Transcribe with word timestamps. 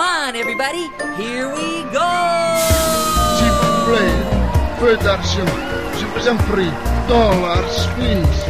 Come 0.00 0.08
on, 0.08 0.34
everybody. 0.34 0.88
Here 1.18 1.46
we 1.52 1.84
go. 1.92 2.10
S'il 3.36 3.52
vous 3.60 3.76
plaît, 3.84 4.16
peu 4.80 4.96
d'argent. 4.96 5.44
Je 5.98 6.06
vous 6.06 6.26
en 6.26 6.36
prie. 6.50 6.72
Dollars, 7.06 7.86
please. 7.96 8.44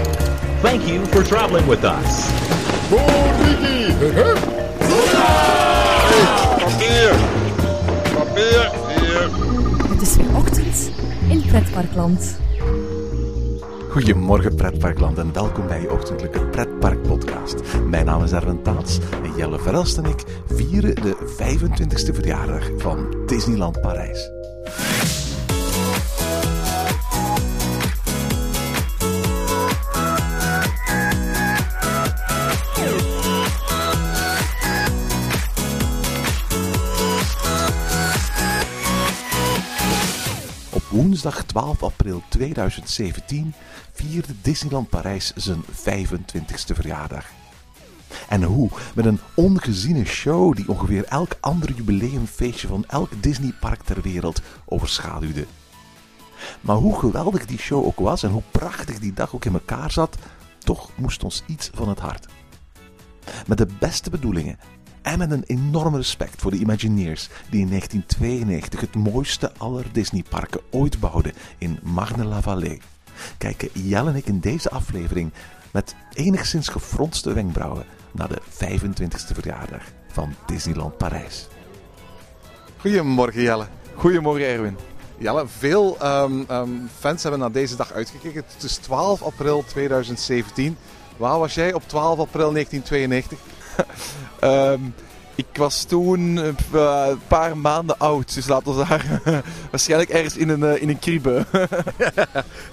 Thank 0.62 0.86
you 0.86 1.04
for 1.06 1.24
traveling 1.24 1.66
with 1.66 1.82
us. 1.82 2.30
Papier! 6.60 7.10
Papier! 8.14 8.70
Hier! 8.88 9.28
Het 9.88 10.02
is 10.02 10.16
weer 10.16 10.36
ochtend 10.36 10.90
in 11.28 11.42
Pretparkland. 11.46 12.38
Goedemorgen 13.90 14.54
pretparkland 14.54 15.18
en 15.18 15.32
welkom 15.32 15.66
bij 15.66 15.80
je 15.80 15.90
ochtendelijke 15.90 16.40
pretparkpodcast. 17.30 17.84
Mijn 17.88 18.04
naam 18.04 18.22
is 18.22 18.32
Erwin 18.32 18.62
Taats 18.62 18.98
en 19.22 19.36
Jelle 19.36 19.58
Verelst 19.58 19.98
en 19.98 20.04
ik 20.04 20.24
vieren 20.46 20.94
de 20.94 21.16
25e 21.38 22.14
verjaardag 22.14 22.70
van 22.76 23.14
Disneyland 23.26 23.80
Parijs. 23.80 24.30
Woensdag 40.90 41.44
12 41.44 41.82
april 41.82 42.22
2017 42.28 43.54
vierde 44.00 44.34
Disneyland 44.42 44.88
Parijs 44.88 45.32
zijn 45.34 45.64
25e 45.64 46.74
verjaardag. 46.74 47.26
En 48.28 48.42
hoe? 48.42 48.70
Met 48.94 49.04
een 49.04 49.20
ongeziene 49.34 50.04
show 50.04 50.56
die 50.56 50.68
ongeveer 50.68 51.04
elk 51.04 51.36
ander 51.40 51.72
jubileumfeestje 51.72 52.68
van 52.68 52.84
elk 52.88 53.22
Disneypark 53.22 53.82
ter 53.82 54.00
wereld 54.02 54.42
overschaduwde. 54.64 55.46
Maar 56.60 56.76
hoe 56.76 56.98
geweldig 56.98 57.46
die 57.46 57.58
show 57.58 57.84
ook 57.84 57.98
was 57.98 58.22
en 58.22 58.30
hoe 58.30 58.42
prachtig 58.50 58.98
die 58.98 59.12
dag 59.12 59.34
ook 59.34 59.44
in 59.44 59.52
elkaar 59.52 59.90
zat, 59.90 60.16
toch 60.58 60.90
moest 60.96 61.24
ons 61.24 61.42
iets 61.46 61.70
van 61.74 61.88
het 61.88 61.98
hart. 61.98 62.26
Met 63.46 63.58
de 63.58 63.68
beste 63.78 64.10
bedoelingen 64.10 64.58
en 65.02 65.18
met 65.18 65.30
een 65.30 65.44
enorm 65.46 65.96
respect 65.96 66.40
voor 66.40 66.50
de 66.50 66.58
Imagineers 66.58 67.28
die 67.50 67.60
in 67.60 67.68
1992 67.68 68.80
het 68.80 68.94
mooiste 68.94 69.52
aller 69.56 69.84
Disneyparken 69.92 70.60
ooit 70.70 71.00
bouwden 71.00 71.32
in 71.58 71.78
Marne-la-Vallée, 71.82 72.80
kijken 73.38 73.68
Jelle 73.72 74.10
en 74.10 74.16
ik 74.16 74.26
in 74.26 74.40
deze 74.40 74.70
aflevering 74.70 75.32
met 75.70 75.94
enigszins 76.12 76.68
gefronste 76.68 77.32
wenkbrauwen 77.32 77.84
naar 78.12 78.28
de 78.28 78.40
25e 78.50 79.34
verjaardag 79.34 79.82
van 80.12 80.34
Disneyland 80.46 80.96
Parijs. 80.96 81.48
Goedemorgen 82.76 83.42
Jelle. 83.42 83.66
Goedemorgen 83.94 84.46
Erwin. 84.46 84.76
Jelle, 85.18 85.46
veel 85.46 85.96
ehm, 85.98 86.42
ehm, 86.48 86.70
fans 86.98 87.22
hebben 87.22 87.40
naar 87.40 87.52
deze 87.52 87.76
dag 87.76 87.92
uitgekeken. 87.92 88.44
Het 88.54 88.62
is 88.62 88.76
12 88.76 89.22
april 89.22 89.64
2017. 89.66 90.76
Waar 91.16 91.38
was 91.38 91.54
jij 91.54 91.72
op 91.72 91.88
12 91.88 92.18
april 92.18 92.52
1992? 92.52 93.38
Ehm, 94.40 94.80
ik 95.40 95.56
was 95.56 95.84
toen 95.84 96.38
eh, 96.38 96.44
een 97.08 97.20
paar 97.26 97.56
maanden 97.56 97.98
oud, 97.98 98.34
dus 98.34 98.48
laten 98.48 98.76
we 98.76 98.84
daar 98.88 99.20
waarschijnlijk 99.70 100.10
ergens 100.10 100.36
in 100.36 100.48
een, 100.48 100.62
eh, 100.62 100.82
in 100.82 100.88
een. 100.88 100.98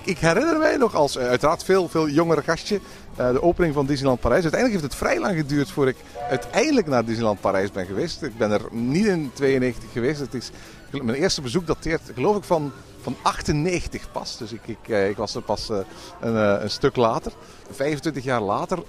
Ik 0.04 0.18
herinner 0.18 0.58
mij 0.58 0.78
nog 0.78 0.96
als 0.96 1.18
eh, 1.18 1.28
uiteraard 1.28 1.64
veel, 1.64 1.90
veel 1.90 2.10
jongere 2.10 2.44
gastje 2.44 2.80
de 3.16 3.42
opening 3.42 3.74
van 3.74 3.86
Disneyland 3.86 4.20
Parijs. 4.20 4.42
Uiteindelijk 4.42 4.82
heeft 4.82 4.94
het 4.94 5.04
vrij 5.04 5.20
lang 5.20 5.38
geduurd 5.38 5.72
voordat 5.72 5.94
ik 5.94 6.02
uiteindelijk 6.30 6.88
naar 6.88 7.06
Disneyland 7.06 7.42
Parijs 7.42 7.72
ben 7.72 7.86
geweest. 7.86 8.22
Ik 8.22 8.38
ben 8.38 8.52
er 8.52 8.62
niet 8.72 9.06
in 9.06 9.32
92 9.34 9.92
geweest. 9.92 10.20
Het 10.20 10.34
is, 10.34 10.50
mijn 10.92 11.18
eerste 11.18 11.42
bezoek 11.42 11.68
dateert 11.68 12.02
geloof 12.14 12.38
ik 12.38 12.44
van, 12.44 12.72
van 13.08 13.16
98 13.22 14.12
pas. 14.12 14.38
Dus 14.38 14.52
ik, 14.52 14.68
ik, 14.68 14.88
eh, 14.88 15.10
ik 15.10 15.18
was 15.18 15.36
er 15.36 15.42
pas 15.42 15.70
eh, 15.70 15.78
een, 16.22 16.36
eh, 16.36 16.62
een 16.62 16.70
stuk 16.70 16.96
later. 16.96 17.32
25 17.72 18.24
jaar 18.24 18.42
later 18.42 18.84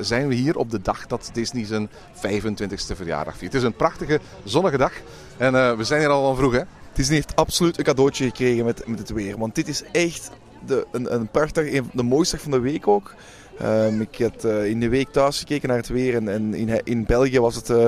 zijn 0.00 0.28
we 0.28 0.34
hier 0.34 0.56
op 0.56 0.70
de 0.70 0.82
dag 0.82 1.06
dat 1.06 1.30
Disney 1.32 1.64
zijn 1.64 1.88
25ste 2.14 2.96
verjaardag 2.96 3.36
viert. 3.36 3.52
Het 3.52 3.62
is 3.62 3.68
een 3.68 3.76
prachtige 3.76 4.20
zonnige 4.44 4.76
dag. 4.76 4.92
En 5.36 5.76
we 5.76 5.84
zijn 5.84 6.00
hier 6.00 6.08
al 6.08 6.26
van 6.26 6.36
vroeg 6.36 6.52
hè. 6.52 6.62
Disney 6.92 7.16
heeft 7.16 7.36
absoluut 7.36 7.78
een 7.78 7.84
cadeautje 7.84 8.24
gekregen 8.24 8.64
met, 8.64 8.86
met 8.86 8.98
het 8.98 9.10
weer. 9.10 9.38
Want 9.38 9.54
dit 9.54 9.68
is 9.68 9.82
echt 9.92 10.30
de, 10.66 10.86
een, 10.92 11.14
een, 11.14 11.90
de 11.92 12.02
mooiste 12.02 12.34
dag 12.34 12.42
van 12.42 12.52
de 12.52 12.60
week 12.60 12.88
ook. 12.88 13.14
Ehm, 13.58 14.00
ik 14.00 14.18
had 14.18 14.44
eh, 14.44 14.66
in 14.66 14.80
de 14.80 14.88
week 14.88 15.08
thuis 15.10 15.38
gekeken 15.38 15.68
naar 15.68 15.76
het 15.76 15.88
weer 15.88 16.14
en, 16.14 16.54
in, 16.54 16.84
in 16.84 17.04
België 17.04 17.40
was 17.40 17.54
het 17.54 17.70
eh, 17.70 17.86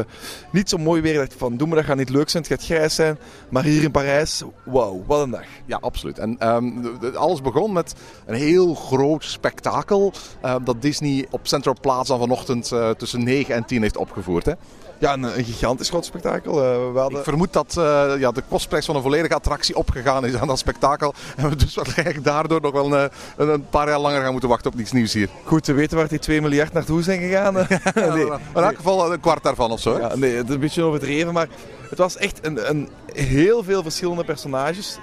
niet 0.52 0.68
zo 0.68 0.76
mooi 0.78 1.00
weer. 1.00 1.12
Ik 1.12 1.18
dacht 1.18 1.34
van, 1.34 1.56
doe 1.56 1.68
me 1.68 1.74
dat 1.74 1.84
gaat 1.84 1.96
niet 1.96 2.08
leuk 2.08 2.28
zijn, 2.28 2.42
het 2.42 2.52
gaat 2.52 2.64
grijs 2.64 2.94
zijn. 2.94 3.18
Maar 3.48 3.64
hier 3.64 3.82
in 3.82 3.90
Parijs, 3.90 4.42
wauw, 4.64 5.04
wat 5.06 5.22
een 5.22 5.30
dag. 5.30 5.44
Ja, 5.66 5.78
absoluut. 5.80 6.18
En 6.18 6.38
ehm, 6.38 6.70
alles 7.14 7.40
begon 7.40 7.72
met 7.72 7.94
een 8.26 8.34
heel 8.34 8.74
groot 8.74 9.24
spektakel 9.24 10.12
eh, 10.40 10.56
dat 10.64 10.82
Disney 10.82 11.26
op 11.30 11.46
Central 11.46 11.76
Plaza 11.80 12.18
vanochtend 12.18 12.72
eh, 12.72 12.90
tussen 12.90 13.24
9 13.24 13.54
en 13.54 13.64
10 13.64 13.82
heeft 13.82 13.96
opgevoerd. 13.96 14.44
Hè. 14.44 14.52
Ja, 14.98 15.12
een, 15.12 15.22
een 15.22 15.44
gigantisch 15.44 15.88
groot 15.88 16.04
spektakel. 16.04 16.52
Eh, 16.52 16.92
we 16.92 16.98
hadden... 16.98 17.18
Ik 17.18 17.24
vermoed 17.24 17.52
dat 17.52 17.76
eh, 17.76 18.12
ja, 18.18 18.30
de 18.30 18.42
kostprijs 18.48 18.86
van 18.86 18.96
een 18.96 19.02
volledige 19.02 19.34
attractie 19.34 19.76
opgegaan 19.76 20.26
is 20.26 20.34
aan 20.34 20.46
dat 20.46 20.58
spektakel. 20.58 21.14
En 21.36 21.48
we 21.48 21.56
dus 21.56 21.74
waarschijnlijk 21.74 22.24
daardoor 22.24 22.60
nog 22.60 22.72
wel 22.72 22.92
een, 22.92 23.10
een, 23.36 23.48
een 23.48 23.68
paar 23.68 23.88
jaar 23.88 23.98
langer 23.98 24.22
gaan 24.22 24.30
moeten 24.32 24.48
wachten 24.48 24.72
op 24.72 24.78
iets 24.78 24.92
nieuws 24.92 25.12
hier. 25.12 25.28
Goed 25.44 25.64
te 25.64 25.72
weten 25.72 25.96
waar 25.96 26.08
die 26.08 26.18
2 26.18 26.40
miljard 26.40 26.72
naartoe 26.72 27.02
zijn 27.02 27.20
gegaan. 27.20 27.54
nee, 28.14 28.26
in 28.26 28.40
elk 28.54 28.76
geval 28.76 29.12
een 29.12 29.20
kwart 29.20 29.42
daarvan 29.42 29.70
of 29.70 29.80
zo. 29.80 29.98
Ja, 29.98 30.16
nee, 30.16 30.34
het 30.34 30.48
is 30.48 30.54
een 30.54 30.60
beetje 30.60 30.82
overdreven, 30.82 31.32
maar 31.32 31.48
het 31.88 31.98
was 31.98 32.16
echt 32.16 32.46
een, 32.46 32.70
een 32.70 32.88
heel 33.12 33.62
veel 33.62 33.82
verschillende 33.82 34.24
personages. 34.24 34.98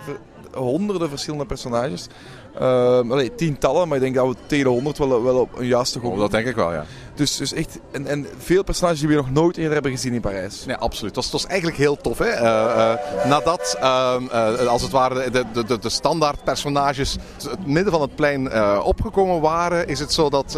Honderden 0.53 1.09
verschillende 1.09 1.45
personages. 1.45 2.07
Allee, 2.59 3.35
tientallen, 3.35 3.87
maar 3.87 3.97
ik 3.97 4.03
denk 4.03 4.15
dat 4.15 4.27
we 4.27 4.35
tegen 4.45 4.65
de 4.65 4.71
honderd 4.71 4.97
wel, 4.97 5.23
wel 5.23 5.39
op 5.39 5.57
een 5.57 5.67
juiste 5.67 5.99
goed. 5.99 6.11
Oh, 6.11 6.19
dat 6.19 6.31
denk 6.31 6.47
ik 6.47 6.55
wel, 6.55 6.73
ja. 6.73 6.85
Dus, 7.15 7.37
dus 7.37 7.53
echt, 7.53 7.79
en, 7.91 8.07
en 8.07 8.27
veel 8.37 8.63
personages 8.63 8.99
die 8.99 9.07
we 9.07 9.15
nog 9.15 9.31
nooit 9.31 9.57
eerder 9.57 9.73
hebben 9.73 9.91
gezien 9.91 10.13
in 10.13 10.21
Parijs. 10.21 10.65
Nee, 10.65 10.75
absoluut. 10.75 11.15
Het 11.15 11.31
was, 11.31 11.45
eigenlijk 11.45 11.77
heel 11.77 11.97
tof. 11.97 12.17
Hè? 12.17 12.25
Eh, 12.25 12.93
nadat, 13.27 13.77
ehm, 13.79 14.27
eh, 14.27 14.67
als 14.67 14.81
het 14.81 14.91
ware, 14.91 15.29
de, 15.29 15.45
de, 15.67 15.79
de, 15.79 15.89
standaard 15.89 16.43
personages 16.43 17.15
het 17.49 17.67
midden 17.67 17.91
van 17.91 18.01
het 18.01 18.15
plein 18.15 18.53
opgekomen 18.83 19.41
waren, 19.41 19.87
is 19.87 19.99
het 19.99 20.13
zo 20.13 20.29
dat 20.29 20.51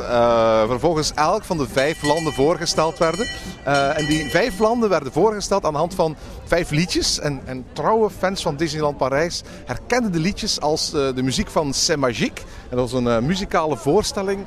vervolgens 0.67 1.11
elk 1.15 1.43
van 1.43 1.57
de 1.57 1.67
vijf 1.67 2.03
landen 2.03 2.33
voorgesteld 2.33 2.97
werden. 2.97 3.27
En 3.63 4.05
die 4.05 4.29
vijf 4.29 4.59
landen 4.59 4.89
werden 4.89 5.11
voorgesteld 5.11 5.65
aan 5.65 5.71
de 5.71 5.77
hand 5.77 5.95
van 5.95 6.15
vijf 6.43 6.69
liedjes. 6.69 7.19
En, 7.19 7.41
en 7.45 7.65
trouwe 7.73 8.09
fans 8.09 8.41
van 8.41 8.55
Disneyland 8.55 8.97
Parijs 8.97 9.43
herkenden 9.65 10.11
de 10.11 10.19
liedjes 10.19 10.61
als 10.61 10.91
de 10.91 11.23
muziek 11.23 11.49
van 11.49 11.73
C'est 11.73 11.97
Magique. 11.97 12.41
En 12.69 12.77
dat 12.77 12.91
was 12.91 13.03
een 13.03 13.25
muzikale 13.25 13.77
voorstelling 13.77 14.45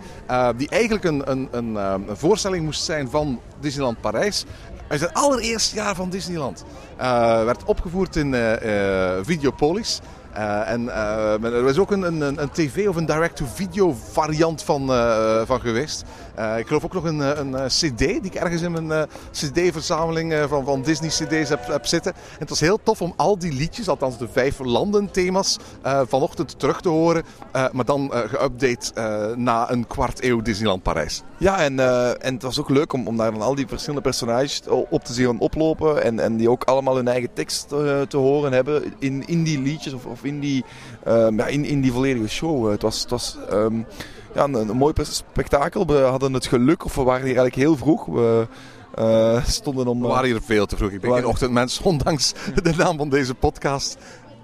die 0.56 0.68
eigenlijk 0.68 1.04
een, 1.04 1.30
een, 1.30 1.48
een, 1.50 1.76
een 2.08 2.16
voorstelling 2.16 2.64
moest 2.64 2.84
zijn 2.84 3.10
van 3.10 3.40
Disneyland 3.60 4.00
Parijs. 4.00 4.44
Uit 4.88 5.00
het 5.00 5.14
allereerste 5.14 5.74
jaar 5.74 5.94
van 5.94 6.10
Disneyland. 6.10 6.64
Eh, 6.96 7.44
werd 7.44 7.64
opgevoerd 7.64 8.16
in 8.16 8.34
eh, 8.34 9.16
eh, 9.16 9.24
Videopolis. 9.24 10.00
Eh, 10.32 10.68
en 10.68 10.88
eh, 10.88 11.44
er 11.44 11.68
is 11.68 11.78
ook 11.78 11.90
een, 11.90 12.02
een, 12.02 12.42
een 12.42 12.50
tv- 12.50 12.88
of 12.88 12.96
een 12.96 13.06
direct-to-video 13.06 13.96
variant 14.12 14.62
van, 14.62 14.92
eh, 14.92 15.40
van 15.44 15.60
geweest. 15.60 16.04
Ik 16.58 16.66
geloof 16.66 16.84
ook 16.84 16.92
nog 16.92 17.04
een, 17.04 17.18
een, 17.18 17.66
cd 17.66 17.98
die 17.98 18.20
ik 18.22 18.34
ergens 18.34 18.62
in 18.62 18.86
mijn 18.86 19.08
cd-verzameling 19.30 20.34
van, 20.48 20.64
van 20.64 20.82
Disney 20.82 21.08
cd's 21.08 21.48
heb, 21.48 21.66
heb 21.66 21.86
zitten. 21.86 22.12
En 22.12 22.38
het 22.38 22.48
was 22.48 22.60
heel 22.60 22.80
tof 22.82 23.02
om 23.02 23.12
al 23.16 23.38
die 23.38 23.52
liedjes, 23.52 23.88
althans 23.88 24.18
de 24.18 24.28
vijf 24.28 24.58
landen 24.58 25.10
thema's, 25.10 25.58
eh, 25.82 26.00
vanochtend 26.06 26.58
terug 26.58 26.80
te 26.80 26.88
horen. 26.88 27.22
Maar 27.72 27.84
dan 27.84 28.12
geüpdate 28.12 28.92
na 29.36 29.70
een 29.70 29.86
kwart 29.86 30.24
eeuw 30.24 30.42
Disneyland 30.42 30.82
Parijs. 30.82 31.22
Ja, 31.38 31.58
en, 31.58 31.78
en 32.20 32.34
het 32.34 32.42
was 32.42 32.60
ook 32.60 32.68
leuk 32.68 32.92
om, 32.92 33.06
om 33.06 33.16
daar 33.16 33.32
dan 33.32 33.42
al 33.42 33.54
die 33.54 33.66
verschillende 33.66 34.02
personages 34.02 34.62
op 34.90 35.04
te 35.04 35.12
zien 35.12 35.40
oplopen. 35.40 36.02
En, 36.02 36.20
en 36.20 36.36
die 36.36 36.50
ook 36.50 36.64
allemaal 36.64 36.96
hun 36.96 37.08
eigen 37.08 37.32
tekst 37.32 37.68
te 38.08 38.16
horen 38.16 38.52
hebben 38.52 38.94
in, 38.98 39.26
in 39.26 39.42
die 39.42 39.60
liedjes 39.60 39.92
of 39.92 40.19
in, 40.24 40.40
die, 40.40 40.64
ehm, 41.04 41.36
ja, 41.36 41.46
in, 41.46 41.64
in 41.64 41.80
die 41.80 41.92
volledige 41.92 42.28
show. 42.28 42.64
Eh, 42.64 42.72
Het 42.72 42.82
was, 42.82 43.00
het 43.00 43.10
was 43.10 43.38
ehm, 43.50 43.76
ja, 44.34 44.44
een, 44.44 44.54
een 44.54 44.76
mooi 44.76 44.94
spektakel. 45.02 45.86
We 45.86 45.98
hadden 45.98 46.32
het 46.32 46.46
geluk, 46.46 46.84
of 46.84 46.94
we 46.94 47.02
waren 47.02 47.26
hier 47.26 47.36
eigenlijk 47.36 47.68
heel 47.68 47.76
vroeg. 47.76 48.06
We 48.06 48.46
eh, 48.94 49.44
stonden 49.44 49.86
om... 49.86 50.00
We 50.00 50.08
waren 50.08 50.30
hier 50.30 50.40
veel 50.42 50.66
te 50.66 50.76
vroeg. 50.76 50.90
Ik 50.90 51.00
ben 51.00 51.12
geen 51.12 51.26
ochtendmens, 51.26 51.80
ondanks 51.92 52.32
de 52.62 52.74
naam 52.76 52.96
van 52.96 53.08
deze 53.08 53.34
podcast. 53.34 53.96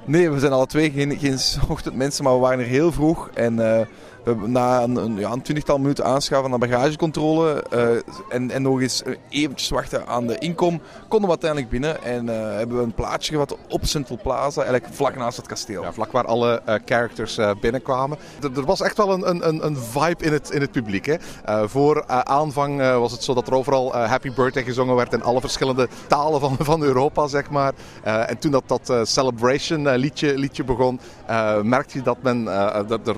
Nee, 0.05 0.31
we 0.31 0.39
zijn 0.39 0.53
alle 0.53 0.67
twee 0.67 0.91
geen, 0.91 1.19
geen 1.19 1.39
ochtendmensen, 1.69 2.25
maar 2.25 2.33
we 2.33 2.39
waren 2.39 2.59
er 2.59 2.65
heel 2.65 2.93
vroeg. 2.93 3.31
En 3.35 3.79
eh, 3.79 3.87
na 4.35 4.83
een, 4.83 4.97
een, 4.97 5.19
ja, 5.19 5.33
een 5.33 5.43
twintigtal 5.43 5.79
minuten 5.79 6.05
aanschaven 6.05 6.53
aan 6.53 6.59
bagagecontrole 6.59 7.63
eh, 7.71 7.89
en, 8.29 8.51
en 8.51 8.63
nog 8.63 8.81
eens 8.81 9.03
eventjes 9.29 9.69
wachten 9.69 10.07
aan 10.07 10.27
de 10.27 10.39
inkom, 10.39 10.81
konden 11.09 11.21
we 11.21 11.29
uiteindelijk 11.29 11.71
binnen 11.71 12.03
en 12.05 12.29
eh, 12.29 12.57
hebben 12.57 12.77
we 12.77 12.83
een 12.83 12.95
plaatsje 12.95 13.33
gehad 13.33 13.57
op 13.69 13.85
Central 13.85 14.19
Plaza, 14.23 14.63
eigenlijk 14.63 14.95
vlak 14.95 15.17
naast 15.17 15.37
het 15.37 15.47
kasteel. 15.47 15.85
Vlak 15.93 16.13
waar 16.13 16.25
alle 16.25 16.63
eh, 16.65 16.75
characters 16.85 17.39
binnenkwamen. 17.61 18.19
Er, 18.55 18.65
was 18.65 18.81
echt 18.81 18.97
wel 18.97 19.13
een, 19.13 19.29
een, 19.49 19.67
een- 19.67 19.77
vibe 19.77 20.25
in 20.25 20.33
het, 20.33 20.51
in 20.51 20.61
het 20.61 20.71
publiek. 20.71 21.07
Hè. 21.07 21.17
Voor 21.69 22.05
aanvang 22.07 22.79
was 22.81 23.13
het 23.13 23.23
zo 23.25 23.35
dat 23.35 23.47
er 23.47 23.55
overal 23.55 23.95
Happy 23.97 24.33
Birthday 24.35 24.63
gezongen 24.65 24.97
werd 24.97 25.13
in 25.13 25.23
alle 25.23 25.41
verschillende 25.41 25.89
talen 26.07 26.41
van, 26.41 26.57
van 26.61 26.83
Europa, 26.83 27.27
zeg 27.27 27.51
maar. 27.51 27.73
En 28.03 28.39
toen 28.39 28.51
dat, 28.51 28.63
dat 28.67 29.09
Celebration 29.09 29.89
liedje, 29.89 30.39
liedje 30.39 30.65
begon, 30.65 31.01
merkte 31.63 31.99
je 31.99 32.05
dat 32.05 32.17
men 32.23 32.45
dat 32.89 33.09
er 33.09 33.17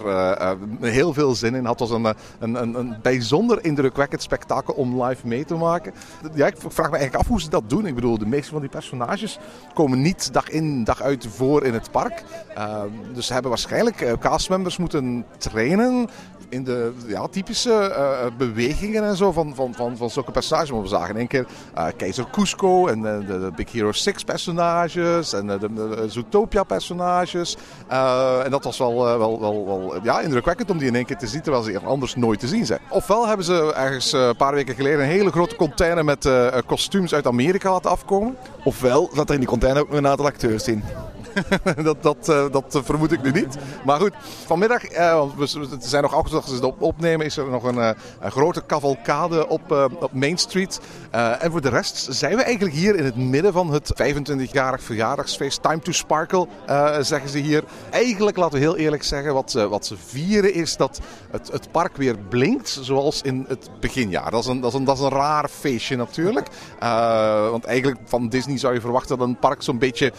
heel 0.99 1.13
veel 1.13 1.35
zin 1.35 1.55
in 1.55 1.65
had. 1.65 1.79
Het 1.79 1.89
was 1.89 1.99
een, 1.99 2.07
eh, 2.07 2.13
een, 2.39 2.63
een, 2.63 2.75
een 2.75 2.97
bijzonder 3.03 3.65
indrukwekkend 3.65 4.23
spektakel 4.23 4.75
om 4.75 5.03
live 5.03 5.27
mee 5.27 5.45
te 5.45 5.55
maken. 5.55 5.93
Ja, 6.35 6.47
ik 6.47 6.57
vraag 6.59 6.91
me 6.91 6.97
eigenlijk 6.97 7.15
af 7.15 7.29
hoe 7.29 7.41
ze 7.41 7.51
dat 7.51 7.71
doen. 7.71 7.87
Ik 7.87 7.95
bedoel, 7.95 8.19
de 8.19 8.27
meeste 8.27 8.51
van 8.51 8.61
die 8.61 8.71
personages 8.71 9.39
komen 9.75 10.03
niet 10.03 10.33
dag 10.33 10.49
in, 10.49 10.85
dag 10.85 11.03
uit 11.03 11.27
voor 11.27 11.65
in 11.65 11.73
het 11.73 11.91
park. 11.91 12.23
Uh, 12.57 12.83
dus 13.15 13.27
ze 13.27 13.33
hebben 13.33 13.51
waarschijnlijk 13.51 14.01
uh, 14.01 14.13
castmembers 14.19 14.77
moeten 14.77 15.25
trainen 15.39 16.09
in 16.49 16.65
de 16.65 16.93
ja, 17.07 17.27
typische 17.27 17.71
uh, 17.71 18.37
bewegingen 18.37 19.05
en 19.05 19.17
zo 19.17 19.33
van, 19.33 19.55
van, 19.55 19.75
van, 19.75 19.97
van 19.97 20.11
zulke 20.11 20.31
personages. 20.31 20.71
Maar 20.71 20.83
we 20.83 20.89
zagen 20.89 21.11
in 21.11 21.17
één 21.17 21.27
keer 21.27 21.47
uh, 21.79 21.87
Keizer 21.97 22.27
Cusco 22.31 22.87
en 22.87 23.03
de, 23.03 23.51
Big 23.57 23.73
Hero 23.73 23.93
6 23.93 24.25
personages 24.25 25.33
en 25.33 25.47
de, 25.47 26.05
Zootopia 26.09 26.63
personages. 26.63 27.57
En 27.89 28.51
dat 28.51 28.65
was 28.65 28.79
wel, 28.79 29.05
wel, 29.19 29.41
wel, 29.41 29.67
wel 29.67 29.95
ja, 30.03 30.21
indrukwekkend 30.21 30.71
om 30.71 30.79
die 30.79 30.89
in 30.89 30.95
één 30.95 31.05
keer 31.05 31.17
te 31.17 31.27
zien, 31.27 31.43
terwijl 31.43 31.63
ze 31.63 31.81
anders 31.85 32.15
nooit 32.15 32.41
te 32.41 32.49
zien 32.49 32.67
zijn. 32.67 32.81
Ofwel 32.89 33.27
hebben 33.27 33.47
ze 33.47 33.73
ergens 33.75 34.13
een 34.13 34.37
paar 34.37 34.55
weken 34.55 34.75
geleden 34.75 35.01
een 35.01 35.07
hele 35.07 35.31
grote 35.31 35.57
container 35.57 36.05
met 36.05 36.29
kostuums 36.67 37.15
uit 37.15 37.27
Amerika 37.27 37.71
laten 37.71 37.91
afkomen. 37.91 38.37
Ofwel 38.65 39.11
zat 39.15 39.29
er 39.29 39.35
in 39.35 39.41
die 39.41 39.49
container 39.49 39.83
ook 39.83 39.93
een 39.93 40.07
aantal 40.07 40.27
acteurs 40.27 40.69
in. 40.69 40.83
dat, 41.83 42.03
dat, 42.03 42.29
uh, 42.29 42.45
dat 42.51 42.81
vermoed 42.85 43.13
ik 43.13 43.23
nu 43.23 43.31
niet. 43.31 43.57
Maar 43.85 44.01
goed, 44.01 44.13
vanmiddag, 44.47 44.93
uh, 44.93 45.15
want 45.15 45.35
we, 45.35 45.69
zijn 45.81 46.03
nog 46.03 46.15
achter 46.15 46.33
dat 46.33 46.49
ze 46.49 46.55
het 46.55 46.65
op, 46.65 46.83
opnemen, 46.83 47.27
is 47.27 47.37
er 47.37 47.49
nog 47.49 47.63
een, 47.63 47.97
grote 48.21 48.67
cavalcade 48.67 49.49
op, 49.49 49.91
op 50.01 50.13
Main 50.13 50.39
Street. 50.39 50.81
en 51.11 51.51
voor 51.51 51.61
de 51.61 51.69
rest 51.69 52.07
zijn 52.11 52.37
we 52.37 52.43
eigenlijk 52.43 52.75
hier 52.75 52.97
in 52.97 53.05
het 53.05 53.17
midden 53.17 53.53
van 53.53 53.73
het 53.73 53.93
25-jarig 54.03 54.83
verjaardagsfeest. 54.83 55.63
Time 55.63 55.79
to 55.79 55.93
Sparkle, 55.93 56.47
zeggen 57.01 57.31
ze 57.31 57.39
hier. 57.39 57.65
Eigenlijk, 57.91 58.37
laten 58.37 58.59
we 58.59 58.65
heel 58.65 58.77
eerlijk 58.77 59.03
zeggen, 59.03 59.35
wat, 59.35 59.53
wat 59.53 59.87
ze 59.87 59.97
vieren 59.97 60.55
is 60.55 60.77
dat 60.77 61.01
het, 61.31 61.53
het 61.53 61.71
park 61.71 61.97
weer 61.97 62.19
blinkt 62.19 62.79
zoals 62.81 63.23
in 63.23 63.45
het 63.49 63.71
beginjaar. 63.81 64.31
Dat 64.31 64.41
is 64.41 64.47
een, 64.47 64.61
dat 64.61 64.73
is 64.73 64.79
een, 64.79 64.85
dat 64.85 64.97
is 64.97 65.03
een 65.03 65.11
raar 65.11 65.49
feestje 65.49 65.97
natuurlijk. 65.97 66.49
want 67.51 67.65
eigenlijk 67.65 68.01
van 68.05 68.29
Disney 68.29 68.59
zou 68.59 68.75
je 68.75 68.81
verwachten 68.81 69.19
dat 69.19 69.29
een 69.29 69.39
park 69.39 69.63
zo'n 69.63 69.79
beetje 69.79 70.13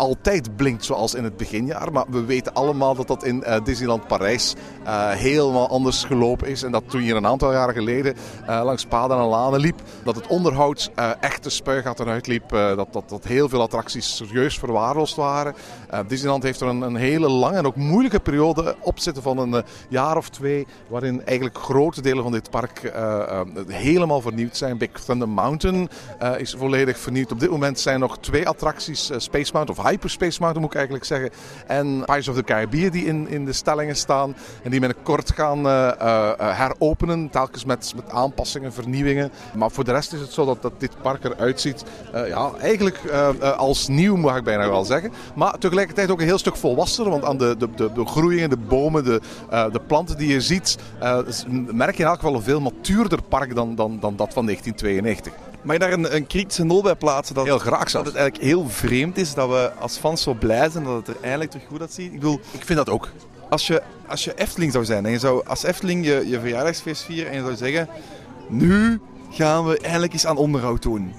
altijd 0.00 0.56
blinkt 0.56 0.84
zoals 0.84 1.14
in 1.14 1.24
het 1.24 1.36
beginjaar. 1.36 1.92
Maar 1.92 2.04
we 2.08 2.24
weten 2.24 2.54
allemaal 2.54 2.94
dat 2.94 3.06
dat 3.06 3.24
in 3.24 3.44
uh, 3.46 3.56
Disneyland 3.64 4.06
Parijs 4.06 4.54
uh, 4.84 5.10
helemaal 5.10 5.68
anders 5.68 6.04
gelopen 6.04 6.48
is. 6.48 6.62
En 6.62 6.72
dat 6.72 6.82
toen 6.86 7.02
je 7.02 7.14
een 7.14 7.26
aantal 7.26 7.52
jaren 7.52 7.74
geleden 7.74 8.14
uh, 8.48 8.60
langs 8.64 8.84
paden 8.84 9.18
en 9.18 9.24
lanen 9.24 9.60
liep, 9.60 9.80
dat 10.04 10.14
het 10.14 10.26
onderhoud 10.26 10.90
echt 11.20 11.42
de 11.42 11.50
spuigaten 11.50 12.06
uitliep. 12.06 12.48
dat, 12.48 12.92
dat, 12.92 13.08
dat 13.08 13.24
heel 13.24 13.48
veel 13.48 13.60
attracties 13.60 14.16
serieus 14.16 14.58
verwaarloosd 14.58 15.16
waren. 15.16 15.54
Disneyland 16.06 16.42
heeft 16.42 16.60
er 16.60 16.68
een, 16.68 16.82
een, 16.82 16.96
hele 16.96 17.28
lange 17.28 17.56
en 17.56 17.66
ook 17.66 17.76
moeilijke 17.76 18.20
periode 18.20 18.76
op 18.80 18.98
zitten 18.98 19.22
van 19.22 19.38
een 19.38 19.64
jaar 19.88 20.16
of 20.16 20.28
twee. 20.28 20.66
Waarin 20.88 21.24
eigenlijk 21.24 21.58
grote 21.58 22.02
delen 22.02 22.22
van 22.22 22.32
dit 22.32 22.50
park 22.50 22.92
helemaal 23.66 24.20
vernieuwd 24.20 24.56
zijn. 24.56 24.78
Big 24.78 24.90
Thunder 24.90 25.28
Mountain 25.28 25.88
is 26.36 26.54
volledig 26.58 26.98
vernieuwd. 26.98 27.32
Op 27.32 27.40
dit 27.40 27.50
moment 27.50 27.80
zijn 27.80 28.00
nog 28.00 28.18
twee 28.18 28.48
attracties, 28.48 29.10
Space 29.16 29.52
Mountain 29.52 29.78
of 29.78 29.89
Hyperspace 29.90 30.40
Mountain 30.40 30.60
moet 30.60 30.70
ik 30.70 30.76
eigenlijk 30.76 31.04
zeggen. 31.04 31.30
En 31.66 32.02
Pirates 32.04 32.28
of 32.28 32.34
the 32.34 32.42
Caribbean 32.42 32.90
die 32.90 33.04
in, 33.04 33.28
in 33.28 33.44
de 33.44 33.52
stellingen 33.52 33.96
staan. 33.96 34.36
En 34.62 34.70
die 34.70 34.80
binnenkort 34.80 35.32
gaan 35.32 35.66
uh, 35.66 35.90
uh, 36.00 36.32
heropenen. 36.36 37.30
Telkens 37.30 37.64
met, 37.64 37.92
met 37.96 38.10
aanpassingen, 38.10 38.72
vernieuwingen. 38.72 39.30
Maar 39.54 39.70
voor 39.70 39.84
de 39.84 39.92
rest 39.92 40.12
is 40.12 40.20
het 40.20 40.32
zo 40.32 40.44
dat, 40.44 40.62
dat 40.62 40.80
dit 40.80 41.02
park 41.02 41.24
eruit 41.24 41.60
ziet. 41.60 41.84
Ja, 42.12 42.50
eigenlijk 42.60 42.98
als 43.56 43.88
nieuw 43.88 44.16
mag 44.16 44.36
ik 44.36 44.44
bijna 44.44 44.68
wel 44.68 44.84
zeggen. 44.84 45.12
Maar 45.34 45.58
tegelijkertijd 45.58 46.10
ook 46.10 46.20
een 46.20 46.26
heel 46.26 46.38
stuk 46.38 46.56
volwassener. 46.56 47.10
Want 47.10 47.24
aan 47.24 47.38
de, 47.38 47.56
de, 47.58 47.92
de, 47.92 48.06
groeien, 48.06 48.50
de 48.50 48.56
bomen, 48.56 49.04
de, 49.04 49.20
de 49.72 49.80
planten 49.86 50.18
die 50.18 50.32
je 50.32 50.40
ziet. 50.40 50.78
merk 51.72 51.96
je 51.96 52.02
in 52.02 52.08
elk 52.08 52.18
geval 52.18 52.34
een 52.34 52.42
veel 52.42 52.60
matuurder 52.60 53.22
park 53.22 53.54
dan, 53.54 53.74
dan, 53.74 53.98
dan 54.00 54.16
dat 54.16 54.32
van 54.32 54.44
1992. 54.44 55.49
Mag 55.62 55.72
je 55.72 55.78
daar 55.78 55.92
een, 55.92 56.14
een 56.14 56.26
kritische 56.26 56.64
nul 56.64 56.82
bij 56.82 56.94
plaatsen? 56.94 57.34
Dat, 57.34 57.44
heel 57.44 57.58
graag 57.58 57.90
Dat 57.90 58.06
het 58.06 58.14
eigenlijk 58.14 58.44
heel 58.44 58.68
vreemd 58.68 59.18
is 59.18 59.34
dat 59.34 59.48
we 59.48 59.72
als 59.78 59.96
fans 59.96 60.22
zo 60.22 60.34
blij 60.34 60.70
zijn 60.70 60.84
dat 60.84 61.06
het 61.06 61.16
er 61.16 61.22
eindelijk 61.22 61.50
terug 61.50 61.66
goed 61.66 61.80
uitziet. 61.80 62.06
Ik 62.06 62.12
bedoel, 62.12 62.40
ik 62.50 62.64
vind 62.64 62.78
dat 62.78 62.88
ook. 62.88 63.08
Als 63.48 63.66
je, 63.66 63.82
als 64.06 64.24
je 64.24 64.34
Efteling 64.34 64.72
zou 64.72 64.84
zijn 64.84 65.06
en 65.06 65.12
je 65.12 65.18
zou 65.18 65.46
als 65.46 65.62
Efteling 65.62 66.06
je, 66.06 66.28
je 66.28 66.40
verjaardagsfeest 66.40 67.02
vieren 67.02 67.30
en 67.30 67.36
je 67.36 67.44
zou 67.44 67.56
zeggen... 67.56 67.88
Nu 68.48 69.00
gaan 69.30 69.66
we 69.66 69.78
eindelijk 69.78 70.12
eens 70.12 70.26
aan 70.26 70.36
onderhoud 70.36 70.82
doen. 70.82 71.14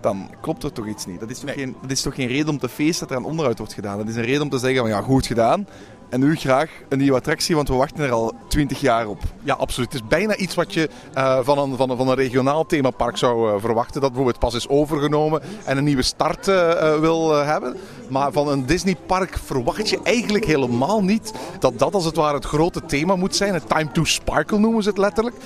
Dan 0.00 0.30
klopt 0.40 0.62
er 0.62 0.72
toch 0.72 0.86
iets 0.86 1.06
niet. 1.06 1.20
Dat 1.20 1.30
is 1.30 1.38
toch, 1.38 1.46
nee. 1.46 1.54
geen, 1.54 1.76
dat 1.80 1.90
is 1.90 2.02
toch 2.02 2.14
geen 2.14 2.28
reden 2.28 2.48
om 2.48 2.58
te 2.58 2.68
feesten 2.68 3.06
dat 3.06 3.16
er 3.16 3.22
aan 3.22 3.30
onderhoud 3.30 3.58
wordt 3.58 3.72
gedaan. 3.72 3.98
Dat 3.98 4.08
is 4.08 4.16
een 4.16 4.24
reden 4.24 4.42
om 4.42 4.48
te 4.48 4.58
zeggen 4.58 4.80
van 4.80 4.88
ja, 4.88 5.00
goed 5.00 5.26
gedaan. 5.26 5.66
En 6.08 6.20
nu 6.20 6.36
graag 6.36 6.70
een 6.88 6.98
nieuwe 6.98 7.16
attractie, 7.16 7.54
want 7.54 7.68
we 7.68 7.74
wachten 7.74 8.04
er 8.04 8.12
al 8.12 8.32
20 8.48 8.80
jaar 8.80 9.06
op. 9.06 9.18
Ja, 9.42 9.54
absoluut. 9.54 9.92
Het 9.92 10.02
is 10.02 10.08
bijna 10.08 10.36
iets 10.36 10.54
wat 10.54 10.74
je 10.74 10.88
uh, 11.16 11.38
van, 11.42 11.58
een, 11.58 11.76
van, 11.76 11.90
een, 11.90 11.96
van 11.96 12.08
een 12.08 12.14
regionaal 12.14 12.66
themapark 12.66 13.16
zou 13.16 13.52
uh, 13.52 13.60
verwachten. 13.60 14.00
Dat 14.00 14.10
bijvoorbeeld 14.10 14.38
pas 14.38 14.54
is 14.54 14.68
overgenomen 14.68 15.42
en 15.64 15.76
een 15.76 15.84
nieuwe 15.84 16.02
start 16.02 16.48
uh, 16.48 16.98
wil 16.98 17.32
hebben. 17.32 17.76
Maar 18.08 18.32
van 18.32 18.48
een 18.48 18.66
Disneypark 18.66 19.38
verwacht 19.44 19.88
je 19.88 20.00
eigenlijk 20.02 20.44
helemaal 20.44 21.02
niet 21.02 21.32
dat 21.58 21.78
dat 21.78 21.94
als 21.94 22.04
het 22.04 22.16
ware 22.16 22.34
het 22.34 22.44
grote 22.44 22.84
thema 22.84 23.16
moet 23.16 23.36
zijn. 23.36 23.54
Het 23.54 23.68
Time 23.68 23.92
to 23.92 24.04
Sparkle 24.04 24.58
noemen 24.58 24.82
ze 24.82 24.88
het 24.88 24.98
letterlijk. 24.98 25.36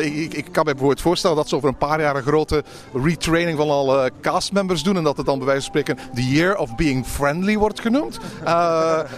ik, 0.00 0.34
ik 0.34 0.44
kan 0.44 0.64
me 0.64 0.70
bijvoorbeeld 0.70 1.00
voorstellen 1.00 1.36
dat 1.36 1.48
ze 1.48 1.56
over 1.56 1.68
een 1.68 1.76
paar 1.76 2.00
jaar 2.00 2.16
een 2.16 2.22
grote 2.22 2.64
retraining 2.92 3.58
van 3.58 3.70
alle 3.70 4.10
castmembers 4.20 4.82
doen. 4.82 4.96
En 4.96 5.04
dat 5.04 5.16
het 5.16 5.26
dan 5.26 5.38
bij 5.38 5.46
wijze 5.46 5.70
van 5.70 5.80
spreken 5.80 6.12
The 6.14 6.28
Year 6.28 6.56
of 6.56 6.76
Being 6.76 7.06
Friendly 7.06 7.56
wordt 7.56 7.80
genoemd. 7.80 8.18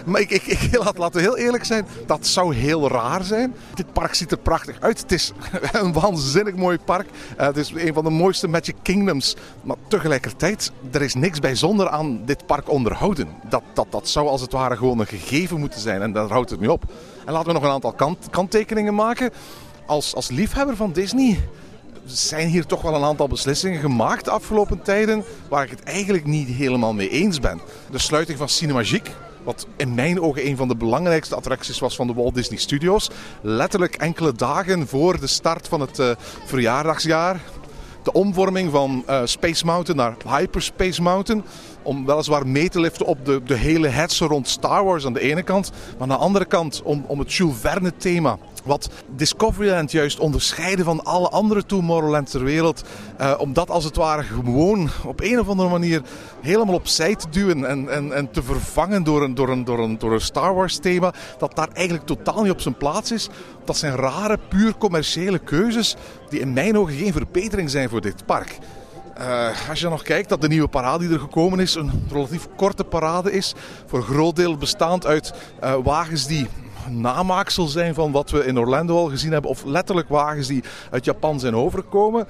maar 0.05 0.19
ik, 0.19 0.29
ik, 0.29 0.43
ik 0.43 0.72
laten 0.95 1.11
we 1.11 1.21
heel 1.21 1.37
eerlijk 1.37 1.65
zijn, 1.65 1.85
dat 2.05 2.27
zou 2.27 2.55
heel 2.55 2.89
raar 2.89 3.23
zijn. 3.23 3.55
Dit 3.73 3.93
park 3.93 4.13
ziet 4.13 4.31
er 4.31 4.37
prachtig 4.37 4.77
uit. 4.79 5.01
Het 5.01 5.11
is 5.11 5.31
een 5.71 5.93
waanzinnig 5.93 6.55
mooi 6.55 6.77
park. 6.77 7.07
Uh, 7.39 7.45
het 7.45 7.57
is 7.57 7.71
een 7.75 7.93
van 7.93 8.03
de 8.03 8.09
mooiste 8.09 8.47
Magic 8.47 8.75
Kingdoms. 8.81 9.35
Maar 9.61 9.75
tegelijkertijd, 9.87 10.71
er 10.91 11.01
is 11.01 11.13
niks 11.13 11.39
bijzonder 11.39 11.89
aan 11.89 12.21
dit 12.25 12.45
park 12.45 12.69
onderhouden. 12.69 13.27
Dat, 13.49 13.63
dat, 13.73 13.87
dat 13.89 14.09
zou 14.09 14.27
als 14.27 14.41
het 14.41 14.51
ware 14.51 14.77
gewoon 14.77 14.99
een 14.99 15.07
gegeven 15.07 15.59
moeten 15.59 15.79
zijn. 15.79 16.01
En 16.01 16.11
daar 16.11 16.29
houdt 16.29 16.49
het 16.49 16.59
nu 16.59 16.67
op. 16.67 16.83
En 17.25 17.33
laten 17.33 17.47
we 17.47 17.53
nog 17.53 17.63
een 17.63 17.69
aantal 17.69 17.93
kant, 17.93 18.29
kanttekeningen 18.29 18.95
maken. 18.95 19.31
Als, 19.85 20.15
als 20.15 20.29
liefhebber 20.29 20.75
van 20.75 20.91
Disney 20.91 21.39
zijn 22.05 22.47
hier 22.47 22.65
toch 22.65 22.81
wel 22.81 22.95
een 22.95 23.03
aantal 23.03 23.27
beslissingen 23.27 23.79
gemaakt 23.79 24.25
de 24.25 24.31
afgelopen 24.31 24.81
tijden 24.81 25.23
waar 25.49 25.63
ik 25.63 25.69
het 25.69 25.83
eigenlijk 25.83 26.25
niet 26.25 26.47
helemaal 26.47 26.93
mee 26.93 27.09
eens 27.09 27.39
ben. 27.39 27.61
De 27.91 27.99
sluiting 27.99 28.37
van 28.37 28.49
Cinemagique, 28.49 29.11
wat 29.43 29.67
in 29.77 29.93
mijn 29.93 30.21
ogen 30.21 30.47
een 30.47 30.57
van 30.57 30.67
de 30.67 30.75
belangrijkste 30.75 31.35
attracties 31.35 31.79
was 31.79 31.95
van 31.95 32.07
de 32.07 32.13
Walt 32.13 32.35
Disney 32.35 32.59
Studios. 32.59 33.09
Letterlijk 33.41 33.95
enkele 33.95 34.33
dagen 34.33 34.87
voor 34.87 35.19
de 35.19 35.27
start 35.27 35.67
van 35.67 35.81
het 35.81 35.99
uh, 35.99 36.11
verjaardagsjaar. 36.45 37.41
De 38.03 38.11
omvorming 38.11 38.71
van 38.71 39.03
uh, 39.09 39.21
Space 39.23 39.65
Mountain 39.65 40.01
naar 40.01 40.37
Hyperspace 40.37 41.01
Mountain. 41.01 41.43
Om 41.83 42.05
weliswaar 42.05 42.47
mee 42.47 42.69
te 42.69 42.79
liften 42.79 43.05
op 43.05 43.25
de, 43.25 43.43
de 43.43 43.55
hele 43.55 43.87
hetze 43.87 44.25
rond 44.25 44.47
Star 44.47 44.85
Wars 44.85 45.05
aan 45.05 45.13
de 45.13 45.19
ene 45.19 45.43
kant. 45.43 45.71
Maar 45.71 46.01
aan 46.01 46.17
de 46.17 46.23
andere 46.23 46.45
kant 46.45 46.81
om, 46.83 47.05
om 47.07 47.19
het 47.19 47.33
Jules 47.33 47.57
Verne 47.59 47.93
thema 47.97 48.37
wat 48.63 48.89
Discoveryland 49.15 49.91
juist 49.91 50.19
onderscheiden 50.19 50.85
van 50.85 51.03
alle 51.03 51.29
andere 51.29 51.65
Tomorrowland 51.65 52.31
ter 52.31 52.43
wereld. 52.43 52.83
Uh, 53.21 53.33
om 53.37 53.53
dat 53.53 53.69
als 53.69 53.83
het 53.83 53.95
ware 53.95 54.23
gewoon 54.23 54.89
op 55.05 55.21
een 55.21 55.39
of 55.39 55.47
andere 55.47 55.69
manier 55.69 56.01
helemaal 56.41 56.75
opzij 56.75 57.15
te 57.15 57.29
duwen 57.29 57.65
en, 57.65 57.89
en, 57.89 58.13
en 58.13 58.31
te 58.31 58.43
vervangen 58.43 59.03
door, 59.03 59.23
een, 59.23 59.35
door, 59.35 59.49
een, 59.49 59.63
door 59.97 60.13
een 60.13 60.21
Star 60.21 60.55
Wars 60.55 60.77
thema. 60.77 61.13
Dat 61.37 61.55
daar 61.55 61.69
eigenlijk 61.73 62.05
totaal 62.07 62.41
niet 62.41 62.51
op 62.51 62.61
zijn 62.61 62.77
plaats 62.77 63.11
is. 63.11 63.29
Dat 63.65 63.77
zijn 63.77 63.95
rare, 63.95 64.39
puur 64.49 64.77
commerciële 64.77 65.39
keuzes 65.39 65.95
die 66.29 66.39
in 66.39 66.53
mijn 66.53 66.77
ogen 66.77 66.93
geen 66.93 67.13
verbetering 67.13 67.69
zijn 67.69 67.89
voor 67.89 68.01
dit 68.01 68.25
park. 68.25 68.57
Uh, 69.19 69.69
als 69.69 69.79
je 69.79 69.89
nog 69.89 70.01
kijkt 70.01 70.29
dat 70.29 70.41
de 70.41 70.47
nieuwe 70.47 70.67
parade 70.67 71.05
die 71.05 71.13
er 71.13 71.19
gekomen 71.19 71.59
is 71.59 71.75
een 71.75 72.05
relatief 72.11 72.47
korte 72.55 72.83
parade 72.83 73.31
is. 73.31 73.53
Voor 73.85 73.99
een 73.99 74.05
groot 74.05 74.35
deel 74.35 74.57
bestaand 74.57 75.05
uit 75.05 75.33
uh, 75.63 75.75
wagens 75.83 76.27
die 76.27 76.47
namaaksel 76.89 77.67
zijn 77.67 77.93
van 77.93 78.11
wat 78.11 78.29
we 78.29 78.45
in 78.45 78.59
Orlando 78.59 78.97
al 78.97 79.09
gezien 79.09 79.31
hebben. 79.31 79.49
Of 79.49 79.63
letterlijk 79.63 80.09
wagens 80.09 80.47
die 80.47 80.63
uit 80.91 81.05
Japan 81.05 81.39
zijn 81.39 81.55
overgekomen. 81.55 82.27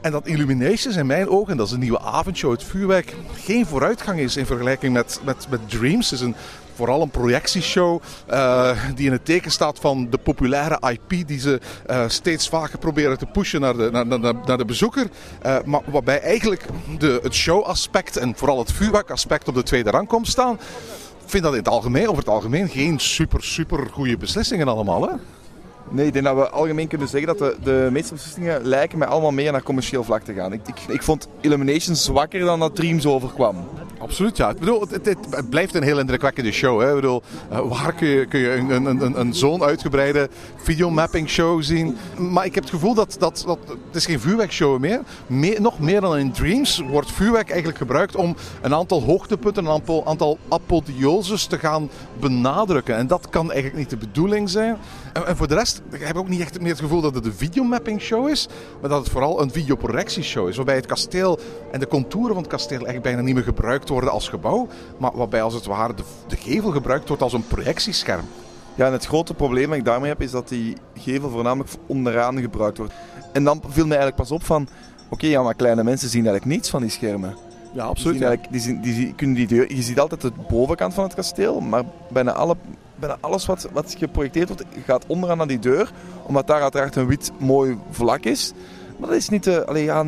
En 0.00 0.12
dat 0.12 0.26
Illuminations 0.26 0.96
in 0.96 1.06
mijn 1.06 1.28
ogen, 1.28 1.56
dat 1.56 1.66
is 1.66 1.72
een 1.72 1.80
nieuwe 1.80 2.00
avondshow, 2.00 2.50
het 2.50 2.62
vuurwerk, 2.62 3.14
geen 3.32 3.66
vooruitgang 3.66 4.18
is 4.18 4.36
in 4.36 4.46
vergelijking 4.46 4.92
met, 4.92 5.20
met, 5.24 5.46
met 5.50 5.70
Dreams. 5.70 6.12
Is 6.12 6.20
een 6.20 6.34
vooral 6.74 7.02
een 7.02 7.10
projectieshow 7.10 8.02
uh, 8.30 8.70
die 8.94 9.06
in 9.06 9.12
het 9.12 9.24
teken 9.24 9.50
staat 9.50 9.78
van 9.78 10.10
de 10.10 10.18
populaire 10.18 10.78
IP 10.90 11.26
die 11.26 11.40
ze 11.40 11.60
uh, 11.90 12.04
steeds 12.08 12.48
vaker 12.48 12.78
proberen 12.78 13.18
te 13.18 13.26
pushen 13.26 13.60
naar 13.60 13.76
de, 13.76 13.88
naar, 13.90 14.06
naar, 14.06 14.34
naar 14.44 14.58
de 14.58 14.64
bezoeker. 14.64 15.06
Uh, 15.46 15.56
maar 15.64 15.80
waarbij 15.84 16.20
eigenlijk 16.20 16.66
de, 16.98 17.20
het 17.22 17.34
showaspect 17.34 18.16
en 18.16 18.36
vooral 18.36 18.58
het 18.58 18.72
vuurwerkaspect 18.72 19.48
op 19.48 19.54
de 19.54 19.62
tweede 19.62 19.90
rang 19.90 20.08
komt 20.08 20.28
staan. 20.28 20.54
Ik 21.24 21.30
vind 21.30 21.42
dat 21.42 21.52
in 21.52 21.58
het 21.58 21.68
algemeen, 21.68 22.08
over 22.08 22.18
het 22.18 22.28
algemeen 22.28 22.68
geen 22.68 22.98
super, 22.98 23.42
super 23.44 23.88
goede 23.90 24.16
beslissingen 24.16 24.68
allemaal. 24.68 25.02
Hè? 25.02 25.14
Nee, 25.90 26.06
ik 26.06 26.12
denk 26.12 26.24
dat 26.24 26.36
we 26.36 26.48
algemeen 26.48 26.88
kunnen 26.88 27.08
zeggen 27.08 27.36
dat 27.36 27.38
de, 27.38 27.56
de 27.62 27.88
meeste 27.92 28.14
beslissingen 28.14 28.66
lijken 28.66 28.98
mij 28.98 29.08
allemaal 29.08 29.30
meer 29.30 29.52
naar 29.52 29.62
commercieel 29.62 30.04
vlak 30.04 30.22
te 30.22 30.32
gaan. 30.32 30.52
Ik, 30.52 30.60
ik, 30.68 30.80
ik 30.88 31.02
vond 31.02 31.28
Illumination 31.40 31.96
zwakker 31.96 32.40
dan 32.40 32.58
dat 32.58 32.76
Dreams 32.76 33.06
overkwam. 33.06 33.56
Absoluut, 33.98 34.36
ja. 34.36 34.50
Ik 34.50 34.58
bedoel, 34.58 34.86
het, 34.90 35.50
blijft 35.50 35.74
een 35.74 35.82
heel 35.82 35.98
indrukwekkende 35.98 36.52
show. 36.52 36.80
Hè. 36.80 36.88
Ik 36.88 36.94
bedoel, 36.94 37.22
uh, 37.52 37.58
waar 37.68 37.92
kun 37.92 38.08
je, 38.08 38.26
kun 38.26 38.40
je 38.40 38.50
een, 38.50 38.70
een, 38.70 38.86
een, 38.86 39.20
een 39.20 39.34
zo'n 39.34 39.62
uitgebreide 39.62 40.28
videomapping 40.56 41.28
show 41.28 41.62
zien? 41.62 41.96
Maar 42.18 42.44
ik 42.44 42.54
heb 42.54 42.64
het 42.64 42.72
gevoel 42.72 42.94
dat, 42.94 43.16
dat, 43.18 43.42
dat 43.46 43.58
het 43.66 43.96
is 43.96 44.06
geen 44.06 44.20
vuurwerkshow 44.20 44.80
meer. 44.80 45.00
meer. 45.26 45.60
Nog 45.60 45.78
meer 45.78 46.00
dan 46.00 46.16
in 46.16 46.32
Dreams 46.32 46.82
wordt 46.90 47.12
vuurwerk 47.12 47.48
eigenlijk 47.48 47.78
gebruikt 47.78 48.16
om 48.16 48.36
een 48.62 48.74
aantal 48.74 49.02
hoogtepunten, 49.02 49.64
een 49.64 49.72
aantal, 49.72 50.06
aantal 50.06 50.38
apotheoses 50.48 51.46
te 51.46 51.58
gaan 51.58 51.90
benadrukken. 52.20 52.96
En 52.96 53.06
dat 53.06 53.28
kan 53.30 53.52
eigenlijk 53.52 53.78
niet 53.78 53.90
de 53.90 54.06
bedoeling 54.06 54.50
zijn. 54.50 54.76
En, 55.12 55.26
en 55.26 55.36
voor 55.36 55.48
de 55.48 55.54
rest 55.54 55.73
ik 55.90 56.00
heb 56.00 56.16
ook 56.16 56.28
niet 56.28 56.40
echt 56.40 56.60
meer 56.60 56.70
het 56.70 56.80
gevoel 56.80 57.00
dat 57.00 57.14
het 57.14 57.26
een 57.26 57.34
videomapping 57.34 58.00
show 58.00 58.28
is, 58.28 58.48
maar 58.80 58.90
dat 58.90 59.00
het 59.00 59.12
vooral 59.12 59.42
een 59.42 59.50
videoprojectieshow 59.50 60.48
is. 60.48 60.56
Waarbij 60.56 60.74
het 60.74 60.86
kasteel 60.86 61.38
en 61.72 61.80
de 61.80 61.88
contouren 61.88 62.34
van 62.34 62.42
het 62.42 62.52
kasteel 62.52 62.76
eigenlijk 62.76 63.02
bijna 63.02 63.20
niet 63.20 63.34
meer 63.34 63.44
gebruikt 63.44 63.88
worden 63.88 64.10
als 64.10 64.28
gebouw, 64.28 64.68
maar 64.98 65.10
waarbij 65.14 65.42
als 65.42 65.54
het 65.54 65.66
ware 65.66 65.94
de, 65.94 66.02
de 66.26 66.36
gevel 66.36 66.70
gebruikt 66.70 67.08
wordt 67.08 67.22
als 67.22 67.32
een 67.32 67.46
projectiescherm. 67.46 68.24
Ja, 68.74 68.86
en 68.86 68.92
het 68.92 69.06
grote 69.06 69.34
probleem 69.34 69.68
dat 69.68 69.78
ik 69.78 69.84
daarmee 69.84 70.08
heb 70.08 70.22
is 70.22 70.30
dat 70.30 70.48
die 70.48 70.76
gevel 70.94 71.30
voornamelijk 71.30 71.70
onderaan 71.86 72.40
gebruikt 72.40 72.78
wordt. 72.78 72.92
En 73.32 73.44
dan 73.44 73.62
viel 73.68 73.86
mij 73.86 73.96
eigenlijk 73.96 74.16
pas 74.16 74.30
op 74.30 74.44
van, 74.44 74.68
oké, 75.10 75.26
ja, 75.26 75.42
maar 75.42 75.54
kleine 75.54 75.84
mensen 75.84 76.08
zien 76.08 76.26
eigenlijk 76.26 76.56
niets 76.56 76.70
van 76.70 76.80
die 76.80 76.90
schermen. 76.90 77.36
Ja, 77.74 77.84
absoluut. 77.84 78.18
Die, 78.18 78.38
die, 78.50 78.60
zien, 78.60 78.80
die, 78.80 79.14
kunnen 79.14 79.36
die 79.36 79.46
deur, 79.46 79.74
je 79.74 79.82
ziet 79.82 80.00
altijd 80.00 80.20
de 80.20 80.32
bovenkant 80.48 80.94
van 80.94 81.04
het 81.04 81.14
kasteel, 81.14 81.60
maar 81.60 81.84
bijna 82.08 82.32
alle 82.32 82.56
bijna 82.96 83.16
alles 83.20 83.46
wat, 83.46 83.68
wat 83.72 83.94
geprojecteerd 83.98 84.48
wordt 84.48 84.64
gaat 84.84 85.06
onderaan 85.06 85.40
aan 85.40 85.48
die 85.48 85.58
deur. 85.58 85.92
Omdat 86.22 86.46
daar 86.46 86.62
uiteraard 86.62 86.96
een 86.96 87.06
wit 87.06 87.32
mooi 87.38 87.78
vlak 87.90 88.24
is. 88.24 88.52
Maar 88.98 89.08
dat 89.08 89.18
is 89.18 89.28
niet, 89.28 89.44
de, 89.44 89.66
allee, 89.66 89.84
ja, 89.84 90.04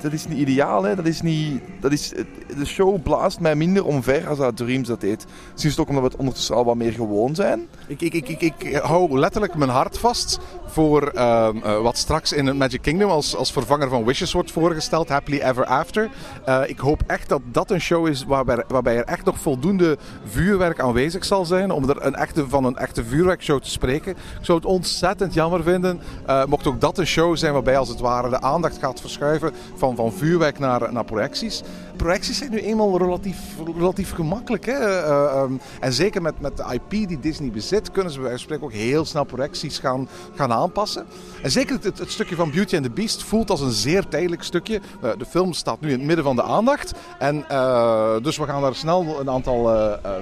dat, 0.00 0.12
is 0.12 0.26
niet 0.26 0.38
ideaal. 0.38 0.82
Hè? 0.82 0.94
Dat 0.94 1.06
is 1.06 1.22
niet, 1.22 1.62
dat 1.80 1.92
is, 1.92 2.12
de 2.58 2.64
show 2.64 3.02
blaast 3.02 3.40
mij 3.40 3.54
minder 3.54 3.84
omver 3.84 4.28
als 4.28 4.38
dat 4.38 4.56
Dreams 4.56 4.88
dat 4.88 5.00
deed. 5.00 5.26
Het 5.62 5.78
ook 5.78 5.88
omdat 5.88 6.02
we 6.02 6.08
het 6.08 6.18
ondertussen 6.18 6.54
al 6.54 6.64
wat 6.64 6.76
meer 6.76 6.92
gewoon 6.92 7.34
zijn. 7.34 7.68
Ik, 7.86 8.00
ik, 8.00 8.28
ik, 8.28 8.40
ik, 8.40 8.76
hou 8.76 9.18
letterlijk 9.18 9.54
mijn 9.54 9.70
hart 9.70 9.98
vast 9.98 10.38
voor 10.66 11.12
uh, 11.14 11.48
uh, 11.54 11.82
wat 11.82 11.96
straks 11.96 12.32
in 12.32 12.46
het 12.46 12.56
Magic 12.56 12.82
Kingdom 12.82 13.10
als, 13.10 13.36
als 13.36 13.52
vervanger 13.52 13.88
van 13.88 14.04
Wishes 14.04 14.32
wordt 14.32 14.52
voorgesteld, 14.52 15.08
Happily 15.08 15.40
Ever 15.40 15.64
After. 15.64 16.10
Uh, 16.48 16.62
ik 16.66 16.78
hoop 16.78 17.02
echt 17.06 17.28
dat 17.28 17.40
dat 17.44 17.70
een 17.70 17.80
show 17.80 18.06
is 18.06 18.24
waarbij, 18.24 18.64
waarbij 18.68 18.96
er 18.96 19.04
echt 19.04 19.24
nog 19.24 19.38
voldoende 19.38 19.98
vuurwerk 20.24 20.80
aanwezig 20.80 21.24
zal 21.24 21.44
zijn 21.44 21.70
om 21.70 21.88
er 21.88 22.06
een 22.06 22.14
echte, 22.14 22.48
van 22.48 22.64
een 22.64 22.76
echte 22.76 23.04
vuurwerkshow 23.04 23.60
te 23.60 23.70
spreken. 23.70 24.12
Ik 24.12 24.16
zou 24.44 24.58
het 24.58 24.66
ontzettend 24.66 25.34
jammer 25.34 25.62
vinden, 25.62 26.00
mocht 26.46 26.66
ook 26.66 26.80
dat 26.80 26.98
een 26.98 27.06
show 27.06 27.36
zijn 27.36 27.52
waarbij 27.52 27.78
als 27.78 27.88
het 27.88 28.00
ware 28.00 28.28
de 28.28 28.40
aandacht 28.40 28.78
gaat 28.78 29.00
verschuiven 29.00 29.52
van, 29.76 29.89
van 29.96 30.12
vuurwerk 30.12 30.58
naar, 30.58 30.92
naar 30.92 31.04
projecties. 31.04 31.62
Projecties 32.00 32.38
zijn 32.38 32.50
nu 32.50 32.58
eenmaal 32.58 32.98
relatief, 32.98 33.38
relatief 33.76 34.12
gemakkelijk. 34.12 34.66
Hè? 34.66 35.04
Um, 35.42 35.60
en 35.80 35.92
zeker 35.92 36.22
met, 36.22 36.40
met 36.40 36.56
de 36.56 36.64
IP 36.72 37.08
die 37.08 37.20
Disney 37.20 37.50
bezit, 37.50 37.90
kunnen 37.90 38.12
ze 38.12 38.20
bij 38.20 38.58
ook 38.60 38.72
heel 38.72 39.04
snel 39.04 39.24
projecties 39.24 39.78
gaan, 39.78 40.08
gaan 40.34 40.52
aanpassen. 40.52 41.06
En 41.42 41.50
zeker 41.50 41.78
het, 41.82 41.98
het, 41.98 42.10
stukje 42.10 42.34
van 42.34 42.50
Beauty 42.50 42.76
and 42.76 42.84
the 42.84 42.90
Beast 42.90 43.22
voelt 43.22 43.50
als 43.50 43.60
een 43.60 43.70
zeer 43.70 44.08
tijdelijk 44.08 44.42
stukje. 44.42 44.80
Uh, 45.04 45.10
de 45.18 45.24
film 45.24 45.52
staat 45.52 45.80
nu 45.80 45.88
in 45.88 45.98
het 45.98 46.06
midden 46.06 46.24
van 46.24 46.36
de 46.36 46.42
aandacht. 46.42 46.92
En 47.18 47.44
uh, 47.50 48.14
dus 48.22 48.36
we 48.36 48.44
gaan 48.44 48.62
daar 48.62 48.74
snel 48.74 49.20
een 49.20 49.30
aantal 49.30 49.70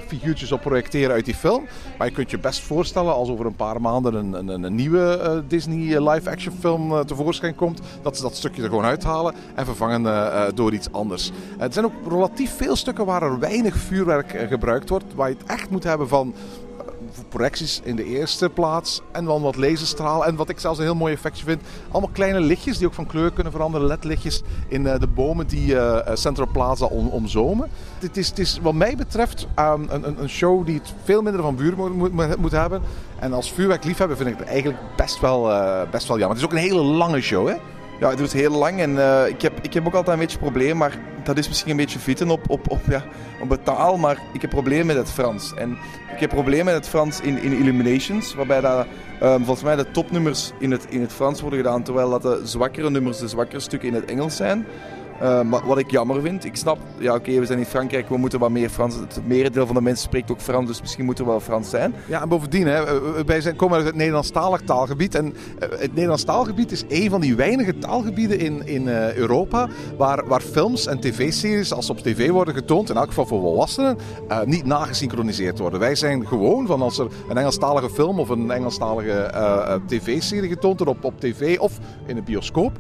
figuurtjes 0.06 0.52
op 0.52 0.60
projecteren 0.60 1.14
uit 1.14 1.24
die 1.24 1.34
film. 1.34 1.66
Maar 1.98 2.06
je 2.06 2.12
kunt 2.12 2.30
je 2.30 2.38
best 2.38 2.60
voorstellen 2.60 3.14
als 3.14 3.28
over 3.28 3.46
een 3.46 3.56
paar 3.56 3.80
maanden 3.80 4.14
een, 4.14 4.32
een, 4.32 4.62
een 4.62 4.74
nieuwe 4.74 5.44
Disney 5.48 6.10
live-action 6.10 6.54
film 6.60 7.06
tevoorschijn 7.06 7.54
komt, 7.54 7.80
dat 8.02 8.16
ze 8.16 8.22
dat 8.22 8.36
stukje 8.36 8.62
er 8.62 8.68
gewoon 8.68 8.84
uithalen 8.84 9.34
en 9.54 9.64
vervangen 9.64 10.54
door 10.54 10.72
iets 10.72 10.92
anders. 10.92 11.32
Er 11.68 11.74
zijn 11.74 11.84
ook 11.84 12.12
relatief 12.12 12.56
veel 12.56 12.76
stukken 12.76 13.06
waar 13.06 13.22
er 13.22 13.38
weinig 13.38 13.76
vuurwerk 13.76 14.46
gebruikt 14.48 14.88
wordt, 14.88 15.14
waar 15.14 15.28
je 15.28 15.36
het 15.38 15.50
echt 15.50 15.70
moet 15.70 15.84
hebben 15.84 16.08
van 16.08 16.34
projecties 17.28 17.80
in 17.84 17.96
de 17.96 18.04
eerste 18.04 18.48
plaats. 18.48 19.00
En 19.12 19.24
dan 19.24 19.42
wat 19.42 19.56
laserstraal. 19.56 20.26
En 20.26 20.36
wat 20.36 20.48
ik 20.48 20.58
zelfs 20.58 20.78
een 20.78 20.84
heel 20.84 20.94
mooi 20.94 21.12
effectje 21.12 21.44
vind. 21.44 21.62
Allemaal 21.90 22.10
kleine 22.12 22.40
lichtjes 22.40 22.78
die 22.78 22.86
ook 22.86 22.94
van 22.94 23.06
kleur 23.06 23.32
kunnen 23.32 23.52
veranderen. 23.52 23.86
LED-lichtjes 23.86 24.42
in 24.68 24.84
uh, 24.84 24.98
de 24.98 25.06
bomen 25.06 25.46
die 25.46 25.76
Central 26.14 26.48
Plaza 26.52 26.84
om, 26.84 27.08
omzomen. 27.08 27.68
Het 27.98 28.16
is, 28.16 28.28
het 28.28 28.38
is 28.38 28.58
wat 28.62 28.74
mij 28.74 28.96
betreft 28.96 29.46
um, 29.58 29.86
een, 29.88 30.20
een, 30.20 30.28
show 30.28 30.66
die 30.66 30.74
het 30.74 30.94
veel 31.04 31.22
minder 31.22 31.42
van 31.42 31.56
vuur 31.56 31.76
moet, 31.76 32.38
moet, 32.38 32.52
hebben. 32.52 32.82
En 33.18 33.32
als 33.32 33.52
vuurwerkliefhebber 33.52 34.16
vind 34.16 34.28
ik 34.28 34.38
het 34.38 34.48
eigenlijk 34.48 34.78
best 34.96 35.20
wel, 35.20 35.42
best 35.90 36.08
wel 36.08 36.18
jammer. 36.18 36.36
Het 36.36 36.38
is 36.38 36.44
ook 36.44 36.52
een 36.52 36.68
hele 36.68 36.82
lange 36.82 37.20
show 37.20 37.48
hè. 37.48 37.54
Ja, 38.00 38.08
het 38.08 38.18
duurt 38.18 38.32
heel 38.32 38.50
lang 38.50 38.80
en 38.80 38.90
uh, 38.90 39.26
ik, 39.28 39.42
heb, 39.42 39.58
ik 39.62 39.74
heb 39.74 39.86
ook 39.86 39.94
altijd 39.94 40.16
een 40.16 40.22
beetje 40.22 40.38
probleem, 40.38 40.76
maar 40.76 40.98
dat 41.22 41.38
is 41.38 41.48
misschien 41.48 41.70
een 41.70 41.76
beetje 41.76 41.98
fitten 41.98 42.30
op, 42.30 42.50
op, 42.50 42.70
op, 42.70 42.80
ja, 42.88 43.04
op 43.40 43.50
het 43.50 43.64
taal, 43.64 43.96
maar 43.96 44.18
ik 44.32 44.40
heb 44.40 44.50
problemen 44.50 44.86
met 44.86 44.96
het 44.96 45.10
Frans. 45.10 45.54
En 45.54 45.78
ik 46.14 46.20
heb 46.20 46.30
problemen 46.30 46.64
met 46.64 46.74
het 46.74 46.88
Frans 46.88 47.20
in, 47.20 47.42
in 47.42 47.52
Illuminations, 47.52 48.34
waarbij 48.34 48.60
dat, 48.60 48.86
um, 49.22 49.36
volgens 49.44 49.62
mij 49.62 49.76
de 49.76 49.90
topnummers 49.90 50.52
in 50.58 50.70
het, 50.70 50.86
in 50.88 51.00
het 51.00 51.12
Frans 51.12 51.40
worden 51.40 51.58
gedaan, 51.58 51.82
terwijl 51.82 52.10
dat 52.10 52.22
de 52.22 52.40
zwakkere 52.44 52.90
nummers, 52.90 53.18
de 53.18 53.28
zwakkere 53.28 53.60
stukken 53.60 53.88
in 53.88 53.94
het 53.94 54.04
Engels 54.04 54.36
zijn. 54.36 54.66
Maar 55.20 55.66
wat 55.66 55.78
ik 55.78 55.90
jammer 55.90 56.20
vind, 56.20 56.44
ik 56.44 56.56
snap, 56.56 56.78
ja 56.98 57.14
oké, 57.14 57.38
we 57.38 57.46
zijn 57.46 57.58
in 57.58 57.64
Frankrijk, 57.64 58.08
we 58.08 58.16
moeten 58.16 58.38
wat 58.38 58.50
meer 58.50 58.68
Frans. 58.68 58.94
Het 58.94 59.20
merendeel 59.26 59.66
van 59.66 59.74
de 59.74 59.80
mensen 59.80 60.04
spreekt 60.04 60.30
ook 60.30 60.40
Frans, 60.40 60.66
dus 60.66 60.80
misschien 60.80 61.04
moeten 61.04 61.24
we 61.24 61.30
wel 61.30 61.40
Frans 61.40 61.70
zijn. 61.70 61.94
Ja, 62.06 62.22
en 62.22 62.28
bovendien, 62.28 62.66
hè, 62.66 62.84
wij 63.24 63.40
zijn, 63.40 63.56
komen 63.56 63.76
uit 63.76 63.86
het 63.86 63.94
Nederlandstalig 63.94 64.60
taalgebied. 64.60 65.14
En 65.14 65.34
het 65.58 65.92
Nederlands 65.92 66.24
taalgebied 66.24 66.72
is 66.72 66.84
een 66.88 67.10
van 67.10 67.20
die 67.20 67.36
weinige 67.36 67.78
taalgebieden 67.78 68.38
in, 68.38 68.66
in 68.66 68.82
uh, 68.82 69.14
Europa 69.14 69.68
waar, 69.96 70.26
waar 70.26 70.40
films 70.40 70.86
en 70.86 71.00
tv-series, 71.00 71.72
als 71.72 71.86
ze 71.86 71.92
op 71.92 71.98
tv 71.98 72.30
worden 72.30 72.54
getoond, 72.54 72.90
in 72.90 72.96
elk 72.96 73.08
geval 73.08 73.26
voor 73.26 73.40
volwassenen, 73.40 73.98
uh, 74.28 74.42
niet 74.42 74.64
nagesynchroniseerd 74.64 75.58
worden. 75.58 75.80
Wij 75.80 75.94
zijn 75.94 76.26
gewoon 76.26 76.66
van 76.66 76.82
als 76.82 76.98
er 76.98 77.06
een 77.28 77.36
Engelstalige 77.36 77.90
film 77.90 78.18
of 78.20 78.28
een 78.28 78.50
Engelstalige 78.50 79.30
tv-serie 79.86 80.48
getoond 80.48 80.80
wordt 80.80 80.96
op, 80.96 81.04
op 81.04 81.20
tv 81.20 81.58
of 81.58 81.78
in 82.06 82.16
een 82.16 82.24
bioscoop, 82.24 82.72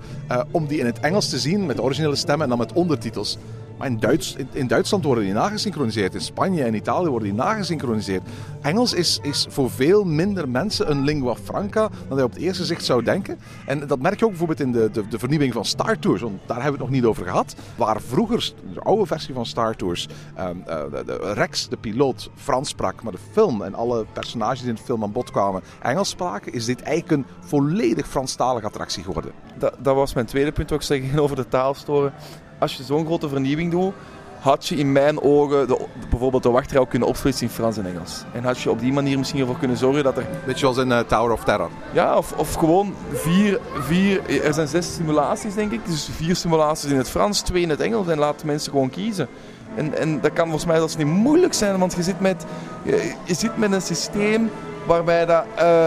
om 0.50 0.66
die 0.66 0.78
in 0.78 0.86
het 0.86 1.00
Engels 1.00 1.28
te 1.28 1.38
zien 1.38 1.66
met 1.66 1.76
de 1.76 1.82
originele 1.82 2.16
stemmen 2.28 2.50
en 2.50 2.56
dan 2.56 2.66
met 2.66 2.76
ondertitels. 2.76 3.38
Maar 3.78 3.86
in, 3.86 3.98
Duits, 3.98 4.36
in, 4.52 4.66
Duitsland 4.66 5.04
worden 5.04 5.24
die 5.24 5.32
nagesynchroniseerd. 5.32 6.14
In 6.14 6.20
Spanje 6.20 6.64
en 6.64 6.74
Italië 6.74 7.08
worden 7.08 7.28
die 7.28 7.36
nagesynchroniseerd. 7.36 8.22
Engels 8.60 8.92
is, 8.92 9.18
is 9.22 9.46
voor 9.48 9.70
veel 9.70 10.04
minder 10.04 10.48
mensen 10.48 10.90
een 10.90 11.04
lingua 11.04 11.34
franca 11.34 11.88
dan 12.08 12.18
je 12.18 12.24
op 12.24 12.32
het 12.32 12.42
eerste 12.42 12.64
zicht 12.64 12.84
zou 12.84 13.02
denken. 13.02 13.38
En 13.66 13.86
dat 13.86 14.00
merk 14.00 14.18
je 14.18 14.24
ook 14.24 14.30
bijvoorbeeld 14.30 14.60
in 14.60 14.72
de, 14.72 14.90
de, 14.90 15.08
de 15.08 15.18
vernieuwing 15.18 15.52
van 15.52 15.64
Star 15.64 15.98
Tours. 15.98 16.20
Want 16.20 16.40
daar 16.46 16.62
hebben 16.62 16.80
we 16.80 16.84
het 16.84 16.90
nog 16.90 17.00
niet 17.00 17.04
over 17.04 17.24
gehad. 17.24 17.54
Waar 17.76 18.00
vroeger, 18.00 18.52
de 18.74 18.80
oude 18.80 19.06
versie 19.06 19.34
van 19.34 19.46
Star 19.46 19.76
Tours, 19.76 20.08
um, 20.38 20.64
uh, 20.68 20.82
de, 21.06 21.32
Rex, 21.34 21.68
de 21.68 21.76
piloot, 21.76 22.30
Frans 22.34 22.68
sprak. 22.68 23.02
Maar 23.02 23.12
de 23.12 23.18
film 23.32 23.62
en 23.62 23.74
alle 23.74 24.06
personages 24.12 24.60
die 24.60 24.68
in 24.68 24.74
de 24.74 24.82
film 24.82 25.02
aan 25.02 25.12
bod 25.12 25.30
kwamen 25.30 25.62
Engels 25.82 26.08
spraken. 26.08 26.52
Is 26.52 26.64
dit 26.64 26.82
eigenlijk 26.82 27.10
een 27.10 27.34
volledig 27.40 28.08
Franstalige 28.08 28.66
attractie 28.66 29.02
geworden. 29.02 29.32
Dat, 29.58 29.74
dat 29.78 29.94
was 29.94 30.14
mijn 30.14 30.26
tweede 30.26 30.52
punt 30.52 30.72
ook 30.72 30.82
zeggen 30.82 31.18
over 31.22 31.36
de 31.36 31.48
taalstoren 31.48 32.12
als 32.58 32.76
je 32.76 32.82
zo'n 32.82 33.06
grote 33.06 33.28
vernieuwing 33.28 33.70
doet, 33.70 33.92
had 34.40 34.66
je 34.66 34.76
in 34.76 34.92
mijn 34.92 35.22
ogen 35.22 35.66
de, 35.66 35.86
bijvoorbeeld 36.10 36.42
de 36.42 36.50
wachtrij 36.50 36.80
ook 36.80 36.90
kunnen 36.90 37.08
opsplitsen 37.08 37.46
in 37.46 37.52
Frans 37.52 37.76
en 37.76 37.86
Engels. 37.86 38.24
En 38.32 38.44
had 38.44 38.58
je 38.58 38.70
op 38.70 38.80
die 38.80 38.92
manier 38.92 39.18
misschien 39.18 39.40
ervoor 39.40 39.58
kunnen 39.58 39.76
zorgen 39.76 40.04
dat 40.04 40.16
er... 40.16 40.26
Beetje 40.44 40.58
zoals 40.58 40.76
in 40.76 40.88
uh, 40.88 40.98
Tower 40.98 41.32
of 41.32 41.44
Terror. 41.44 41.70
Ja, 41.92 42.16
of, 42.16 42.32
of 42.32 42.54
gewoon 42.54 42.94
vier, 43.12 43.60
vier... 43.74 44.42
Er 44.44 44.54
zijn 44.54 44.68
zes 44.68 44.94
simulaties, 44.94 45.54
denk 45.54 45.72
ik. 45.72 45.86
Dus 45.86 46.08
vier 46.12 46.36
simulaties 46.36 46.90
in 46.90 46.96
het 46.96 47.10
Frans, 47.10 47.40
twee 47.40 47.62
in 47.62 47.70
het 47.70 47.80
Engels. 47.80 48.08
En 48.08 48.18
laat 48.18 48.44
mensen 48.44 48.72
gewoon 48.72 48.90
kiezen. 48.90 49.28
En, 49.74 49.98
en 49.98 50.20
dat 50.20 50.32
kan 50.32 50.44
volgens 50.44 50.66
mij 50.66 50.76
zelfs 50.76 50.96
niet 50.96 51.06
moeilijk 51.06 51.54
zijn, 51.54 51.78
want 51.78 51.94
je 51.94 52.02
zit 52.02 52.20
met, 52.20 52.44
je, 52.82 53.12
je 53.24 53.34
zit 53.34 53.56
met 53.56 53.72
een 53.72 53.82
systeem 53.82 54.50
waarbij 54.88 55.26
dat, 55.26 55.44
uh, 55.58 55.86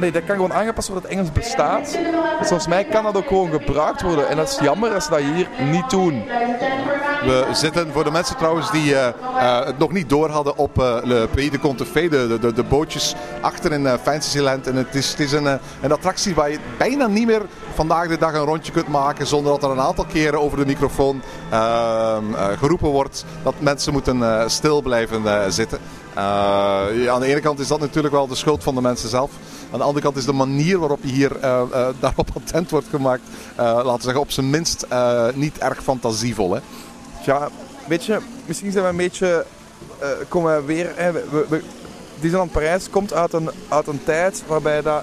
nee, 0.00 0.12
dat 0.12 0.24
kan 0.24 0.34
gewoon 0.36 0.52
aangepast 0.52 0.88
worden 0.88 1.08
dat 1.08 1.18
Engels 1.18 1.32
bestaat. 1.32 1.98
Dus 2.38 2.48
volgens 2.48 2.68
mij 2.68 2.84
kan 2.84 3.02
dat 3.02 3.16
ook 3.16 3.26
gewoon 3.26 3.50
gebruikt 3.50 4.02
worden. 4.02 4.28
En 4.28 4.36
dat 4.36 4.48
is 4.48 4.58
jammer 4.58 4.94
als 4.94 5.04
ze 5.04 5.10
dat 5.10 5.20
hier 5.20 5.48
niet 5.70 5.90
doen. 5.90 6.24
We 7.22 7.46
zitten 7.52 7.92
voor 7.92 8.04
de 8.04 8.10
mensen 8.10 8.36
trouwens 8.36 8.70
die 8.70 8.92
uh, 8.92 9.06
uh, 9.34 9.64
het 9.64 9.78
nog 9.78 9.92
niet 9.92 10.08
door 10.08 10.28
hadden 10.28 10.56
op 10.56 10.76
Le 11.04 11.28
Pays 11.34 11.50
de 11.50 11.58
Contefeu, 11.58 12.08
de, 12.08 12.38
de, 12.40 12.52
de 12.52 12.62
bootjes 12.62 13.14
achter 13.40 13.72
in 13.72 13.88
Fantasyland. 14.02 14.66
En 14.66 14.76
het 14.76 14.94
is, 14.94 15.10
het 15.10 15.20
is 15.20 15.32
een, 15.32 15.58
een 15.80 15.92
attractie 15.92 16.34
waar 16.34 16.50
je 16.50 16.58
bijna 16.78 17.06
niet 17.06 17.26
meer 17.26 17.42
vandaag 17.74 18.08
de 18.08 18.18
dag 18.18 18.32
een 18.32 18.44
rondje 18.44 18.72
kunt 18.72 18.88
maken 18.88 19.26
zonder 19.26 19.52
dat 19.52 19.62
er 19.62 19.70
een 19.70 19.84
aantal 19.84 20.04
keren 20.04 20.40
over 20.40 20.58
de 20.58 20.66
microfoon 20.66 21.22
ehm, 21.50 22.24
geroepen 22.58 22.88
wordt 22.88 23.24
dat 23.42 23.54
mensen 23.58 23.92
moeten 23.92 24.50
stil 24.50 24.82
blijven 24.82 25.52
zitten. 25.52 25.78
Eh, 26.18 27.08
aan 27.08 27.20
de 27.20 27.26
ene 27.26 27.40
kant 27.40 27.58
is 27.58 27.68
dat 27.68 27.80
natuurlijk 27.80 28.14
wel 28.14 28.26
de 28.26 28.34
schuld 28.34 28.62
van 28.62 28.74
de 28.74 28.80
mensen 28.80 29.08
zelf. 29.08 29.30
Aan 29.72 29.78
de 29.78 29.84
andere 29.84 30.04
kant 30.04 30.16
is 30.16 30.24
de 30.24 30.32
manier 30.32 30.78
waarop 30.78 30.98
je 31.02 31.12
hier 31.12 31.36
eh, 31.40 31.60
eh, 31.60 31.88
daarop 32.00 32.28
attent 32.34 32.70
wordt 32.70 32.86
gemaakt, 32.90 33.22
laten 33.56 33.94
we 33.94 34.02
zeggen, 34.02 34.20
op 34.20 34.30
zijn 34.30 34.50
minst 34.50 34.86
niet 35.34 35.58
erg 35.58 35.82
fantasievol. 35.82 36.54
Hè? 36.54 36.60
Ja, 37.24 37.48
weet 37.86 38.04
je, 38.04 38.18
misschien 38.46 38.72
zijn 38.72 38.84
we 38.84 38.90
een 38.90 38.96
beetje. 38.96 39.44
komen 40.28 40.56
we 40.56 40.62
weer. 40.62 40.92
Hè, 40.94 41.12
we, 41.12 41.46
we- 41.48 42.46
Parijs 42.52 42.90
komt 42.90 43.12
uit 43.12 43.32
een, 43.32 43.50
uit 43.68 43.86
een 43.86 44.04
tijd 44.04 44.42
waarbij 44.46 44.82
dat, 44.82 45.02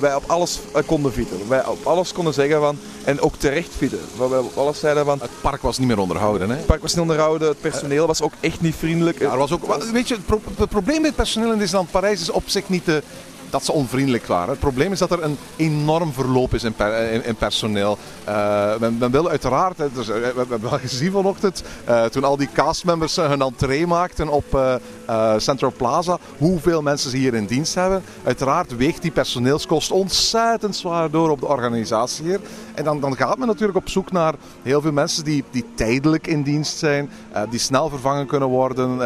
wij 0.00 0.14
op 0.14 0.24
alles 0.26 0.60
konden 0.86 1.12
fietsen. 1.12 1.48
Wij 1.48 1.66
op 1.66 1.86
alles 1.86 2.12
konden 2.12 2.34
zeggen 2.34 2.60
van. 2.60 2.78
En 3.08 3.20
ook 3.20 3.36
terecht. 3.36 3.70
Waar 4.16 4.30
wij 4.30 4.38
op 4.38 4.56
alles 4.56 4.78
zeiden 4.80 5.04
van. 5.04 5.20
Het 5.20 5.30
park 5.40 5.62
was 5.62 5.78
niet 5.78 5.88
meer 5.88 5.98
onderhouden. 5.98 6.50
Hè? 6.50 6.56
Het 6.56 6.66
park 6.66 6.82
was 6.82 6.92
niet 6.92 7.00
onderhouden, 7.00 7.48
het 7.48 7.60
personeel 7.60 8.06
was 8.06 8.22
ook 8.22 8.32
echt 8.40 8.60
niet 8.60 8.74
vriendelijk. 8.76 9.18
Ja, 9.18 9.32
er 9.32 9.38
was 9.38 9.52
ook, 9.52 9.74
weet 9.92 10.08
je, 10.08 10.14
het, 10.14 10.26
pro- 10.26 10.40
het 10.58 10.68
probleem 10.68 10.96
met 10.96 11.06
het 11.06 11.16
personeel 11.16 11.52
in 11.52 11.58
Disneyland 11.58 11.90
Parijs 11.90 12.20
is 12.20 12.30
op 12.30 12.42
zich 12.46 12.68
niet 12.68 12.84
de, 12.84 13.02
dat 13.50 13.64
ze 13.64 13.72
onvriendelijk 13.72 14.26
waren. 14.26 14.48
Het 14.48 14.58
probleem 14.58 14.92
is 14.92 14.98
dat 14.98 15.10
er 15.10 15.22
een 15.22 15.38
enorm 15.56 16.12
verloop 16.12 16.54
is 16.54 16.64
in, 16.64 16.72
per- 16.72 17.26
in, 17.26 17.34
personeel. 17.36 17.98
Eh, 18.24 18.76
men, 18.78 19.10
wil 19.10 19.28
uiteraard, 19.28 19.76
dus, 19.94 20.08
eh, 20.08 20.14
we, 20.14 20.34
hebben 20.48 20.70
wel 20.70 20.78
gezien 20.78 21.12
vanochtend, 21.12 21.62
eh, 21.84 22.04
toen 22.04 22.24
al 22.24 22.36
die 22.36 22.48
castmembers 22.52 23.16
hun 23.16 23.42
entree 23.42 23.86
maakten 23.86 24.28
op 24.28 24.80
Central 25.36 25.72
Plaza, 25.76 26.18
hoeveel 26.38 26.82
mensen 26.82 27.10
ze 27.10 27.16
hier 27.16 27.34
in 27.34 27.46
dienst 27.46 27.74
hebben. 27.74 28.02
Uiteraard 28.24 28.76
weegt 28.76 29.02
die 29.02 29.10
personeelskost 29.10 29.90
ontzettend 29.90 30.76
zwaar 30.76 31.10
door 31.10 31.30
op 31.30 31.40
de 31.40 31.46
organisatie 31.46 32.24
hier. 32.24 32.40
En 32.74 32.84
dan, 32.84 33.00
dan 33.00 33.16
gaat 33.16 33.38
men 33.38 33.46
natuurlijk 33.46 33.78
op 33.78 33.88
zoek 33.88 34.12
naar 34.12 34.34
heel 34.62 34.80
veel 34.80 34.92
mensen 34.92 35.24
die, 35.24 35.44
die 35.50 35.64
tijdelijk 35.74 36.26
in 36.26 36.42
dienst 36.42 36.78
zijn, 36.78 37.10
die 37.50 37.58
snel 37.58 37.88
vervangen 37.88 38.26
kunnen 38.26 38.48
worden. 38.48 39.00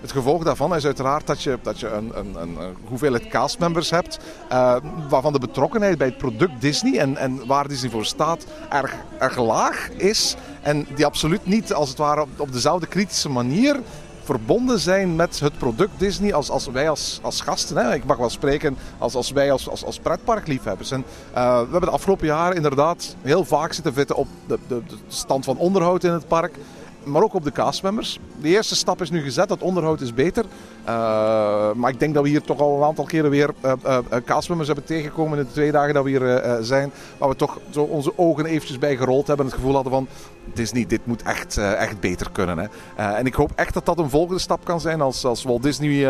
Het 0.00 0.12
gevolg 0.12 0.44
daarvan 0.44 0.74
is 0.74 0.84
uiteraard 0.84 1.26
dat 1.26 1.42
je, 1.42 1.58
dat 1.62 1.80
je 1.80 1.88
een, 1.88 2.10
een, 2.14 2.34
een, 2.40 2.60
een 2.60 2.76
hoeveelheid 2.84 3.28
castmembers 3.28 3.90
hebt, 3.90 4.18
eh, 4.48 4.76
waarvan 5.08 5.32
de 5.32 5.38
betrokkenheid 5.38 5.98
bij 5.98 6.06
het 6.06 6.18
product 6.18 6.60
Disney 6.60 6.98
en, 6.98 7.16
en 7.16 7.46
waar 7.46 7.68
Disney 7.68 7.90
voor 7.90 8.04
staat 8.04 8.46
erg, 8.70 8.94
erg 9.18 9.36
laag 9.36 9.90
is. 9.90 10.36
En 10.62 10.86
die 10.94 11.06
absoluut 11.06 11.46
niet 11.46 11.72
als 11.72 11.88
het 11.88 11.98
ware 11.98 12.20
op, 12.20 12.28
op 12.36 12.52
dezelfde 12.52 12.86
kritische 12.86 13.28
manier 13.28 13.80
verbonden 14.22 14.78
zijn 14.78 15.16
met 15.16 15.40
het 15.40 15.58
product 15.58 15.98
Disney 15.98 16.34
als, 16.34 16.50
als 16.50 16.66
wij 16.66 16.88
als, 16.88 17.18
als 17.22 17.40
gasten. 17.40 17.76
Hè. 17.76 17.94
Ik 17.94 18.04
mag 18.04 18.16
wel 18.16 18.30
spreken 18.30 18.76
als, 18.98 19.14
als 19.14 19.30
wij 19.30 19.52
als, 19.52 19.68
als, 19.68 19.84
als 19.84 19.98
pretparkliefhebbers. 19.98 20.90
En, 20.90 21.04
eh, 21.32 21.58
we 21.58 21.70
hebben 21.70 21.80
de 21.80 21.90
afgelopen 21.90 22.26
jaren 22.26 22.56
inderdaad 22.56 23.16
heel 23.22 23.44
vaak 23.44 23.72
zitten 23.72 23.92
vitten 23.92 24.16
op 24.16 24.26
de, 24.46 24.58
de, 24.66 24.82
de 24.86 24.96
stand 25.08 25.44
van 25.44 25.56
onderhoud 25.56 26.04
in 26.04 26.12
het 26.12 26.28
park. 26.28 26.56
Maar 27.04 27.22
ook 27.22 27.34
op 27.34 27.44
de 27.44 27.52
castmembers. 27.52 28.18
De 28.40 28.48
eerste 28.48 28.76
stap 28.76 29.02
is 29.02 29.10
nu 29.10 29.22
gezet, 29.22 29.50
het 29.50 29.62
onderhoud 29.62 30.00
is 30.00 30.14
beter. 30.14 30.44
Eh, 30.84 31.72
maar 31.72 31.90
ik 31.90 32.00
denk 32.00 32.14
dat 32.14 32.22
we 32.22 32.28
hier 32.28 32.42
toch 32.42 32.60
al 32.60 32.76
een 32.76 32.82
aantal 32.82 33.04
keren 33.04 33.30
weer 33.30 33.50
eh, 33.60 33.98
castmembers 34.24 34.68
hebben 34.68 34.86
tegengekomen 34.86 35.38
in 35.38 35.44
de 35.44 35.52
twee 35.52 35.72
dagen 35.72 35.94
dat 35.94 36.04
we 36.04 36.10
hier 36.10 36.58
zijn. 36.60 36.90
Waar 37.18 37.28
we 37.28 37.36
toch 37.36 37.58
zo 37.70 37.82
onze 37.82 38.12
ogen 38.16 38.46
eventjes 38.46 38.78
bij 38.78 38.96
gerold 38.96 39.26
hebben 39.26 39.46
en 39.46 39.50
het 39.52 39.60
gevoel 39.60 39.74
hadden 39.74 39.92
van... 39.92 40.08
Disney, 40.54 40.86
dit 40.86 41.06
moet 41.06 41.22
echt, 41.22 41.56
echt 41.56 42.00
beter 42.00 42.30
kunnen. 42.32 42.58
Hè. 42.58 42.66
En 43.02 43.26
ik 43.26 43.34
hoop 43.34 43.50
echt 43.54 43.74
dat 43.74 43.86
dat 43.86 43.98
een 43.98 44.10
volgende 44.10 44.40
stap 44.40 44.64
kan 44.64 44.80
zijn 44.80 45.00
als, 45.00 45.24
als 45.24 45.42
Walt 45.42 45.62
Disney 45.62 46.06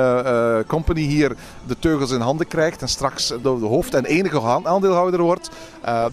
Company 0.67 1.01
hier 1.01 1.37
de 1.67 1.79
teugels 1.79 2.11
in 2.11 2.21
handen 2.21 2.47
krijgt 2.47 2.83
en 2.83 2.89
straks 2.89 3.27
de, 3.43 3.49
hoofd- 3.49 3.95
en 3.95 4.05
enige 4.05 4.41
aandeelhouder 4.41 5.21
wordt. 5.21 5.51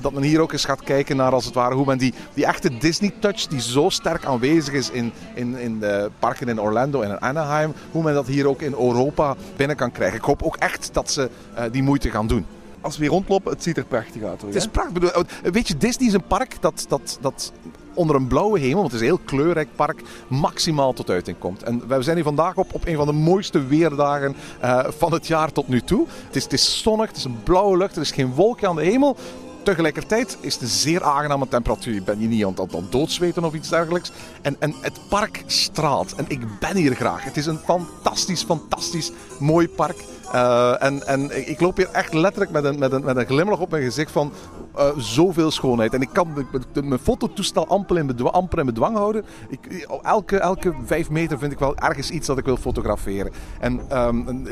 Dat 0.02 0.14
men 0.14 0.24
hier 0.24 0.40
ook 0.40 0.52
eens 0.52 0.66
gaat 0.66 0.84
kijken 0.84 1.16
naar 1.16 1.32
als 1.32 1.46
het 1.46 1.54
ware 1.54 1.76
hoe 1.76 1.86
men 1.86 1.98
die, 1.98 2.14
die 2.34 2.46
echte 2.46 2.78
Disney-touch 2.78 3.48
die 3.48 3.62
zo 3.62 3.90
sterk 3.90 4.26
aanwezig 4.26 4.65
is 4.74 4.90
in, 4.90 5.12
in, 5.34 5.58
in 5.58 5.80
de 5.80 6.12
parken 6.20 6.48
in 6.48 6.62
Orlando 6.62 7.02
en 7.02 7.10
in 7.10 7.20
Anaheim, 7.20 7.74
hoe 7.92 8.04
men 8.04 8.14
dat 8.14 8.28
hier 8.28 8.48
ook 8.48 8.62
in 8.62 8.72
Europa 8.72 9.36
binnen 9.56 9.76
kan 9.76 9.92
krijgen. 9.92 10.18
Ik 10.18 10.24
hoop 10.24 10.44
ook 10.44 10.56
echt 10.56 10.90
dat 10.94 11.12
ze 11.12 11.30
eh, 11.54 11.64
die 11.72 11.84
moeite 11.84 12.10
gaan 12.10 12.28
doen. 12.28 12.46
Als 12.82 12.98
we 12.98 13.04
hier 13.04 13.12
rondlopen, 13.12 13.52
het 13.52 13.64
ziet 13.64 13.78
er 13.78 13.86
prachtig 13.86 14.24
uit. 14.24 14.42
Hoor, 14.42 14.50
Het 14.50 14.58
is 14.58 14.68
prachtig. 14.68 14.94
Bedoel, 14.94 15.24
Weet 15.44 15.68
je, 15.68 15.78
Disney 15.78 16.08
is 16.08 16.14
een 16.14 16.28
park 16.28 16.58
dat, 16.60 16.86
dat, 16.88 17.18
dat 17.22 17.52
onder 17.94 18.16
een 18.16 18.28
blauwe 18.28 18.60
hemel, 18.60 18.82
want 18.82 18.92
het 18.92 19.02
is 19.02 19.08
een 19.08 19.16
heel 19.16 19.26
kleurrijk 19.26 19.68
park, 19.76 20.02
maximaal 20.28 20.94
tot 20.94 21.10
uiting 21.10 21.38
komt. 21.40 21.64
En 21.64 21.88
we 21.88 22.02
zijn 22.02 22.16
hier 22.16 22.26
vandaag 22.26 22.56
op, 22.58 22.74
op 22.74 22.88
een 22.88 22.96
van 22.96 23.08
de 23.08 23.14
mooiste 23.14 23.68
weerdagen 23.68 24.36
eh, 24.60 24.86
van 24.90 25.14
het 25.14 25.28
jaar 25.28 25.52
tot 25.52 25.68
nu 25.68 25.82
toe. 25.82 26.08
Het 26.26 26.36
is, 26.36 26.44
het 26.44 26.54
is 26.54 26.82
zonnig, 26.82 27.08
het 27.08 27.18
is 27.18 27.24
een 27.24 27.44
blauwe 27.44 27.78
lucht, 27.78 27.96
er 27.96 28.02
is 28.02 28.12
geen 28.12 28.34
wolkje 28.34 28.68
aan 28.68 28.76
de 28.76 28.84
hemel. 28.84 29.18
Tegelijkertijd 29.66 30.38
is 30.42 30.54
het 30.54 30.62
een 30.64 30.68
zeer 30.70 31.04
aangename 31.04 31.48
temperatuur. 31.48 31.94
Je 31.94 32.02
bent 32.02 32.18
hier 32.20 32.28
niet 32.28 32.46
aan 32.46 32.54
het- 32.58 32.72
het 32.72 32.92
doodzweten 32.92 33.44
of 33.44 33.54
iets 33.54 33.70
dergelijks. 33.70 34.12
En, 34.42 34.56
en 34.60 34.74
het 34.82 35.00
park 35.10 35.44
straalt. 35.46 36.16
En 36.16 36.26
ik 36.28 36.60
ben 36.60 36.76
hier 36.76 36.96
graag. 36.96 37.24
Het 37.24 37.38
is 37.38 37.46
een 37.46 37.58
fantastisch, 37.58 38.44
fantastisch 38.44 39.12
mooi 39.40 39.70
park. 39.70 40.04
Eh, 40.32 40.84
en, 40.84 41.08
en 41.08 41.50
ik 41.50 41.60
loop 41.60 41.78
hier 41.78 41.90
echt 41.92 42.14
letterlijk 42.14 42.52
met 42.52 42.64
een, 42.64 42.80
met 42.80 42.92
een, 42.92 43.04
met 43.04 43.16
een 43.18 43.26
glimlach 43.26 43.60
op 43.60 43.70
mijn 43.72 43.84
gezicht 43.84 44.12
van 44.12 44.32
eh, 44.76 44.90
zoveel 44.98 45.52
schoonheid. 45.52 45.94
En 45.94 46.02
ik 46.02 46.10
kan 46.12 46.48
mijn 46.74 47.00
fototoestel 47.00 47.68
amper 47.68 47.98
in, 47.98 48.08
bedwang, 48.08 48.34
amper 48.34 48.60
in 48.60 48.76
houden. 48.82 49.26
Ik, 49.50 49.88
elke, 50.04 50.38
elke 50.38 50.74
vijf 50.86 51.10
meter 51.10 51.38
vind 51.40 51.52
ik 51.52 51.60
wel 51.60 51.76
ergens 51.78 52.10
iets 52.10 52.28
dat 52.28 52.38
ik 52.38 52.46
wil 52.46 52.58
fotograferen. 52.58 53.32
En 53.60 53.82
ehm, 53.90 54.28
een, 54.28 54.48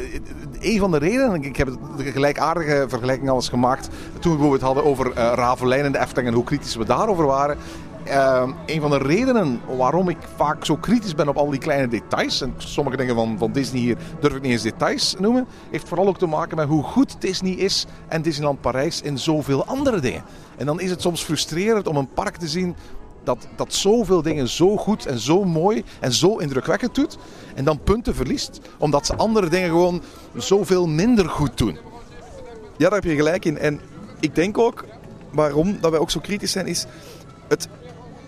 een 0.59 0.79
van 0.79 0.91
de 0.91 0.97
redenen, 0.97 1.33
en 1.33 1.43
ik 1.43 1.55
heb 1.55 1.67
de 1.97 2.11
gelijkaardige 2.11 2.85
vergelijking 2.87 3.29
al 3.29 3.35
eens 3.35 3.49
gemaakt 3.49 3.89
toen 4.19 4.31
we 4.31 4.37
bijvoorbeeld 4.37 4.61
hadden 4.61 4.85
over 4.85 5.02
eh 5.11 5.31
Ravelijn 5.35 5.85
en 5.85 5.91
de 5.91 5.99
Efteling 5.99 6.27
en 6.27 6.33
hoe 6.33 6.43
kritisch 6.43 6.75
we 6.75 6.85
daarover 6.85 7.25
waren. 7.25 7.57
Ehm, 8.03 8.51
een 8.65 8.81
van 8.81 8.89
de 8.89 8.97
redenen 8.97 9.61
waarom 9.77 10.09
ik 10.09 10.17
vaak 10.35 10.65
zo 10.65 10.75
kritisch 10.75 11.15
ben 11.15 11.27
op 11.27 11.37
al 11.37 11.49
die 11.49 11.59
kleine 11.59 11.87
details, 11.87 12.41
en 12.41 12.53
sommige 12.57 12.97
dingen 12.97 13.15
van, 13.15 13.37
van 13.37 13.51
Disney 13.51 13.81
hier 13.81 13.97
durf 14.19 14.35
ik 14.35 14.41
niet 14.41 14.51
eens 14.51 14.61
details 14.61 15.15
noemen, 15.19 15.47
heeft 15.71 15.87
vooral 15.87 16.07
ook 16.07 16.17
te 16.17 16.25
maken 16.25 16.57
met 16.57 16.67
hoe 16.67 16.83
goed 16.83 17.15
Disney 17.19 17.51
is 17.51 17.85
en 18.07 18.21
Disneyland 18.21 18.61
Parijs 18.61 19.01
in 19.01 19.17
zoveel 19.17 19.65
andere 19.65 19.99
dingen. 19.99 20.23
En 20.57 20.65
dan 20.65 20.79
is 20.79 20.89
het 20.89 21.01
soms 21.01 21.23
frustrerend 21.23 21.87
om 21.87 21.95
een 21.95 22.13
park 22.13 22.37
te 22.37 22.47
zien 22.47 22.75
dat, 23.23 23.47
dat 23.55 23.73
zoveel 23.73 24.21
dingen 24.21 24.49
zo 24.49 24.77
goed 24.77 25.05
en 25.05 25.19
zo 25.19 25.43
mooi 25.43 25.83
en 25.99 26.11
zo 26.11 26.37
indrukwekkend 26.37 26.95
doet, 26.95 27.17
en 27.55 27.63
dan 27.63 27.79
punten 27.83 28.15
verliest, 28.15 28.59
omdat 28.77 29.05
ze 29.05 29.15
andere 29.15 29.49
dingen 29.49 29.69
gewoon 29.69 30.01
zoveel 30.35 30.87
minder 30.87 31.29
goed 31.29 31.57
doen. 31.57 31.77
Ja, 32.77 32.89
daar 32.89 33.01
heb 33.01 33.03
je 33.03 33.15
gelijk 33.15 33.45
in. 33.45 33.57
En 33.57 33.79
ik 34.23 34.35
denk 34.35 34.57
ook, 34.57 34.85
waarom 35.31 35.77
dat 35.81 35.91
wij 35.91 35.99
ook 35.99 36.11
zo 36.11 36.19
kritisch 36.19 36.51
zijn, 36.51 36.67
is 36.67 36.85
het 37.47 37.67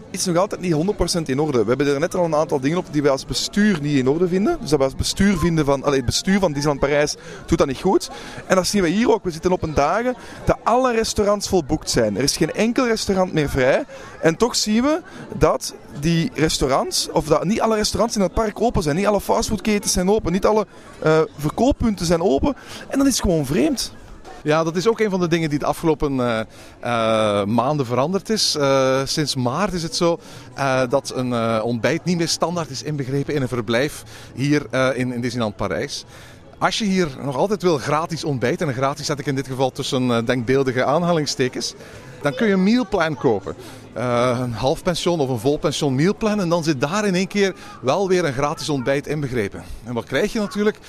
is 0.09 0.25
nog 0.25 0.37
altijd 0.37 0.61
niet 0.61 0.73
100% 1.19 1.21
in 1.25 1.39
orde. 1.39 1.61
We 1.61 1.67
hebben 1.67 1.87
er 1.87 1.99
net 1.99 2.15
al 2.15 2.25
een 2.25 2.35
aantal 2.35 2.59
dingen 2.59 2.77
op 2.77 2.85
die 2.91 3.01
wij 3.01 3.11
als 3.11 3.25
bestuur 3.25 3.81
niet 3.81 3.97
in 3.97 4.07
orde 4.07 4.27
vinden. 4.27 4.57
Dus 4.59 4.69
dat 4.69 4.79
wij 4.79 4.87
als 4.87 4.97
bestuur 4.97 5.37
vinden 5.37 5.65
van, 5.65 5.83
allee, 5.83 5.97
het 5.97 6.05
bestuur 6.05 6.39
van 6.39 6.51
Disneyland 6.51 6.79
Parijs 6.79 7.15
doet 7.45 7.57
dat 7.57 7.67
niet 7.67 7.81
goed. 7.81 8.09
En 8.47 8.55
dat 8.55 8.67
zien 8.67 8.81
we 8.81 8.87
hier 8.87 9.11
ook. 9.11 9.23
We 9.23 9.31
zitten 9.31 9.51
op 9.51 9.63
een 9.63 9.73
dagen 9.73 10.15
dat 10.45 10.57
alle 10.63 10.93
restaurants 10.93 11.47
volboekt 11.47 11.89
zijn. 11.89 12.17
Er 12.17 12.23
is 12.23 12.37
geen 12.37 12.51
enkel 12.51 12.87
restaurant 12.87 13.33
meer 13.33 13.49
vrij. 13.49 13.83
En 14.21 14.35
toch 14.35 14.55
zien 14.55 14.83
we 14.83 15.01
dat 15.37 15.75
die 15.99 16.31
restaurants, 16.33 17.09
of 17.11 17.25
dat 17.25 17.43
niet 17.43 17.61
alle 17.61 17.75
restaurants 17.75 18.15
in 18.15 18.21
het 18.21 18.33
park 18.33 18.61
open 18.61 18.83
zijn. 18.83 18.95
Niet 18.95 19.07
alle 19.07 19.21
fastfoodketens 19.21 19.93
zijn 19.93 20.09
open. 20.09 20.31
Niet 20.31 20.45
alle 20.45 20.67
eh, 20.99 21.19
verkooppunten 21.37 22.05
zijn 22.05 22.21
open. 22.21 22.55
En 22.87 22.97
dat 22.97 23.07
is 23.07 23.19
gewoon 23.19 23.45
vreemd. 23.45 23.93
Ja, 24.45 24.63
dat 24.63 24.75
is 24.75 24.87
ook 24.87 24.99
een 24.99 25.09
van 25.09 25.19
de 25.19 25.27
dingen 25.27 25.49
die 25.49 25.59
de 25.59 25.65
afgelopen 25.65 26.19
eh, 26.19 26.39
eh, 26.39 27.45
maanden 27.45 27.85
veranderd 27.85 28.29
is. 28.29 28.55
Eh, 28.55 29.01
sinds 29.05 29.35
maart 29.35 29.73
is 29.73 29.83
het 29.83 29.95
zo 29.95 30.19
dat 30.89 31.11
een 31.15 31.61
ontbijt 31.61 32.03
niet 32.03 32.17
meer 32.17 32.27
standaard 32.27 32.69
is 32.69 32.83
inbegrepen 32.83 33.33
in 33.33 33.41
een 33.41 33.47
verblijf 33.47 34.03
hier 34.35 34.93
in, 34.95 35.13
in 35.13 35.21
Disneyland 35.21 35.55
Parijs. 35.55 36.05
Als 36.57 36.77
je 36.77 36.85
hier 36.85 37.07
nog 37.23 37.35
altijd 37.35 37.61
wil 37.61 37.77
gratis 37.77 38.23
ontbijten, 38.23 38.67
en 38.67 38.73
gratis 38.73 39.05
zet 39.05 39.19
ik 39.19 39.25
in 39.25 39.35
dit 39.35 39.47
geval 39.47 39.71
tussen 39.71 40.25
denkbeeldige 40.25 40.83
aanhalingstekens, 40.83 41.73
dan 42.21 42.35
kun 42.35 42.47
je 42.47 42.53
een 42.53 42.63
mealplan 42.63 43.15
kopen. 43.15 43.55
Een 43.93 44.53
half 44.53 44.83
pension 44.83 45.19
of 45.19 45.29
een 45.29 45.39
vol 45.39 45.57
pension 45.57 45.95
mealplan. 45.95 46.39
En 46.39 46.49
dan 46.49 46.63
zit 46.63 46.81
daar 46.81 47.05
in 47.05 47.15
één 47.15 47.27
keer 47.27 47.55
wel 47.81 48.07
weer 48.07 48.25
een 48.25 48.33
gratis 48.33 48.69
ontbijt 48.69 49.07
inbegrepen. 49.07 49.63
En 49.83 49.93
wat 49.93 50.05
krijg 50.05 50.33
je 50.33 50.39
natuurlijk? 50.39 50.79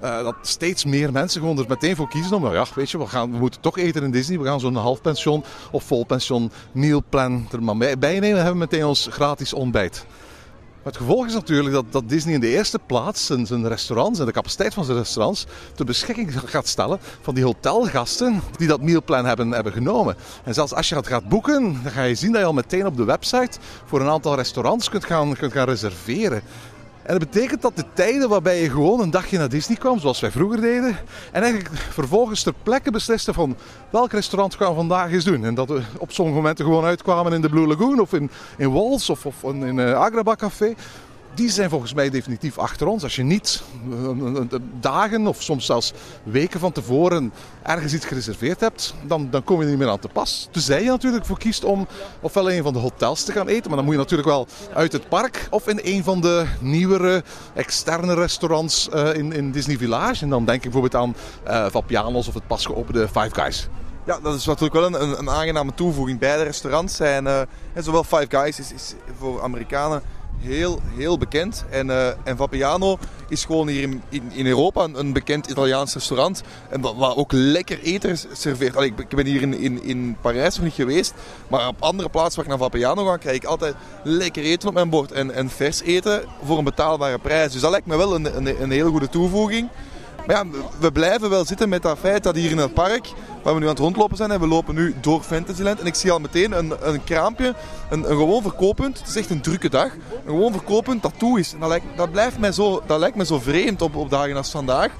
Eh, 0.00 0.22
dat 0.22 0.34
steeds 0.42 0.84
meer 0.84 1.12
mensen 1.12 1.40
gewoon 1.40 1.58
er 1.58 1.64
meteen 1.68 1.96
voor 1.96 2.08
kiezen 2.08 2.36
om, 2.36 2.42
nou 2.42 2.54
ja, 2.54 2.64
weet 2.74 2.90
je, 2.90 2.98
we, 2.98 3.06
gaan, 3.06 3.30
we 3.32 3.38
moeten 3.38 3.60
toch 3.60 3.78
eten 3.78 4.02
in 4.02 4.10
Disney. 4.10 4.38
We 4.38 4.44
gaan 4.44 4.60
zo'n 4.60 4.74
half 4.76 5.00
pension 5.00 5.44
of 5.70 5.84
vol 5.84 6.04
pension 6.04 6.50
mealplan 6.72 7.48
er 7.52 7.62
maar 7.62 7.76
bij- 7.76 7.98
bij 7.98 8.12
nemen 8.18 8.38
en 8.38 8.44
hebben 8.44 8.52
we 8.52 8.68
meteen 8.70 8.86
ons 8.86 9.08
gratis 9.10 9.52
ontbijt. 9.52 10.06
Het 10.82 10.96
gevolg 10.96 11.26
is 11.26 11.32
natuurlijk 11.32 11.74
dat, 11.74 11.84
dat 11.90 12.08
Disney 12.08 12.34
in 12.34 12.40
de 12.40 12.48
eerste 12.48 12.78
plaats 12.86 13.26
zijn, 13.26 13.46
zijn 13.46 13.68
restaurants 13.68 14.18
en 14.18 14.26
de 14.26 14.32
capaciteit 14.32 14.74
van 14.74 14.84
zijn 14.84 14.98
restaurants 14.98 15.46
ter 15.74 15.84
beschikking 15.84 16.32
gaat 16.44 16.66
stellen 16.68 16.98
van 17.20 17.34
die 17.34 17.44
hotelgasten 17.44 18.40
die 18.56 18.68
dat 18.68 18.80
mealplan 18.82 19.24
hebben, 19.24 19.50
hebben 19.50 19.72
genomen. 19.72 20.16
En 20.44 20.54
zelfs 20.54 20.74
als 20.74 20.88
je 20.88 20.94
dat 20.94 21.06
gaat 21.06 21.28
boeken, 21.28 21.80
dan 21.82 21.92
ga 21.92 22.02
je 22.02 22.14
zien 22.14 22.32
dat 22.32 22.40
je 22.40 22.46
al 22.46 22.52
meteen 22.52 22.86
op 22.86 22.96
de 22.96 23.04
website 23.04 23.58
voor 23.84 24.00
een 24.00 24.08
aantal 24.08 24.34
restaurants 24.34 24.88
kunt 24.88 25.04
gaan, 25.04 25.34
kunt 25.36 25.52
gaan 25.52 25.66
reserveren. 25.68 26.42
En 27.06 27.18
dat 27.18 27.30
betekent 27.30 27.62
dat 27.62 27.76
de 27.76 27.84
tijden 27.92 28.28
waarbij 28.28 28.62
je 28.62 28.70
gewoon 28.70 29.00
een 29.00 29.10
dagje 29.10 29.38
naar 29.38 29.48
Disney 29.48 29.76
kwam, 29.76 29.98
zoals 29.98 30.20
wij 30.20 30.30
vroeger 30.30 30.60
deden, 30.60 30.96
en 31.32 31.42
eigenlijk 31.42 31.74
vervolgens 31.74 32.42
ter 32.42 32.52
plekke 32.62 32.90
besliste 32.90 33.32
van 33.32 33.56
welk 33.90 34.12
restaurant 34.12 34.54
gaan 34.54 34.68
we 34.68 34.74
vandaag 34.74 35.12
eens 35.12 35.24
doen. 35.24 35.44
En 35.44 35.54
dat 35.54 35.68
we 35.68 35.82
op 35.98 36.12
sommige 36.12 36.36
momenten 36.36 36.64
gewoon 36.64 36.84
uitkwamen 36.84 37.32
in 37.32 37.40
de 37.40 37.48
Blue 37.48 37.66
Lagoon 37.66 38.00
of 38.00 38.12
in, 38.12 38.30
in 38.56 38.72
Walls 38.72 39.10
of, 39.10 39.26
of 39.26 39.42
in 39.42 39.78
uh, 39.78 39.92
Agrabah 39.92 40.36
Café. 40.36 40.74
Die 41.36 41.50
zijn 41.50 41.70
volgens 41.70 41.94
mij 41.94 42.10
definitief 42.10 42.58
achter 42.58 42.86
ons. 42.86 43.02
Als 43.02 43.16
je 43.16 43.22
niet 43.22 43.62
uh, 43.90 44.40
dagen 44.80 45.26
of 45.26 45.42
soms 45.42 45.66
zelfs 45.66 45.92
weken 46.22 46.60
van 46.60 46.72
tevoren 46.72 47.32
ergens 47.62 47.94
iets 47.94 48.06
gereserveerd 48.06 48.60
hebt, 48.60 48.94
dan, 49.06 49.28
dan 49.30 49.44
kom 49.44 49.58
je 49.58 49.64
er 49.64 49.70
niet 49.70 49.78
meer 49.78 49.88
aan 49.88 49.98
te 49.98 50.08
pas. 50.08 50.48
Tenzij 50.50 50.82
je 50.82 50.88
natuurlijk 50.88 51.26
voor 51.26 51.38
kiest 51.38 51.64
om 51.64 51.86
ofwel 52.20 52.48
in 52.48 52.56
een 52.56 52.62
van 52.62 52.72
de 52.72 52.78
hotels 52.78 53.24
te 53.24 53.32
gaan 53.32 53.48
eten, 53.48 53.66
maar 53.66 53.76
dan 53.76 53.84
moet 53.84 53.94
je 53.94 54.00
natuurlijk 54.00 54.28
wel 54.28 54.46
uit 54.74 54.92
het 54.92 55.08
park 55.08 55.46
of 55.50 55.68
in 55.68 55.80
een 55.82 56.04
van 56.04 56.20
de 56.20 56.46
nieuwere 56.60 57.22
externe 57.54 58.14
restaurants 58.14 58.88
in, 59.12 59.32
in 59.32 59.52
Disney 59.52 59.76
Village. 59.76 60.22
En 60.22 60.30
dan 60.30 60.44
denk 60.44 60.64
ik 60.64 60.70
bijvoorbeeld 60.70 61.02
aan 61.02 61.14
uh, 61.46 61.66
Vapianos 61.70 62.28
of 62.28 62.34
het 62.34 62.46
pas 62.46 62.66
geopende 62.66 63.08
Five 63.08 63.30
Guys. 63.30 63.68
Ja, 64.06 64.18
dat 64.22 64.34
is 64.34 64.44
natuurlijk 64.44 64.74
wel 64.74 65.00
een, 65.00 65.18
een, 65.18 65.30
aangename 65.30 65.74
toevoeging. 65.74 66.18
Beide 66.18 66.42
restaurants 66.42 66.96
zijn, 66.96 67.24
uh, 67.24 67.40
zowel 67.74 68.04
Five 68.04 68.26
Guys 68.28 68.58
is, 68.58 68.72
is 68.72 68.94
voor 69.18 69.42
Amerikanen 69.42 70.02
heel, 70.40 70.80
heel 70.96 71.18
bekend. 71.18 71.64
En, 71.70 71.86
uh, 71.86 72.08
en 72.24 72.36
Vapiano 72.36 72.98
is 73.28 73.44
gewoon 73.44 73.68
hier 73.68 73.82
in, 73.82 74.02
in, 74.08 74.30
in 74.32 74.46
Europa 74.46 74.84
een, 74.84 74.98
een, 74.98 75.12
bekend 75.12 75.46
Italiaans 75.46 75.94
restaurant. 75.94 76.42
En 76.70 76.80
waar 76.80 77.16
ook 77.16 77.32
lekker 77.32 77.80
eten 77.80 78.18
serveert. 78.32 78.76
Allee, 78.76 78.90
ik, 78.90 78.98
ik 78.98 79.16
ben 79.16 79.26
hier 79.26 79.42
in, 79.42 79.58
in, 79.58 79.82
in 79.82 80.16
Parijs 80.20 80.56
nog 80.56 80.64
niet 80.64 80.74
geweest. 80.74 81.14
Maar 81.48 81.68
op 81.68 81.82
andere 81.82 82.08
plaatsen 82.08 82.36
waar 82.36 82.52
ik 82.52 82.58
naar 82.58 82.70
Vapiano 82.70 83.04
ga, 83.04 83.16
krijg 83.16 83.36
ik 83.36 83.44
altijd 83.44 83.74
lekker 84.02 84.42
eten 84.42 84.68
op 84.68 84.74
mijn 84.74 84.90
bord. 84.90 85.12
En, 85.12 85.34
en 85.34 85.50
vers 85.50 85.82
eten 85.82 86.24
voor 86.44 86.58
een 86.58 86.64
betaalbare 86.64 87.18
prijs. 87.18 87.52
Dus 87.52 87.60
dat 87.60 87.70
lijkt 87.70 87.86
me 87.86 87.96
wel 87.96 88.14
een, 88.14 88.36
een, 88.36 88.62
een 88.62 88.70
hele 88.70 88.90
goede 88.90 89.08
toevoeging. 89.08 89.68
Maar 90.26 90.36
ja, 90.36 90.44
we 90.78 90.92
blijven 90.92 91.30
wel 91.30 91.44
zitten 91.44 91.68
met 91.68 91.82
dat 91.82 91.98
feit 91.98 92.22
dat 92.22 92.34
hier 92.34 92.50
in 92.50 92.58
het 92.58 92.74
park, 92.74 93.12
waar 93.42 93.54
we 93.54 93.60
nu 93.60 93.64
aan 93.66 93.72
het 93.72 93.78
rondlopen 93.78 94.16
zijn, 94.16 94.30
en 94.30 94.40
we 94.40 94.46
lopen 94.46 94.74
nu 94.74 94.94
door 95.00 95.22
Fantasyland. 95.22 95.80
En 95.80 95.86
ik 95.86 95.94
zie 95.94 96.10
al 96.10 96.18
meteen 96.18 96.52
een, 96.52 96.72
een 96.80 97.04
kraampje, 97.04 97.54
een, 97.90 98.10
een 98.10 98.16
gewoon 98.16 98.42
verkooppunt. 98.42 98.98
Het 98.98 99.08
is 99.08 99.16
echt 99.16 99.30
een 99.30 99.40
drukke 99.40 99.68
dag. 99.68 99.92
Een 99.92 100.00
gewoon 100.24 100.52
verkooppunt 100.52 101.02
dat 101.02 101.12
toe 101.16 101.38
is. 101.38 101.52
En 101.52 101.60
dat, 101.60 101.68
lijkt, 101.68 101.86
dat, 101.96 102.10
blijft 102.10 102.38
mij 102.38 102.52
zo, 102.52 102.82
dat 102.86 102.98
lijkt 102.98 103.16
me 103.16 103.24
zo 103.24 103.38
vreemd 103.38 103.82
op, 103.82 103.94
op 103.96 104.10
dagen 104.10 104.36
als 104.36 104.50
vandaag. 104.50 104.90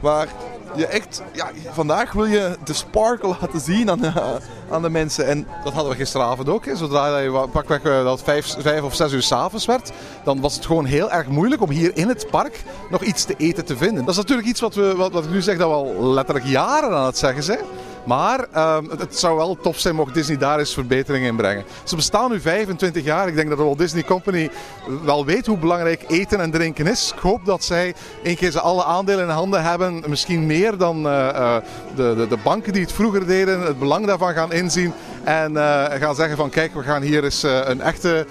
Waar 0.00 0.28
je 0.74 0.86
echt, 0.86 1.22
ja, 1.32 1.50
vandaag 1.72 2.12
wil 2.12 2.24
je 2.24 2.56
de 2.64 2.72
sparkle 2.72 3.36
laten 3.40 3.60
zien 3.60 3.90
aan, 3.90 4.00
aan 4.70 4.82
de 4.82 4.90
mensen. 4.90 5.26
En 5.26 5.46
dat 5.64 5.72
hadden 5.72 5.92
we 5.92 5.98
gisteravond 5.98 6.48
ook. 6.48 6.64
Hè. 6.64 6.76
Zodra 6.76 7.18
je 7.18 7.48
pakweg 7.52 7.82
dat 7.82 8.22
vijf, 8.22 8.54
vijf 8.58 8.82
of 8.82 8.94
zes 8.94 9.12
uur 9.12 9.22
s'avonds 9.22 9.66
werd, 9.66 9.92
dan 10.24 10.40
was 10.40 10.54
het 10.54 10.66
gewoon 10.66 10.84
heel 10.84 11.10
erg 11.10 11.26
moeilijk 11.26 11.62
om 11.62 11.70
hier 11.70 11.96
in 11.96 12.08
het 12.08 12.26
park 12.30 12.64
nog 12.90 13.02
iets 13.02 13.24
te 13.24 13.34
eten 13.36 13.64
te 13.64 13.76
vinden. 13.76 14.04
Dat 14.04 14.14
is 14.14 14.20
natuurlijk 14.20 14.48
iets 14.48 14.60
wat, 14.60 14.74
we, 14.74 14.94
wat, 14.96 15.12
wat 15.12 15.24
ik 15.24 15.30
nu 15.30 15.42
zeg 15.42 15.58
dat 15.58 15.68
we 15.68 15.74
al 15.74 16.04
letterlijk 16.04 16.46
jaren 16.46 16.96
aan 16.96 17.06
het 17.06 17.18
zeggen 17.18 17.42
zijn. 17.42 17.64
Maar 18.06 18.46
uh, 18.54 18.78
het 18.98 19.18
zou 19.18 19.36
wel 19.36 19.56
tof 19.56 19.78
zijn 19.78 19.94
mocht 19.94 20.14
Disney 20.14 20.36
daar 20.36 20.58
eens 20.58 20.74
verbetering 20.74 21.26
in 21.26 21.36
brengen. 21.36 21.64
Ze 21.84 21.96
bestaan 21.96 22.30
nu 22.30 22.40
25 22.40 23.04
jaar. 23.04 23.28
Ik 23.28 23.34
denk 23.34 23.48
dat 23.48 23.58
de 23.58 23.64
Walt 23.64 23.78
Disney 23.78 24.02
Company 24.02 24.50
wel 25.04 25.24
weet 25.24 25.46
hoe 25.46 25.58
belangrijk 25.58 26.04
eten 26.08 26.40
en 26.40 26.50
drinken 26.50 26.86
is. 26.86 27.12
Ik 27.16 27.20
hoop 27.20 27.44
dat 27.44 27.64
zij 27.64 27.94
een 28.22 28.36
keer 28.36 28.50
ze 28.50 28.60
alle 28.60 28.84
aandelen 28.84 29.24
in 29.24 29.30
handen 29.30 29.62
hebben. 29.62 30.02
Misschien 30.06 30.46
meer 30.46 30.76
dan 30.76 31.06
uh, 31.06 31.12
uh, 31.12 31.56
de, 31.96 32.14
de, 32.16 32.26
de, 32.28 32.38
banken 32.42 32.72
die 32.72 32.82
het 32.82 32.92
vroeger 32.92 33.26
deden. 33.26 33.60
Het 33.60 33.78
belang 33.78 34.06
daarvan 34.06 34.34
gaan 34.34 34.52
inzien. 34.52 34.92
En 35.24 35.56
gaan 36.00 36.14
zeggen 36.14 36.36
van 36.36 36.50
kijk, 36.50 36.74
we 36.74 36.82
gaan 36.82 37.02
hier 37.02 37.24
eens 37.24 37.42
een 37.42 37.80
echte 37.80 38.26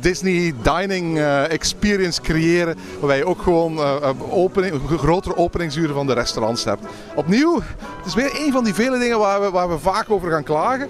Disney 0.00 0.54
dining 0.62 1.20
experience 1.48 2.20
creëren. 2.20 2.78
Waarbij 2.98 3.16
je 3.16 3.26
ook 3.26 3.42
gewoon 3.42 3.78
opening, 4.30 4.80
grotere 4.98 5.36
openingsuren 5.36 5.94
van 5.94 6.06
de 6.06 6.12
restaurants 6.12 6.64
hebt. 6.64 6.84
Opnieuw, 7.14 7.54
het 7.96 8.06
is 8.06 8.14
weer 8.14 8.46
een 8.46 8.52
van 8.52 8.64
die 8.64 8.74
vele 8.74 8.95
dingen 8.98 9.18
waar 9.18 9.40
we, 9.40 9.50
waar 9.50 9.68
we 9.68 9.78
vaak 9.78 10.10
over 10.10 10.30
gaan 10.30 10.44
klagen. 10.44 10.88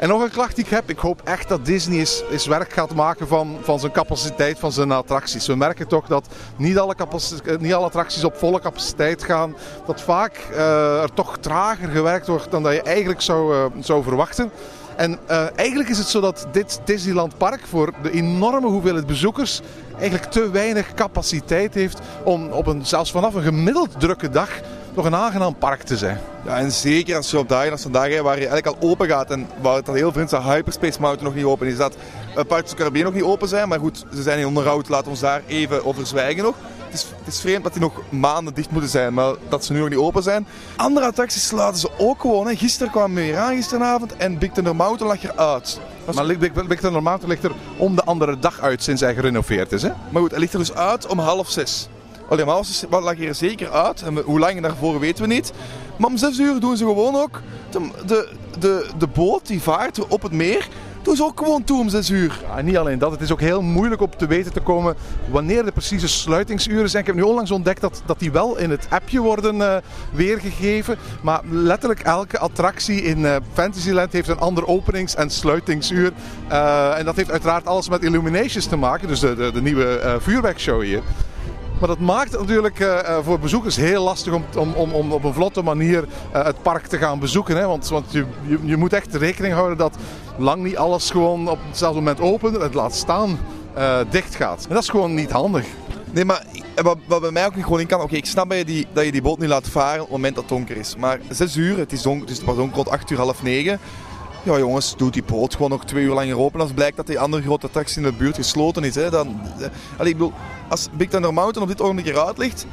En 0.00 0.08
nog 0.08 0.22
een 0.22 0.30
klacht 0.30 0.56
die 0.56 0.64
ik 0.64 0.70
heb. 0.70 0.90
Ik 0.90 0.98
hoop 0.98 1.20
echt 1.24 1.48
dat 1.48 1.64
Disney 1.64 1.98
eens, 1.98 2.46
werk 2.46 2.72
gaat 2.72 2.94
maken 2.94 3.28
van, 3.28 3.58
van 3.62 3.80
zijn 3.80 3.92
capaciteit, 3.92 4.58
van 4.58 4.72
zijn 4.72 4.92
attracties. 4.92 5.46
We 5.46 5.54
merken 5.54 5.88
toch 5.88 6.06
dat 6.06 6.28
niet 6.56 6.78
alle, 6.78 6.94
niet 7.58 7.74
alle 7.74 7.86
attracties 7.86 8.24
op 8.24 8.36
volle 8.36 8.60
capaciteit 8.60 9.24
gaan. 9.24 9.56
Dat 9.86 10.00
vaak 10.00 10.48
uh, 10.52 11.02
er 11.02 11.12
toch 11.12 11.38
trager 11.38 11.88
gewerkt 11.88 12.26
wordt 12.26 12.50
dan 12.50 12.62
dat 12.62 12.72
je 12.72 12.82
eigenlijk 12.82 13.20
zou, 13.20 13.54
uh, 13.54 13.64
zou 13.80 14.02
verwachten. 14.02 14.50
En 14.96 15.18
eigenlijk 15.56 15.88
is 15.88 15.98
het 15.98 16.06
zo 16.06 16.20
dat 16.20 16.46
dit 16.52 16.80
Disneyland 16.84 17.38
Park 17.38 17.60
voor 17.66 17.92
de 18.02 18.10
enorme 18.10 18.66
hoeveelheid 18.66 19.06
bezoekers 19.06 19.60
eigenlijk 19.98 20.30
te 20.30 20.50
weinig 20.50 20.94
capaciteit 20.94 21.74
heeft 21.74 21.98
om 22.24 22.50
op 22.50 22.66
een, 22.66 22.86
zelfs 22.86 23.10
vanaf 23.10 23.34
een 23.34 23.42
gemiddeld 23.42 24.00
drukke 24.00 24.28
dag 24.28 24.50
nog 24.94 25.04
een 25.04 25.14
aangenaam 25.14 25.54
park 25.54 25.82
te 25.82 25.96
zijn. 25.96 26.18
Ja, 26.44 26.58
en 26.58 26.72
zeker 26.72 27.16
als 27.16 27.30
je 27.30 27.38
op 27.38 27.48
dagen 27.48 27.72
als 27.72 27.82
vandaag, 27.82 28.20
waar 28.20 28.40
je 28.40 28.48
eigenlijk 28.48 28.66
al 28.66 28.88
open 28.88 29.08
gaat 29.08 29.30
en 29.30 29.48
waar 29.60 29.74
het 29.74 29.88
al 29.88 29.94
heel 29.94 30.12
vreemd 30.12 30.32
is 30.32 30.38
Hyperspace 30.38 31.00
Mountain 31.00 31.24
nog 31.24 31.34
niet 31.34 31.44
open 31.44 31.66
is, 31.66 31.76
dat 31.76 31.94
uh, 31.94 32.34
Pirates 32.34 32.72
of 32.72 32.78
Caribbean 32.78 33.04
nog 33.04 33.14
niet 33.14 33.22
open 33.22 33.48
zijn. 33.48 33.68
Maar 33.68 33.78
goed, 33.78 34.04
ze 34.14 34.22
zijn 34.22 34.38
in 34.38 34.46
onderhoud, 34.46 34.88
laten 34.88 35.04
we 35.04 35.10
ons 35.10 35.20
daar 35.20 35.42
even 35.46 35.84
over 35.86 36.06
zwijgen 36.06 36.42
nog. 36.42 36.54
Het 36.90 36.94
is, 36.94 37.06
het 37.24 37.34
is 37.34 37.40
vreemd 37.40 37.62
dat 37.64 37.72
die 37.72 37.82
nog 37.82 38.02
maanden 38.08 38.54
dicht 38.54 38.70
moeten 38.70 38.90
zijn, 38.90 39.14
maar 39.14 39.34
dat 39.48 39.64
ze 39.64 39.72
nu 39.72 39.78
nog 39.78 39.88
niet 39.88 39.98
open 39.98 40.22
zijn. 40.22 40.46
Andere 40.76 41.06
attracties 41.06 41.46
sluiten 41.46 41.80
ze 41.80 41.90
ook 41.98 42.20
gewoon. 42.20 42.46
Hè. 42.46 42.56
Gisteren 42.56 42.92
kwamen 42.92 43.16
we 43.16 43.22
hier 43.22 43.38
aan, 43.38 43.54
gisteravond, 43.54 44.16
en 44.16 44.38
Big 44.38 44.52
Thunder 44.52 44.76
Mountain 44.76 45.12
lag 45.12 45.32
eruit. 45.32 45.80
Maar 46.14 46.26
Big, 46.26 46.52
Big 46.66 46.80
Thunder 46.80 47.02
Mountain 47.02 47.30
ligt 47.30 47.44
er 47.44 47.52
om 47.76 47.96
de 47.96 48.04
andere 48.04 48.38
dag 48.38 48.60
uit 48.60 48.82
sinds 48.82 49.00
hij 49.00 49.14
gerenoveerd 49.14 49.72
is. 49.72 49.82
Hè? 49.82 49.90
Maar 50.10 50.22
goed, 50.22 50.30
hij 50.30 50.40
ligt 50.40 50.52
er 50.52 50.58
dus 50.58 50.74
uit 50.74 51.06
om 51.06 51.18
half 51.18 51.50
zes. 51.50 51.88
Allee, 52.30 52.44
maar 52.90 53.02
lag 53.02 53.14
hier 53.16 53.34
zeker 53.34 53.70
uit. 53.70 54.02
En 54.02 54.18
hoe 54.18 54.38
lang 54.38 54.60
daarvoor 54.60 55.00
weten 55.00 55.28
we 55.28 55.34
niet. 55.34 55.52
Maar 55.96 56.10
om 56.10 56.16
6 56.16 56.38
uur 56.38 56.60
doen 56.60 56.76
ze 56.76 56.84
gewoon 56.84 57.16
ook 57.16 57.40
de, 57.70 58.28
de, 58.58 58.86
de, 58.98 59.06
boot 59.06 59.46
die 59.46 59.62
vaart 59.62 60.06
op 60.08 60.22
het 60.22 60.32
meer. 60.32 60.68
Doen 61.02 61.16
ze 61.16 61.24
ook 61.24 61.38
gewoon 61.38 61.64
toe 61.64 61.80
om 61.80 61.88
6 61.88 62.10
uur. 62.10 62.40
Niet 62.62 62.76
alleen 62.76 62.98
dat, 62.98 63.10
het 63.10 63.20
is 63.20 63.32
ook 63.32 63.40
heel 63.40 63.62
moeilijk 63.62 64.00
om 64.00 64.16
te 64.16 64.26
weten 64.26 64.52
te 64.52 64.60
komen 64.60 64.94
wanneer 65.30 65.64
de 65.64 65.72
precieze 65.72 66.08
sluitingsuren 66.08 66.90
zijn. 66.90 67.02
Ik 67.02 67.08
heb 67.08 67.16
nu 67.16 67.22
onlangs 67.22 67.50
ontdekt 67.50 67.80
dat, 67.80 68.02
dat 68.06 68.18
die 68.18 68.32
wel 68.32 68.58
in 68.58 68.70
het 68.70 68.86
appje 68.90 69.20
worden 69.20 69.56
uh, 69.56 69.76
weergegeven. 70.12 70.98
Maar 71.22 71.40
letterlijk 71.50 72.00
elke 72.00 72.38
attractie 72.38 73.02
in 73.02 73.18
uh, 73.18 73.36
Fantasyland 73.52 74.12
heeft 74.12 74.28
een 74.28 74.38
ander 74.38 74.66
openings- 74.66 75.14
en 75.14 75.30
sluitingsuur. 75.30 76.12
Uh, 76.50 76.98
en 76.98 77.04
dat 77.04 77.16
heeft 77.16 77.30
uiteraard 77.30 77.66
alles 77.66 77.88
met 77.88 78.02
Illuminations 78.02 78.66
te 78.66 78.76
maken, 78.76 79.08
dus 79.08 79.20
de, 79.20 79.34
de, 79.34 79.52
de 79.52 79.62
nieuwe 79.62 80.16
vuurwerkshow 80.20 80.82
hier. 80.82 81.02
Maar 81.80 81.88
dat 81.88 81.98
maakt 81.98 82.32
het 82.32 82.40
natuurlijk 82.40 82.80
uh, 82.80 83.18
voor 83.22 83.38
bezoekers 83.38 83.76
heel 83.76 84.02
lastig 84.02 84.32
om, 84.32 84.44
om, 84.56 84.72
om, 84.72 84.92
om 84.92 85.12
op 85.12 85.24
een 85.24 85.34
vlotte 85.34 85.62
manier 85.62 86.04
uh, 86.34 86.44
het 86.44 86.62
park 86.62 86.86
te 86.86 86.98
gaan 86.98 87.18
bezoeken. 87.18 87.56
Hè? 87.56 87.66
Want, 87.66 87.88
want 87.88 88.12
je, 88.12 88.24
je, 88.62 88.76
moet 88.76 88.92
echt 88.92 89.14
rekening 89.14 89.54
houden 89.54 89.78
dat 89.78 89.96
lang 90.38 90.62
niet 90.62 90.76
alles 90.76 91.10
gewoon 91.10 91.48
op 91.48 91.58
hetzelfde 91.68 92.00
moment 92.00 92.20
open, 92.20 92.60
het 92.60 92.74
laat 92.74 92.94
staan, 92.94 93.38
uh, 93.78 93.98
dicht 94.10 94.34
gaat. 94.34 94.66
En 94.68 94.74
dat 94.74 94.82
is 94.82 94.88
gewoon 94.88 95.14
niet 95.14 95.30
handig. 95.30 95.66
Nee, 96.10 96.24
maar 96.24 96.44
wat, 96.74 96.98
wat 97.06 97.20
bij 97.20 97.30
mij 97.30 97.46
ook 97.46 97.54
niet 97.54 97.64
gewoon 97.64 97.80
in 97.80 97.86
kan, 97.86 98.00
oké, 98.00 98.16
ik 98.16 98.26
snap 98.26 98.48
dat 98.48 98.58
je, 98.58 98.64
die, 98.64 98.86
dat 98.92 99.04
je 99.04 99.12
die 99.12 99.22
boot 99.22 99.38
niet 99.38 99.48
laat 99.48 99.68
varen 99.68 100.00
op 100.00 100.06
het 100.06 100.10
moment 100.10 100.34
dat 100.34 100.44
het 100.44 100.52
donker 100.52 100.76
is. 100.76 100.96
Maar 100.96 101.20
6 101.28 101.56
uur, 101.56 101.78
het 101.78 101.92
is, 101.92 102.02
donker, 102.02 102.28
het 102.28 102.38
is 102.38 102.44
donker 102.44 102.74
rond 102.74 102.88
8 102.88 103.10
uur, 103.10 103.18
half 103.18 103.42
9. 103.42 103.80
Ja 104.42 104.58
jongens, 104.58 104.96
doe 104.96 105.10
die 105.10 105.22
boot 105.22 105.54
gewoon 105.54 105.70
nog 105.70 105.84
twee 105.84 106.04
uur 106.04 106.14
langer 106.14 106.38
open. 106.38 106.60
Als 106.60 106.72
blijkt 106.72 106.96
dat 106.96 107.06
die 107.06 107.18
andere 107.18 107.42
grote 107.42 107.66
attractie 107.66 107.96
in 107.96 108.02
de 108.02 108.12
buurt 108.12 108.36
gesloten 108.36 108.84
is. 108.84 108.94
Hè, 108.94 109.10
dan, 109.10 109.40
allee, 109.96 110.12
ik 110.12 110.18
bedoel, 110.18 110.32
als 110.68 110.88
Big 110.92 111.08
Thunder 111.08 111.34
Mountain 111.34 111.62
op 111.62 111.76
dit 111.76 111.80
ogenblik 111.80 112.06
eruit 112.06 112.38
ligt, 112.38 112.66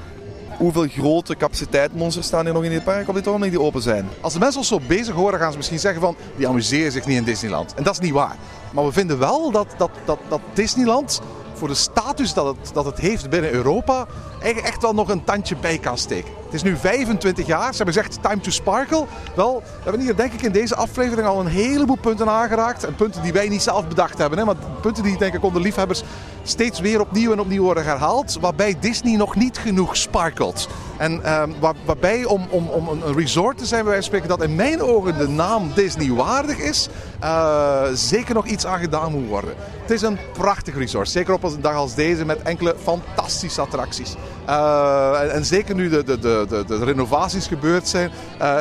hoeveel 0.57 0.87
grote 0.87 1.35
capaciteitmonsters 1.35 2.25
staan 2.25 2.45
er 2.45 2.53
nog 2.53 2.63
in 2.63 2.71
het 2.71 2.83
park 2.83 3.07
op 3.07 3.15
dit 3.15 3.27
ogenblik 3.27 3.51
die 3.51 3.61
open 3.61 3.81
zijn? 3.81 4.07
Als 4.21 4.33
de 4.33 4.39
mensen 4.39 4.59
ons 4.59 4.67
zo 4.67 4.79
bezig 4.87 5.13
horen, 5.13 5.39
gaan 5.39 5.51
ze 5.51 5.57
misschien 5.57 5.79
zeggen 5.79 6.01
van 6.01 6.15
die 6.35 6.47
amuseren 6.47 6.91
zich 6.91 7.05
niet 7.05 7.17
in 7.17 7.23
Disneyland. 7.23 7.73
En 7.73 7.83
dat 7.83 7.93
is 7.93 7.99
niet 7.99 8.13
waar. 8.13 8.35
Maar 8.71 8.85
we 8.85 8.91
vinden 8.91 9.19
wel 9.19 9.51
dat, 9.51 9.67
dat, 9.77 9.91
dat, 10.05 10.19
dat 10.29 10.41
Disneyland 10.53 11.21
voor 11.53 11.67
de 11.67 11.73
status 11.73 12.33
dat 12.33 12.45
het, 12.45 12.73
dat 12.73 12.85
het 12.85 12.97
heeft 12.97 13.29
binnen 13.29 13.51
Europa 13.51 14.07
echt 14.39 14.81
wel 14.81 14.93
nog 14.93 15.09
een 15.09 15.23
tandje 15.23 15.55
bij 15.55 15.77
kan 15.77 15.97
steken. 15.97 16.31
Het 16.45 16.53
is 16.53 16.63
nu 16.63 16.77
25 16.77 17.45
jaar. 17.45 17.71
Ze 17.71 17.77
hebben 17.83 17.95
gezegd 17.95 18.21
time 18.21 18.39
to 18.39 18.51
sparkle. 18.51 19.05
Wel, 19.35 19.63
we 19.65 19.83
hebben 19.83 20.01
hier 20.01 20.15
denk 20.15 20.33
ik 20.33 20.41
in 20.41 20.51
deze 20.51 20.75
aflevering 20.75 21.27
al 21.27 21.39
een 21.39 21.47
heleboel 21.47 21.97
punten 22.01 22.29
aangeraakt. 22.29 22.83
En 22.83 22.95
punten 22.95 23.21
die 23.21 23.33
wij 23.33 23.49
niet 23.49 23.61
zelf 23.61 23.87
bedacht 23.87 24.17
hebben. 24.17 24.39
Hè, 24.39 24.45
maar 24.45 24.55
punten 24.81 25.03
die 25.03 25.17
denk 25.17 25.33
ik 25.33 25.43
onder 25.43 25.61
liefhebbers 25.61 26.03
steeds 26.43 26.79
weer 26.79 26.99
opnieuw 26.99 27.31
en 27.31 27.39
opnieuw 27.39 27.63
worden 27.63 27.83
herhaald. 27.83 28.37
Waarbij 28.41 28.75
Disney 28.79 29.15
nog 29.15 29.35
niet 29.35 29.57
genoeg 29.57 29.97
sparkelt. 29.97 30.67
En 30.97 31.21
waar, 31.59 31.75
waarbij 31.85 32.25
om, 32.25 32.47
om, 32.49 32.67
om 32.67 32.87
een 32.87 33.15
resort 33.15 33.57
te 33.57 33.65
zijn, 33.65 33.81
bij 33.81 33.91
wijze 33.91 34.07
spreken, 34.07 34.27
dat 34.27 34.43
in 34.43 34.55
mijn 34.55 34.81
ogen 34.81 35.17
de 35.17 35.27
naam 35.27 35.71
Disney 35.75 36.11
waardig 36.11 36.57
is, 36.57 36.89
uh, 37.23 37.83
zeker 37.93 38.33
nog 38.33 38.45
iets 38.45 38.65
aan 38.65 38.79
gedaan 38.79 39.11
moet 39.11 39.27
worden. 39.27 39.53
Het 39.81 39.91
is 39.91 40.01
een 40.01 40.17
prachtig 40.33 40.75
resort. 40.75 41.09
Zeker 41.09 41.33
op 41.33 41.43
een 41.43 41.61
dag 41.61 41.75
als 41.75 41.95
deze 41.95 42.25
met 42.25 42.41
enkele 42.41 42.75
fantastische 42.83 43.61
attracties. 43.61 44.15
Uh, 44.49 45.33
en, 45.35 45.45
zeker 45.45 45.75
nu 45.75 45.89
de, 45.89 46.03
de, 46.03 46.19
de, 46.19 46.63
de, 46.67 46.83
renovaties 46.83 47.47
gebeurd 47.47 47.87
zijn, 47.87 48.11
uh, 48.41 48.57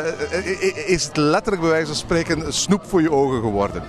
is 0.86 1.04
het 1.04 1.16
letterlijk 1.16 1.62
bij 1.62 1.70
wijze 1.70 1.86
van 1.86 1.96
spreken 1.96 2.52
snoep 2.52 2.82
voor 2.86 3.02
je 3.02 3.10
ogen 3.10 3.40
geworden. 3.40 3.82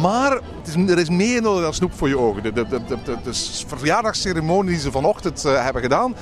Maar 0.00 0.40
er 0.88 0.98
is 0.98 1.08
meer 1.08 1.42
nodig 1.42 1.62
dan 1.62 1.74
snoep 1.74 1.92
voor 1.94 2.08
je 2.08 2.18
ogen. 2.18 2.54
De, 2.54 2.66
verjaardagsceremonie 3.66 4.70
die 4.70 4.80
ze 4.80 4.90
vanochtend 4.90 5.44
uh, 5.44 5.64
hebben 5.64 5.82
gedaan, 5.82 6.14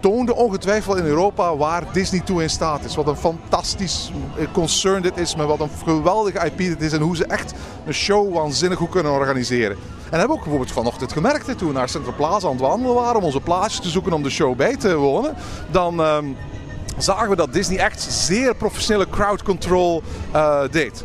toonde 0.00 0.34
ongetwijfeld 0.34 0.96
in 0.96 1.04
Europa 1.04 1.56
waar 1.56 1.84
Disney 1.92 2.20
toe 2.20 2.42
in 2.42 2.50
staat 2.50 2.84
is. 2.84 2.94
Wat 2.94 3.06
een 3.06 3.16
fantastisch 3.16 4.12
concern 4.52 5.02
dit 5.02 5.16
is, 5.16 5.36
maar 5.36 5.46
wat 5.46 5.60
een 5.60 5.70
geweldige 5.84 6.46
IP 6.46 6.58
dit 6.58 6.82
is 6.82 6.92
en 6.92 7.00
hoe 7.00 7.16
ze 7.16 7.26
echt 7.26 7.54
een 7.86 7.94
show 7.94 8.34
waanzinnig 8.34 8.78
goed 8.78 8.90
kunnen 8.90 9.12
organiseren. 9.12 9.76
En 10.04 10.18
hebben 10.18 10.28
we 10.28 10.32
ook 10.32 10.42
bijvoorbeeld 10.42 10.72
vanochtend 10.72 11.12
gemerkt 11.12 11.58
toen 11.58 11.68
we 11.68 11.74
naar 11.74 11.88
Central 11.88 12.14
Plaza 12.14 12.46
aan 12.46 12.52
het 12.52 12.60
wandelen 12.60 12.94
waren 12.94 13.16
om 13.16 13.24
onze 13.24 13.40
plaatsjes 13.40 13.80
te 13.80 13.88
zoeken 13.90 14.12
om 14.12 14.22
de 14.22 14.30
show 14.30 14.56
bij 14.56 14.76
te 14.76 14.94
wonen. 14.94 15.34
Dan 15.70 16.00
ehm, 16.00 16.26
zagen 16.98 17.28
we 17.28 17.36
dat 17.36 17.52
Disney 17.52 17.78
echt 17.78 18.00
zeer 18.00 18.54
professionele 18.54 19.08
crowd 19.08 19.42
control 19.42 20.02
eh, 20.32 20.60
deed. 20.70 21.04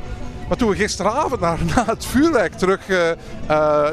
Maar 0.49 0.57
toen 0.57 0.69
we 0.69 0.75
gisteravond 0.75 1.39
na, 1.41 1.57
het 1.85 2.05
vuurwerk 2.05 2.53
terug 2.53 2.89
eh, 2.89 3.11
eh, 3.11 3.17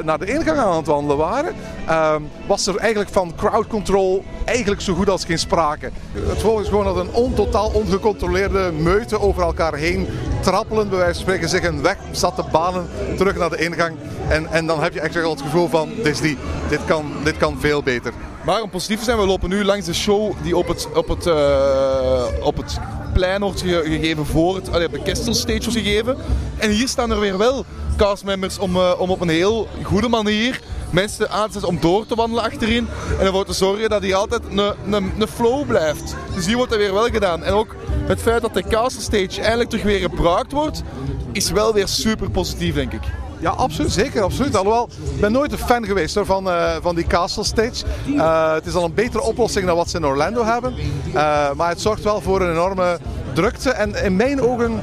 naar 0.03 0.19
de 0.19 0.25
ingang 0.25 0.57
aan 0.57 0.77
het 0.77 0.85
wandelen 0.85 1.17
waren, 1.17 1.53
ehm, 1.87 2.21
was 2.47 2.67
er 2.67 2.75
eigenlijk 2.77 3.09
van 3.09 3.33
crowd 3.35 3.67
control 3.67 4.23
eigenlijk 4.45 4.81
zo 4.81 4.93
goed 4.93 5.09
als 5.09 5.25
geen 5.25 5.39
sprake. 5.39 5.91
Het 6.13 6.41
volk 6.41 6.61
is 6.61 6.67
gewoon 6.67 6.85
dat 6.85 6.97
een 6.97 7.11
on, 7.11 7.33
totaal 7.33 7.69
ongecontroleerde 7.69 8.71
meute 8.71 9.19
over 9.19 9.43
elkaar 9.43 9.73
heen 9.73 10.07
trappelen, 10.41 10.89
bij 10.89 10.97
wijze 10.97 11.13
van 11.13 11.21
spreken, 11.21 11.49
zich 11.49 11.63
een 11.63 11.81
weg 11.81 11.97
zat 12.11 12.35
te 12.35 12.43
banen 12.51 12.87
terug 13.17 13.37
naar 13.37 13.49
de 13.49 13.57
ingang. 13.57 13.97
En, 14.29 14.47
en 14.47 14.65
dan 14.65 14.83
heb 14.83 14.93
je 14.93 15.01
echt 15.01 15.13
wel 15.13 15.29
het 15.29 15.41
gevoel 15.41 15.67
van, 15.67 15.89
Disney, 16.03 16.37
dit 16.69 16.85
kan, 16.85 17.11
dit 17.23 17.37
kan 17.37 17.57
veel 17.59 17.83
beter. 17.83 18.13
Maar 18.47 18.61
om 18.61 18.69
positief 18.69 18.99
te 18.99 19.05
zijn, 19.05 19.17
we 19.17 19.25
lopen 19.25 19.49
nu 19.49 19.63
langs 19.63 19.85
de 19.85 19.93
show 19.93 20.33
die 20.43 20.57
op 20.57 20.67
het, 20.67 20.87
op 20.95 21.07
het, 21.07 21.25
eh, 21.25 22.23
op 22.41 22.57
het 22.57 22.79
plein 23.13 23.41
wordt 23.41 23.61
ge- 23.61 23.81
gegeven 23.85 24.25
voor 24.25 24.55
het, 24.55 24.71
allee, 24.73 24.85
op 24.87 24.93
de 24.93 25.01
Castle 25.01 25.33
Stage 25.33 25.59
wordt 25.59 25.77
gegeven. 25.77 26.17
En 26.57 26.69
hier 26.69 26.87
staan 26.87 27.11
er 27.11 27.19
weer 27.19 27.37
wel 27.37 27.65
castmembers 27.97 28.59
om, 28.59 28.75
eh, 28.75 28.93
om 28.97 29.09
op 29.09 29.21
een 29.21 29.29
heel 29.29 29.67
goede 29.83 30.07
manier 30.07 30.61
mensen 30.89 31.29
aan 31.29 31.45
te 31.45 31.51
zetten 31.51 31.69
om 31.69 31.79
door 31.79 32.05
te 32.05 32.15
wandelen 32.15 32.43
achterin. 32.43 32.87
En 33.19 33.25
ervoor 33.25 33.45
te 33.45 33.53
zorgen 33.53 33.89
dat 33.89 34.01
hier 34.01 34.15
altijd 34.15 34.41
een, 34.89 35.27
flow 35.27 35.67
blijft. 35.67 36.15
Dus 36.35 36.45
hier 36.45 36.55
wordt 36.55 36.71
dat 36.71 36.79
weer 36.79 36.93
wel 36.93 37.07
gedaan. 37.07 37.43
En 37.43 37.53
ook 37.53 37.75
het 38.05 38.21
feit 38.21 38.41
dat 38.41 38.53
de 38.53 38.63
Castle 38.63 39.01
Stage 39.01 39.39
eigenlijk 39.39 39.69
terug 39.69 39.85
weer 39.85 39.99
gebruikt 39.99 40.51
wordt, 40.51 40.83
is 41.31 41.51
wel 41.51 41.73
weer 41.73 41.87
super 41.87 42.29
positief, 42.29 42.73
denk 42.75 42.93
ik. 42.93 43.03
Ja, 43.39 43.49
absoluut. 43.49 43.91
Zeker, 43.91 44.21
absoluut. 44.21 44.55
Alhoewel, 44.55 44.89
ik 45.13 45.21
ben 45.21 45.31
nooit 45.31 45.51
een 45.51 45.57
fan 45.57 45.85
geweest 45.85 46.19
van, 46.21 46.49
eh, 46.49 46.75
van 46.81 46.95
die 46.95 47.07
Castle 47.07 47.43
Stage. 47.43 47.85
Eh, 48.17 48.53
het 48.53 48.65
is 48.65 48.73
al 48.73 48.83
een 48.83 48.93
betere 48.93 49.23
oplossing 49.23 49.65
dan 49.65 49.75
wat 49.75 49.89
ze 49.89 49.97
in 49.97 50.05
Orlando 50.05 50.45
hebben. 50.45 50.73
Eh, 51.13 51.51
maar 51.55 51.69
het 51.69 51.81
zorgt 51.81 52.03
wel 52.03 52.21
voor 52.21 52.41
een 52.41 52.51
enorme 52.51 52.99
drukte. 53.33 53.69
En 53.69 54.03
in 54.03 54.15
mijn 54.15 54.41
ogen 54.41 54.81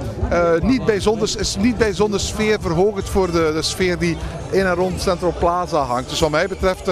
niet 0.61 0.85
bijzonder, 0.85 1.35
is 1.39 1.57
niet 1.57 1.79
bijzonder 1.79 2.21
sfeerverhogend 2.21 3.09
voor 3.09 3.27
de, 3.31 3.51
de 3.55 3.63
sfeer 3.63 3.99
die 3.99 4.17
in 4.51 4.67
en 4.67 4.75
rond 4.75 5.01
Central 5.01 5.35
Plaza 5.39 5.83
hangt. 5.83 6.09
Dus 6.09 6.21
wat 6.21 6.31
mij 6.31 6.47
betreft 6.47 6.91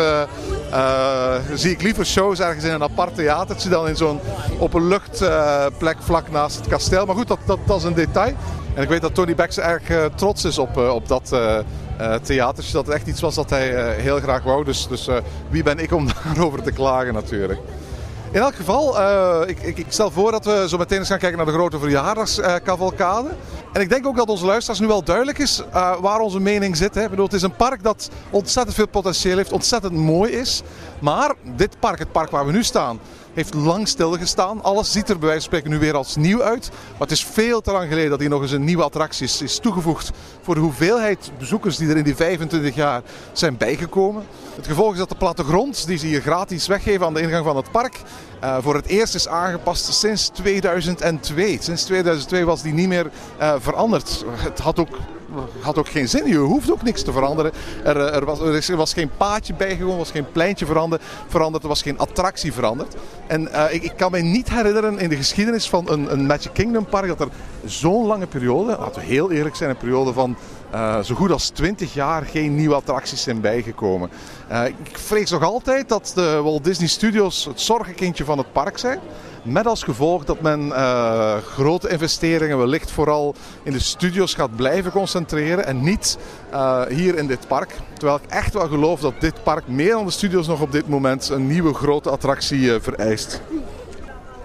zie 1.55 1.71
ik 1.71 1.83
liever 1.83 2.07
shows 2.07 2.41
ergens 2.41 2.65
in 2.65 2.73
een 2.73 2.83
apart 2.83 3.15
theatertje 3.15 3.69
dan 3.69 3.89
in 3.89 3.97
zo'n 3.97 4.21
openluchtplek 4.59 5.97
vlak 6.01 6.31
naast 6.31 6.57
het 6.57 6.67
kasteel. 6.67 7.07
Maar 7.07 7.17
goed, 7.17 7.29
dat, 7.29 7.39
dat, 7.47 7.59
dat 7.67 7.77
is 7.77 7.85
een 7.85 7.95
detail. 7.95 8.35
En 8.75 8.83
ik 8.83 8.89
weet 8.89 9.01
dat 9.01 9.15
Tony 9.15 9.35
Baxter 9.35 9.65
erg 9.65 9.89
eh, 9.89 10.05
trots 10.15 10.45
is 10.45 10.59
op, 10.59 10.77
eh, 10.77 10.95
op 10.95 11.09
dat 11.09 11.33
eh 11.33 11.59
theatertje. 12.23 12.73
Dat 12.73 12.87
het 12.87 12.95
echt 12.95 13.07
iets 13.07 13.21
was 13.21 13.35
dat 13.35 13.51
hij 13.51 13.95
heel 13.95 14.21
graag 14.21 14.43
wou. 14.43 14.65
Dus, 14.65 14.89
dus 14.89 15.09
wie 15.49 15.63
ben 15.63 15.79
ik 15.79 15.93
om 15.93 16.07
daarover 16.25 16.63
te 16.63 16.73
klagen 16.73 17.15
natuurlijk. 17.15 17.61
In 18.31 18.41
elk 18.41 18.55
geval, 18.55 19.01
ik, 19.49 19.63
ik, 19.63 19.79
ik 19.79 19.87
stel 19.89 20.11
voor 20.11 20.31
dat 20.31 20.45
we 20.45 20.65
zo 20.69 20.79
meteen 20.79 20.99
eens 20.99 21.09
gaan 21.09 21.19
kijken 21.19 21.37
naar 21.37 21.47
de 21.47 21.53
grote 21.53 21.79
verjaardagscavalcade. 21.79 23.29
en 23.73 23.81
ik 23.81 23.89
denk 23.89 24.07
ook 24.07 24.17
dat 24.17 24.29
onze 24.29 24.47
luisteraars 24.47 24.81
nu 24.81 24.87
wel 24.87 25.03
duidelijk 25.05 25.39
is 25.39 25.63
waar 26.01 26.19
onze 26.19 26.41
mening 26.41 26.77
zit. 26.77 26.95
Hè. 26.95 27.03
Ik 27.03 27.11
bedoel, 27.11 27.25
het 27.25 27.35
is 27.35 27.43
een 27.43 27.57
park 27.57 27.83
dat 27.83 28.11
ontzettend 28.31 28.77
veel 28.77 28.89
potentieel 28.89 29.37
heeft, 29.37 29.53
ontzettend 29.53 29.95
mooi 29.95 30.33
is. 30.33 30.63
Maar 31.03 31.35
dit 31.57 31.77
park, 31.79 31.99
het 31.99 32.13
park 32.13 32.31
waar 32.31 32.47
we 32.47 32.53
nu 32.53 32.63
staan, 32.63 33.01
heeft 33.33 33.55
lang 33.55 33.89
stilgestaan. 33.89 34.63
Alles 34.63 34.93
ziet 34.93 35.09
er 35.09 35.19
bij 35.19 35.29
wijze 35.29 35.49
van 35.49 35.59
spreken 35.59 35.71
nu 35.71 35.79
weer 35.79 35.97
als 35.97 36.17
nieuw 36.17 36.43
uit. 36.43 36.71
Maar 36.71 37.01
het 37.01 37.11
is 37.11 37.25
veel 37.25 37.61
te 37.61 37.73
lang 37.73 37.89
geleden 37.89 38.11
dat 38.11 38.21
hier 38.21 38.29
nog 38.29 38.43
eens 38.43 38.51
een 38.51 38.65
nieuwe 38.65 38.83
attractie 38.83 39.25
is, 39.25 39.43
is 39.43 39.59
toegevoegd 39.59 40.11
voor 40.43 40.55
de 40.55 40.61
hoeveelheid 40.61 41.31
bezoekers 41.39 41.77
die 41.77 41.89
er 41.89 41.97
in 41.97 42.05
die 42.05 42.17
25 42.17 42.75
jaar 42.75 43.03
zijn 43.33 43.57
bijgekomen. 43.57 44.25
Het 44.57 44.67
gevolg 44.67 44.93
is 44.93 44.99
dat 44.99 45.09
de 45.09 45.15
plattegrond 45.15 45.87
die 45.87 45.99
ze 45.99 46.07
hier 46.07 46.21
gratis 46.21 46.67
weggeven 46.67 47.07
aan 47.07 47.15
de 47.15 47.21
ingang 47.21 47.45
van 47.45 47.57
het 47.57 47.71
park 47.71 48.01
eh, 48.41 48.57
voor 48.61 48.75
het 48.75 48.87
eerst 48.87 49.15
is 49.15 49.29
aangepast 49.29 49.93
sinds 49.93 50.29
2002. 50.29 51.59
Sinds 51.61 51.85
2002 51.85 52.45
was 52.45 52.63
die 52.63 52.73
niet 52.73 52.89
meer 52.89 53.11
eh, 53.39 53.55
veranderd. 53.59 54.25
Het 54.37 54.59
had 54.59 54.79
ook 54.79 54.99
had 55.61 55.79
ook 55.79 55.89
geen 55.89 56.09
zin. 56.09 56.29
Je 56.29 56.37
hoeft 56.37 56.73
ook 56.73 56.83
niks 56.83 57.03
te 57.03 57.13
veranderen. 57.13 57.53
Er, 57.85 57.97
eh, 57.97 58.17
er, 58.17 58.25
was, 58.25 58.69
er, 58.69 58.77
was 58.77 58.93
geen 58.93 59.11
paadje 59.17 59.55
bijgekomen, 59.55 59.93
er 59.93 59.99
was 59.99 60.11
geen 60.11 60.33
pleintje 60.33 60.67
veranderd, 60.67 61.03
veranderd, 61.29 61.63
er 61.63 61.69
was 61.69 61.83
geen 61.83 61.99
attractie 61.99 62.53
veranderd. 62.53 62.95
En 63.27 63.53
eh, 63.53 63.75
ik, 63.75 63.83
ik 63.83 63.93
kan 63.97 64.11
me 64.11 64.19
niet 64.19 64.51
herinneren 64.51 64.99
in 64.99 65.09
de 65.09 65.17
geschiedenis 65.17 65.69
van 65.69 65.91
een, 65.91 66.13
een 66.13 66.27
Magic 66.27 66.53
Kingdom 66.53 66.85
park 66.85 67.07
dat 67.07 67.21
er 67.21 67.29
zo'n 67.65 68.07
lange 68.07 68.27
periode, 68.27 68.77
laten 68.79 69.01
we 69.01 69.07
heel 69.07 69.31
eerlijk 69.31 69.57
zijn, 69.57 69.71
een 69.71 69.77
periode 69.77 70.13
van 70.13 70.37
eh, 70.71 71.01
zo 71.01 71.15
goed 71.15 71.31
als 71.31 71.49
20 71.49 71.95
jaar 71.95 72.23
geen 72.23 72.55
nieuwe 72.55 72.75
attracties 72.75 73.23
zijn 73.23 73.41
bijgekomen. 73.41 74.11
Ik 74.85 74.99
vrees 74.99 75.31
nog 75.31 75.43
altijd 75.43 75.89
dat 75.89 76.13
de 76.15 76.41
Walt 76.43 76.65
Disney 76.65 76.89
Studios 76.89 77.45
het 77.45 77.61
zorgenkindje 77.61 78.25
van 78.25 78.39
het 78.39 78.53
park 78.53 78.79
zijn. 78.79 78.99
Met 79.43 79.67
als 79.67 79.83
gevolg 79.83 80.25
dat 80.25 80.41
men 80.41 80.73
eh, 80.73 81.37
grote 81.37 81.89
investeringen 81.89 82.59
wellicht 82.59 82.91
vooral 82.91 83.35
in 83.63 83.73
de 83.73 83.79
studios 83.79 84.35
gaat 84.35 84.57
blijven 84.57 84.93
concentreren 84.93 85.67
en 85.67 85.83
niet 85.83 86.19
eh, 86.51 86.83
hier 86.89 87.17
in 87.17 87.27
dit 87.27 87.47
park. 87.49 87.75
Terwijl 87.93 88.19
ik 88.23 88.31
echt 88.31 88.55
wel 88.55 88.69
geloof 88.69 89.01
dat 89.01 89.15
dit 89.19 89.43
park 89.43 89.69
meer 89.69 89.91
dan 89.91 90.05
de 90.05 90.11
studios 90.11 90.47
nog 90.47 90.61
op 90.61 90.73
dit 90.73 90.89
moment 90.89 91.29
een 91.29 91.47
nieuwe 91.47 91.75
grote 91.75 92.11
attractie 92.11 92.75
eh, 92.75 92.81
vereist. 92.81 93.41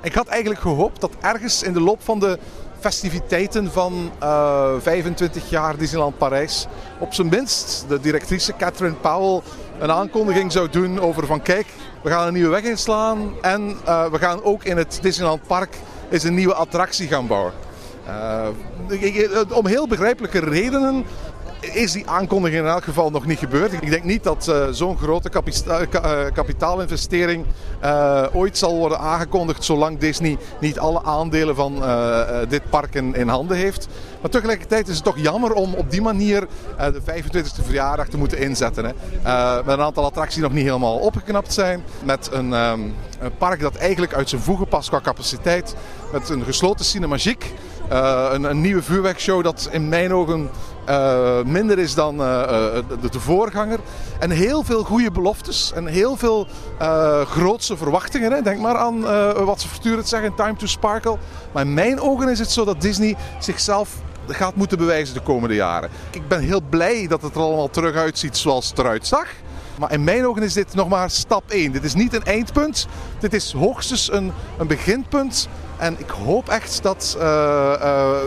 Ik 0.01 0.13
had 0.13 0.27
eigenlijk 0.27 0.61
gehoopt 0.61 1.01
dat 1.01 1.11
ergens 1.21 1.63
in 1.63 1.73
de 1.73 1.81
loop 1.81 2.03
van 2.03 2.19
de 2.19 2.39
festiviteiten 2.79 3.71
van 3.71 4.11
eh, 4.19 4.73
25 4.79 5.49
jaar 5.49 5.77
Disneyland 5.77 6.17
Parijs 6.17 6.67
op 6.99 7.13
zijn 7.13 7.29
minst 7.29 7.85
de 7.87 7.99
directrice 7.99 8.53
Catherine 8.57 8.95
Powell 8.95 9.41
een 9.79 9.91
aankondiging 9.91 10.51
zou 10.51 10.69
doen 10.69 10.99
over 10.99 11.25
van 11.25 11.41
kijk, 11.41 11.67
we 12.01 12.09
gaan 12.09 12.27
een 12.27 12.33
nieuwe 12.33 12.49
weg 12.49 12.63
inslaan 12.63 13.33
en 13.41 13.77
eh, 13.85 14.05
we 14.11 14.17
gaan 14.17 14.43
ook 14.43 14.63
in 14.63 14.77
het 14.77 14.99
Disneyland 15.01 15.41
Park 15.47 15.75
eens 16.09 16.23
een 16.23 16.35
nieuwe 16.35 16.53
attractie 16.53 17.07
gaan 17.07 17.27
bouwen. 17.27 17.53
Eh, 18.05 18.47
om 19.53 19.67
heel 19.67 19.87
begrijpelijke 19.87 20.39
redenen 20.39 21.05
is 21.59 21.91
die 21.91 22.07
aankondiging 22.09 22.61
in 22.63 22.67
elk 22.69 22.83
geval 22.83 23.09
nog 23.09 23.25
niet 23.25 23.39
gebeurd. 23.39 23.73
Ik 23.73 23.89
denk 23.89 24.03
niet 24.03 24.23
dat 24.23 24.47
eh, 24.47 24.67
zo'n 24.71 24.97
grote 24.97 25.29
ka- 25.29 25.41
eh, 25.91 26.33
kapitaalinvestering 26.33 27.45
eh, 27.79 28.23
ooit 28.33 28.57
zal 28.57 28.75
worden 28.77 28.99
aangekondigd 28.99 29.63
zolang 29.63 29.97
Disney 29.99 30.37
niet 30.59 30.79
alle 30.79 31.03
aandelen 31.03 31.55
van 31.55 31.83
eh, 31.83 32.19
eh, 32.41 32.49
dit 32.49 32.69
park 32.69 32.93
in, 32.95 33.27
handen 33.27 33.57
heeft. 33.57 33.87
Maar 34.21 34.31
tegelijkertijd 34.31 34.87
is 34.87 34.95
het 34.95 35.03
toch 35.03 35.17
jammer 35.17 35.53
om 35.53 35.73
op 35.73 35.91
die 35.91 36.01
manier 36.01 36.47
eh, 36.77 36.85
de 36.85 37.01
25e 37.01 37.63
verjaardag 37.65 38.07
te 38.07 38.17
moeten 38.17 38.37
inzetten. 38.39 38.85
Hè. 38.85 38.91
Eh, 39.23 39.65
met 39.65 39.77
een 39.77 39.83
aantal 39.83 40.05
attracties 40.05 40.35
die 40.35 40.43
nog 40.43 40.53
niet 40.53 40.65
helemaal 40.65 40.97
opgeknapt 40.97 41.53
zijn. 41.53 41.83
Met 42.03 42.29
een, 42.31 42.53
ehm, 42.53 42.79
een 43.19 43.37
park 43.37 43.59
dat 43.59 43.75
eigenlijk 43.75 44.13
uit 44.13 44.29
zijn 44.29 44.41
voegen 44.41 44.67
past 44.67 44.89
qua 44.89 45.01
capaciteit. 45.01 45.75
Met 46.11 46.29
een 46.29 46.43
gesloten 46.43 46.85
cinemagiek. 46.85 47.53
Eh, 47.89 48.29
een, 48.31 48.43
een 48.43 48.61
nieuwe 48.61 48.83
vuurwerkshow 48.83 49.43
dat 49.43 49.69
in 49.71 49.89
mijn 49.89 50.13
ogen 50.13 50.49
eh, 50.85 51.41
minder 51.43 51.79
is 51.79 51.93
dan 51.93 52.21
eh, 52.21 52.47
de, 53.01 53.09
de 53.09 53.19
voorganger. 53.19 53.79
En 54.19 54.29
heel 54.29 54.63
veel 54.63 54.83
goede 54.83 55.11
beloftes 55.11 55.71
en 55.75 55.85
heel 55.85 56.15
veel 56.15 56.47
grootse 57.25 57.77
verwachtingen. 57.77 58.31
Hè. 58.31 58.41
Denk 58.41 58.59
maar 58.59 58.77
aan 58.77 59.01
wat 59.45 59.61
ze 59.61 59.67
voortdurend 59.67 60.07
zeggen, 60.07 60.35
Time 60.35 60.55
to 60.55 60.65
Sparkle. 60.65 61.17
Maar 61.53 61.65
in 61.65 61.73
mijn 61.73 61.99
ogen 61.99 62.29
is 62.29 62.39
het 62.39 62.51
zo 62.51 62.65
dat 62.65 62.81
Disney 62.81 63.15
zichzelf 63.39 63.89
gaat 64.27 64.55
moeten 64.55 64.77
bewijzen 64.77 65.13
de 65.13 65.21
komende 65.21 65.55
jaren. 65.55 65.89
Ik 66.11 66.27
ben 66.27 66.39
heel 66.39 66.61
blij 66.69 67.07
dat 67.07 67.21
het 67.21 67.35
er 67.35 67.41
allemaal 67.41 67.69
terug 67.69 67.95
uitziet 67.95 68.37
zoals 68.37 68.69
het 68.69 68.79
eruit 68.79 69.07
zag. 69.07 69.27
Maar 69.79 69.91
in 69.91 70.03
mijn 70.03 70.27
ogen 70.27 70.43
is 70.43 70.53
dit 70.53 70.73
nog 70.73 70.89
maar 70.89 71.09
stap 71.09 71.43
1. 71.51 71.71
Dit 71.71 71.83
is 71.83 71.93
niet 71.93 72.13
een 72.13 72.23
eindpunt. 72.23 72.87
Dit 73.19 73.33
is 73.33 73.51
hoogstens 73.51 74.11
een, 74.11 74.31
een 74.57 74.67
beginpunt. 74.67 75.47
En 75.77 75.99
ik 75.99 76.09
hoop 76.09 76.49
echt 76.49 76.83
dat, 76.83 77.15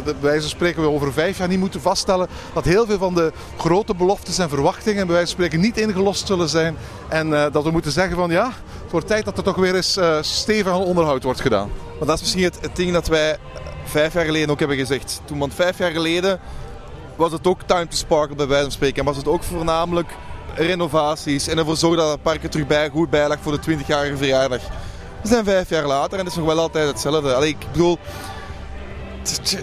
bij 0.05 0.15
wijze 0.21 0.41
van 0.41 0.51
spreken, 0.51 0.83
we 0.83 0.89
over 0.89 1.13
vijf 1.13 1.39
jaar 1.39 1.49
niet 1.49 1.59
moeten 1.59 1.81
vaststellen 1.81 2.29
dat 2.55 2.65
heel 2.65 2.87
veel 2.87 2.99
van 2.99 3.15
de 3.15 3.33
grote 3.57 3.95
beloftes 3.95 4.39
en 4.39 4.49
verwachtingen, 4.49 5.07
bij 5.07 5.15
wijze 5.15 5.35
van 5.35 5.45
spreken, 5.45 5.61
niet 5.61 5.79
ingelost 5.79 6.27
zullen 6.27 6.49
zijn. 6.49 6.77
En 7.09 7.35
eh, 7.35 7.53
dat 7.53 7.65
we 7.65 7.71
moeten 7.71 7.93
zeggen 7.93 8.17
van 8.17 8.31
ja, 8.31 8.51
het 8.83 8.91
wordt 8.91 9.07
tijd 9.07 9.25
dat 9.25 9.39
er 9.39 9.45
toch 9.45 9.57
weer 9.57 9.75
eens 9.75 9.99
stevig 10.21 10.73
aan 10.73 10.85
onderhoud 10.85 11.23
wordt 11.23 11.41
gedaan. 11.41 11.71
Maar 11.99 12.07
dat 12.07 12.15
is 12.15 12.21
misschien 12.21 12.45
het, 12.45 12.77
ding 12.77 12.93
dat 12.93 13.07
wij 13.07 13.37
vijf 13.85 14.13
jaar 14.13 14.25
geleden 14.25 14.51
ook 14.51 14.59
hebben 14.59 14.77
gezegd. 14.77 15.21
Toen, 15.25 15.39
want 15.39 15.55
vijf 15.55 15.79
jaar 15.79 15.91
geleden 15.91 16.41
was 17.17 17.33
het 17.33 17.47
ook 17.47 17.63
time 17.63 17.89
to 17.89 17.97
sparkle 17.97 18.37
bij 18.37 18.47
wijze 18.47 18.63
van 18.63 18.73
spreken. 18.73 18.99
En 18.99 19.05
was 19.05 19.17
het 19.17 19.29
ook 19.29 19.43
voornamelijk 19.43 20.15
renovaties 20.55 21.49
en 21.49 21.59
ervoor 21.59 21.77
zorgen 21.77 21.99
dat 21.99 22.11
het 22.11 22.23
park 22.23 22.43
er 22.43 22.51
terug 22.51 22.67
bij, 22.67 22.89
goed 22.89 23.11
bij 23.11 23.29
lag 23.29 23.39
voor 23.41 23.61
de 23.61 23.77
20-jarige 23.77 24.17
verjaardag. 24.17 24.61
We 25.23 25.29
zijn 25.29 25.45
vijf 25.45 25.69
jaar 25.69 25.87
later 25.87 26.13
en 26.13 26.25
het 26.25 26.33
is 26.33 26.39
nog 26.39 26.47
wel 26.47 26.59
altijd 26.59 26.89
hetzelfde. 26.89 27.35
Allee, 27.35 27.49
ik 27.49 27.67
bedoel, 27.73 27.99
het, 29.23 29.57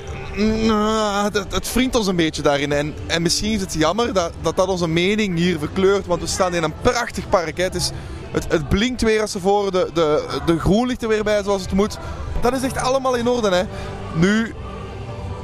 het, 1.34 1.54
het 1.54 1.74
wringt 1.74 1.96
ons 1.96 2.08
een 2.08 2.16
beetje 2.16 2.42
daarin. 2.42 2.72
En, 2.72 2.94
en 3.08 3.22
misschien 3.22 3.52
is 3.52 3.62
het 3.62 3.74
jammer 3.74 4.14
dat, 4.14 4.32
dat 4.42 4.56
dat 4.56 4.68
onze 4.68 4.88
mening 4.88 5.38
hier 5.38 5.60
verkleurt, 5.60 6.06
want 6.06 6.22
we 6.22 6.28
staan 6.28 6.54
in 6.54 6.64
een 6.64 6.74
prachtig 6.82 7.30
park. 7.30 7.58
Hè. 7.58 7.64
Het, 7.64 7.76
is, 7.76 7.92
het, 8.32 8.46
het 8.50 8.70
blinkt 8.70 9.02
weer 9.02 9.22
als 9.22 9.32
tevoren, 9.32 9.72
de, 9.72 9.90
de, 9.94 10.28
de 10.46 10.60
groen 10.60 10.88
ligt 10.88 11.02
er 11.02 11.08
weer 11.08 11.24
bij 11.24 11.44
zoals 11.44 11.62
het 11.62 11.72
moet. 11.72 11.98
Dat 12.42 12.54
is 12.54 12.62
echt 12.62 12.78
allemaal 12.78 13.16
in 13.16 13.28
orde. 13.28 13.50
Hè. 13.50 13.64
Nu, 14.14 14.56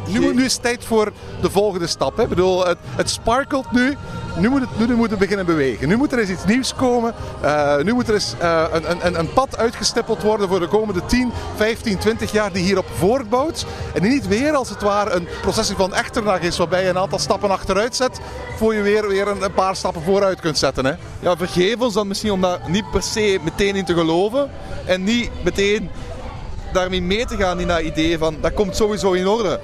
Nu, 0.07 0.33
nu 0.33 0.45
is 0.45 0.53
het 0.53 0.61
tijd 0.61 0.85
voor 0.85 1.11
de 1.41 1.51
volgende 1.51 1.87
stap. 1.87 2.17
Hè. 2.17 2.23
Ik 2.23 2.29
bedoel, 2.29 2.65
het, 2.65 2.77
het 2.95 3.09
sparkelt 3.09 3.71
nu. 3.71 3.97
Nu 4.37 4.49
moet, 4.49 4.61
het, 4.61 4.87
nu 4.87 4.95
moet 4.95 5.09
het 5.09 5.19
beginnen 5.19 5.45
bewegen. 5.45 5.87
Nu 5.87 5.97
moet 5.97 6.11
er 6.11 6.19
eens 6.19 6.29
iets 6.29 6.45
nieuws 6.45 6.75
komen. 6.75 7.13
Uh, 7.43 7.77
nu 7.77 7.93
moet 7.93 8.07
er 8.07 8.13
eens 8.13 8.35
uh, 8.41 8.63
een, 8.71 9.05
een, 9.05 9.19
een 9.19 9.33
pad 9.33 9.57
uitgestippeld 9.57 10.21
worden 10.21 10.47
voor 10.47 10.59
de 10.59 10.67
komende 10.67 11.05
10, 11.05 11.31
15, 11.55 11.97
20 11.97 12.31
jaar 12.31 12.51
die 12.51 12.63
hierop 12.63 12.85
voortbouwt. 12.97 13.65
En 13.93 14.01
die 14.01 14.11
niet 14.11 14.27
weer 14.27 14.53
als 14.53 14.69
het 14.69 14.81
ware 14.81 15.11
een 15.11 15.27
processie 15.41 15.75
van 15.75 15.93
echternag 15.93 16.39
is, 16.39 16.57
waarbij 16.57 16.83
je 16.83 16.89
een 16.89 16.97
aantal 16.97 17.19
stappen 17.19 17.49
achteruit 17.49 17.95
zet, 17.95 18.19
voor 18.57 18.75
je 18.75 18.81
weer, 18.81 19.07
weer 19.07 19.27
een, 19.27 19.43
een 19.43 19.53
paar 19.53 19.75
stappen 19.75 20.01
vooruit 20.01 20.39
kunt 20.39 20.57
zetten. 20.57 20.85
Hè? 20.85 20.93
Ja, 21.19 21.37
vergeef 21.37 21.79
ons 21.79 21.93
dan 21.93 22.07
misschien 22.07 22.31
om 22.31 22.41
daar 22.41 22.59
niet 22.67 22.91
per 22.91 23.03
se 23.03 23.39
meteen 23.43 23.75
in 23.75 23.85
te 23.85 23.93
geloven. 23.93 24.49
En 24.85 25.03
niet 25.03 25.29
meteen 25.43 25.89
daarmee 26.73 27.01
mee 27.01 27.25
te 27.25 27.35
gaan 27.35 27.59
in 27.59 27.67
dat 27.67 27.81
idee 27.81 28.17
van 28.17 28.37
dat 28.41 28.53
komt 28.53 28.75
sowieso 28.75 29.11
in 29.11 29.27
orde. 29.27 29.59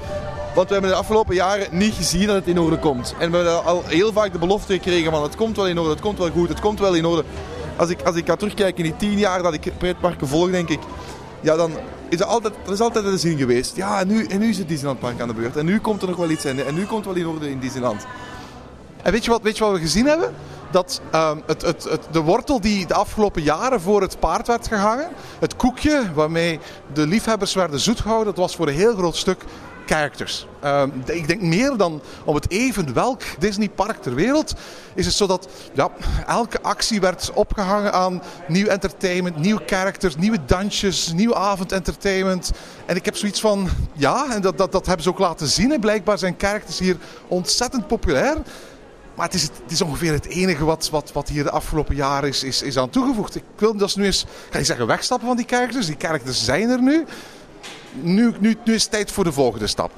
Want 0.56 0.68
we 0.68 0.74
hebben 0.74 0.92
de 0.92 0.98
afgelopen 0.98 1.36
jaren 1.36 1.68
niet 1.72 1.94
gezien 1.94 2.28
dat 2.28 2.36
het 2.36 2.48
in 2.48 2.60
orde 2.60 2.80
komt. 2.80 3.16
En 3.20 3.32
we 3.32 3.36
hebben 3.36 3.64
al 3.66 3.84
heel 3.86 4.12
vaak 4.12 4.32
de 4.32 4.40
belofte 4.40 4.74
gekregen 4.74 5.12
van 5.12 5.24
het 5.24 5.36
komt 5.36 5.56
wel 5.56 5.68
in 5.68 5.78
orde, 5.78 5.90
het 5.90 6.02
komt 6.02 6.18
wel 6.18 6.30
goed, 6.30 6.50
het 6.50 6.60
komt 6.60 6.80
wel 6.80 6.94
in 6.94 7.06
orde. 7.06 7.24
Als 7.76 7.90
ik, 7.90 8.02
als 8.02 8.16
ik 8.16 8.28
ga 8.28 8.36
terugkijken 8.36 8.86
in 8.86 8.92
die 8.92 9.10
tien 9.10 9.18
jaar 9.18 9.44
dat 9.44 9.54
ik 9.54 9.72
pretparken 9.78 10.28
volg, 10.28 10.52
denk 10.52 10.70
ik, 10.70 10.80
ja, 11.42 11.56
dan 11.56 11.72
is 12.10 12.20
er 12.20 12.26
altijd, 12.26 12.54
is 12.72 12.80
altijd 12.80 13.06
een 13.06 13.20
zin 13.20 13.38
geweest. 13.38 13.76
Ja, 13.76 14.00
en 14.00 14.08
nu, 14.08 14.26
en 14.26 14.40
nu 14.40 14.50
is 14.50 14.58
het 14.58 14.68
Disneylandpark 14.68 15.22
aan 15.22 15.28
de 15.28 15.34
beurt. 15.34 15.58
En 15.58 15.66
nu 15.66 15.80
komt 15.80 16.02
er 16.02 16.08
nog 16.08 16.18
wel 16.18 16.30
iets 16.30 16.46
in. 16.46 16.66
En 16.66 16.74
nu 16.74 16.86
komt 16.86 17.06
het 17.06 17.14
wel 17.14 17.24
in 17.24 17.30
orde 17.30 17.50
in 17.50 17.60
Disneyland. 17.60 18.06
En 19.02 19.12
weet 19.12 19.26
je 19.26 19.32
wat, 19.32 19.42
weet 19.42 19.58
je 19.58 19.64
wat 19.64 19.74
we 19.74 19.80
gezien 19.80 20.06
hebben? 20.06 20.34
Dat 20.72 21.02
uh, 21.14 21.32
het, 21.46 21.62
het, 21.62 21.84
het, 21.84 22.08
de 22.12 22.20
wortel 22.20 22.62
die 22.62 22.86
de 22.86 22.94
afgelopen 22.94 23.42
jaren 23.42 23.82
voor 23.82 24.02
het 24.02 24.20
paard 24.20 24.48
werd 24.48 24.68
gehangen, 24.68 25.10
het 25.40 25.56
koekje 25.56 26.04
waarmee 26.14 26.60
de 26.94 27.08
liefhebbers 27.08 27.54
werden 27.54 27.80
zoet 27.80 28.00
gehouden, 28.00 28.28
dat 28.28 28.44
was 28.44 28.56
voor 28.56 28.68
een 28.68 28.74
heel 28.74 28.96
groot 28.96 29.16
stuk 29.16 29.44
characters. 29.90 30.46
Uh, 30.64 30.84
ik 31.06 31.28
denk 31.28 31.42
meer 31.42 31.78
dan 31.78 32.02
om 32.26 32.36
het 32.36 32.50
even 32.50 32.94
welk 32.94 33.22
Disneypark 33.40 34.02
ter 34.02 34.16
wereld 34.16 34.54
is 34.94 35.06
het 35.06 35.16
zo 35.16 35.28
dat 35.28 35.48
ja, 35.74 35.90
elke 36.28 36.62
actie 36.62 37.00
werd 37.00 37.32
opgehangen 37.34 37.94
aan 37.94 38.22
nieuw 38.48 38.68
entertainment, 38.68 39.36
nieuwe 39.36 39.62
characters, 39.66 40.16
nieuwe 40.16 40.46
dansjes, 40.46 41.12
nieuw 41.14 41.36
avondentertainment. 41.36 42.52
En 42.86 42.96
ik 42.96 43.06
heb 43.06 43.16
zoiets 43.16 43.40
van, 43.40 43.70
ja, 43.94 44.34
en 44.34 44.42
dat, 44.42 44.58
dat, 44.58 44.72
dat 44.72 44.86
hebben 44.86 45.04
ze 45.04 45.10
ook 45.10 45.20
laten 45.20 45.48
zien. 45.48 45.72
En 45.72 45.80
blijkbaar 45.80 46.18
zijn 46.18 46.36
characters 46.38 46.80
hier 46.80 46.98
ontzettend 47.28 47.88
populair. 47.88 48.38
Maar 49.16 49.26
het 49.26 49.36
is, 49.36 49.42
het 49.42 49.72
is 49.72 49.82
ongeveer 49.82 50.14
het 50.14 50.26
enige 50.26 50.66
wat, 50.66 50.90
wat, 50.90 51.12
wat 51.12 51.30
hier 51.30 51.44
de 51.44 51.52
afgelopen 51.52 51.96
jaren 51.96 52.30
is, 52.30 52.44
is, 52.44 52.62
is 52.62 52.78
aan 52.78 52.90
toegevoegd. 52.90 53.36
Ik 53.36 53.44
wil 53.56 53.78
dus 53.78 53.96
nu 53.96 54.06
eens, 54.06 54.26
ga 54.50 54.58
je 54.58 54.64
zeggen, 54.64 54.88
wegstappen 54.88 55.28
van 55.28 55.38
die 55.38 55.46
characters. 55.48 55.86
Die 55.86 55.96
characters 55.98 56.44
zijn 56.46 56.70
er 56.70 56.82
nu 56.82 57.06
nu, 57.92 58.34
nu, 58.40 58.56
nu 58.66 58.74
is 58.74 58.82
het 58.82 58.92
tijd 58.92 59.12
voor 59.12 59.24
de 59.24 59.32
volgende 59.32 59.68
stap. 59.68 59.92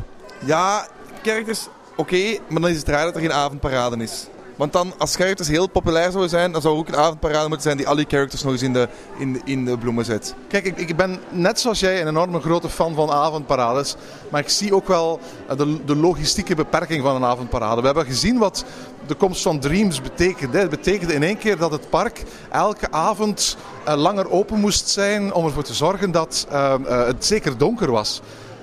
Ja, 0.46 0.88
characters, 1.24 1.68
oké, 1.96 2.38
maar 2.48 2.62
dan 2.62 2.70
is 2.70 2.78
het 2.78 2.88
raar 2.88 3.06
dat 3.06 3.16
er 3.16 3.22
geen 3.22 3.34
avondparade 3.34 4.04
is. 4.04 4.28
Want 4.56 4.74
dan, 4.74 4.94
als 4.98 5.16
characters 5.16 5.48
heel 5.48 5.68
populair 5.68 6.10
zouden 6.10 6.30
zijn, 6.30 6.52
dan 6.52 6.62
zou 6.62 6.78
ook 6.78 6.88
een 6.88 6.96
avondparade 6.96 7.48
moeten 7.48 7.62
zijn 7.62 7.78
die 7.78 7.88
al 7.88 7.96
die 7.96 8.06
characters 8.08 8.44
nog 8.44 8.52
eens 8.52 8.62
in 8.62 8.74
de, 8.74 8.88
in 9.18 9.34
de, 9.34 9.40
in 9.44 9.66
de 9.66 9.78
bloemen 9.78 10.06
zet. 10.06 10.36
Kijk, 10.48 10.66
ik, 10.66 10.78
ik 10.78 10.96
ben 10.96 11.20
net 11.30 11.60
zoals 11.60 11.80
jij 11.80 12.02
een 12.02 12.08
enorme 12.08 12.40
grote 12.40 12.70
fan 12.70 12.96
van 12.96 13.12
avondparades. 13.12 13.96
Maar 14.30 14.42
ik 14.42 14.50
zie 14.50 14.76
ook 14.76 14.88
wel 14.88 15.20
de, 15.58 15.86
de 15.86 15.96
logistieke 15.96 16.56
beperking 16.56 17.04
van 17.04 17.16
een 17.16 17.26
avondparade. 17.26 17.80
We 17.80 17.86
hebben 17.86 18.06
gezien 18.06 18.38
wat 18.38 18.66
de 19.08 19.16
komst 19.16 19.42
van 19.42 19.60
Dreams 19.60 20.02
betekende. 20.02 20.58
Het 20.58 20.70
betekende 20.70 21.14
in 21.14 21.24
één 21.24 21.38
keer 21.38 21.58
dat 21.58 21.72
het 21.72 21.90
park 21.90 22.24
elke 22.52 22.92
avond 22.92 23.58
uh, 23.88 23.96
langer 23.96 24.32
open 24.32 24.60
moest 24.60 24.90
zijn 24.90 25.34
om 25.34 25.46
ervoor 25.46 25.64
te 25.64 25.74
zorgen 25.74 26.12
dat 26.12 26.48
uh, 26.52 26.74
uh, 26.86 27.06
het 27.06 27.26
zeker 27.26 27.58
donker 27.58 27.92
was. 27.92 28.22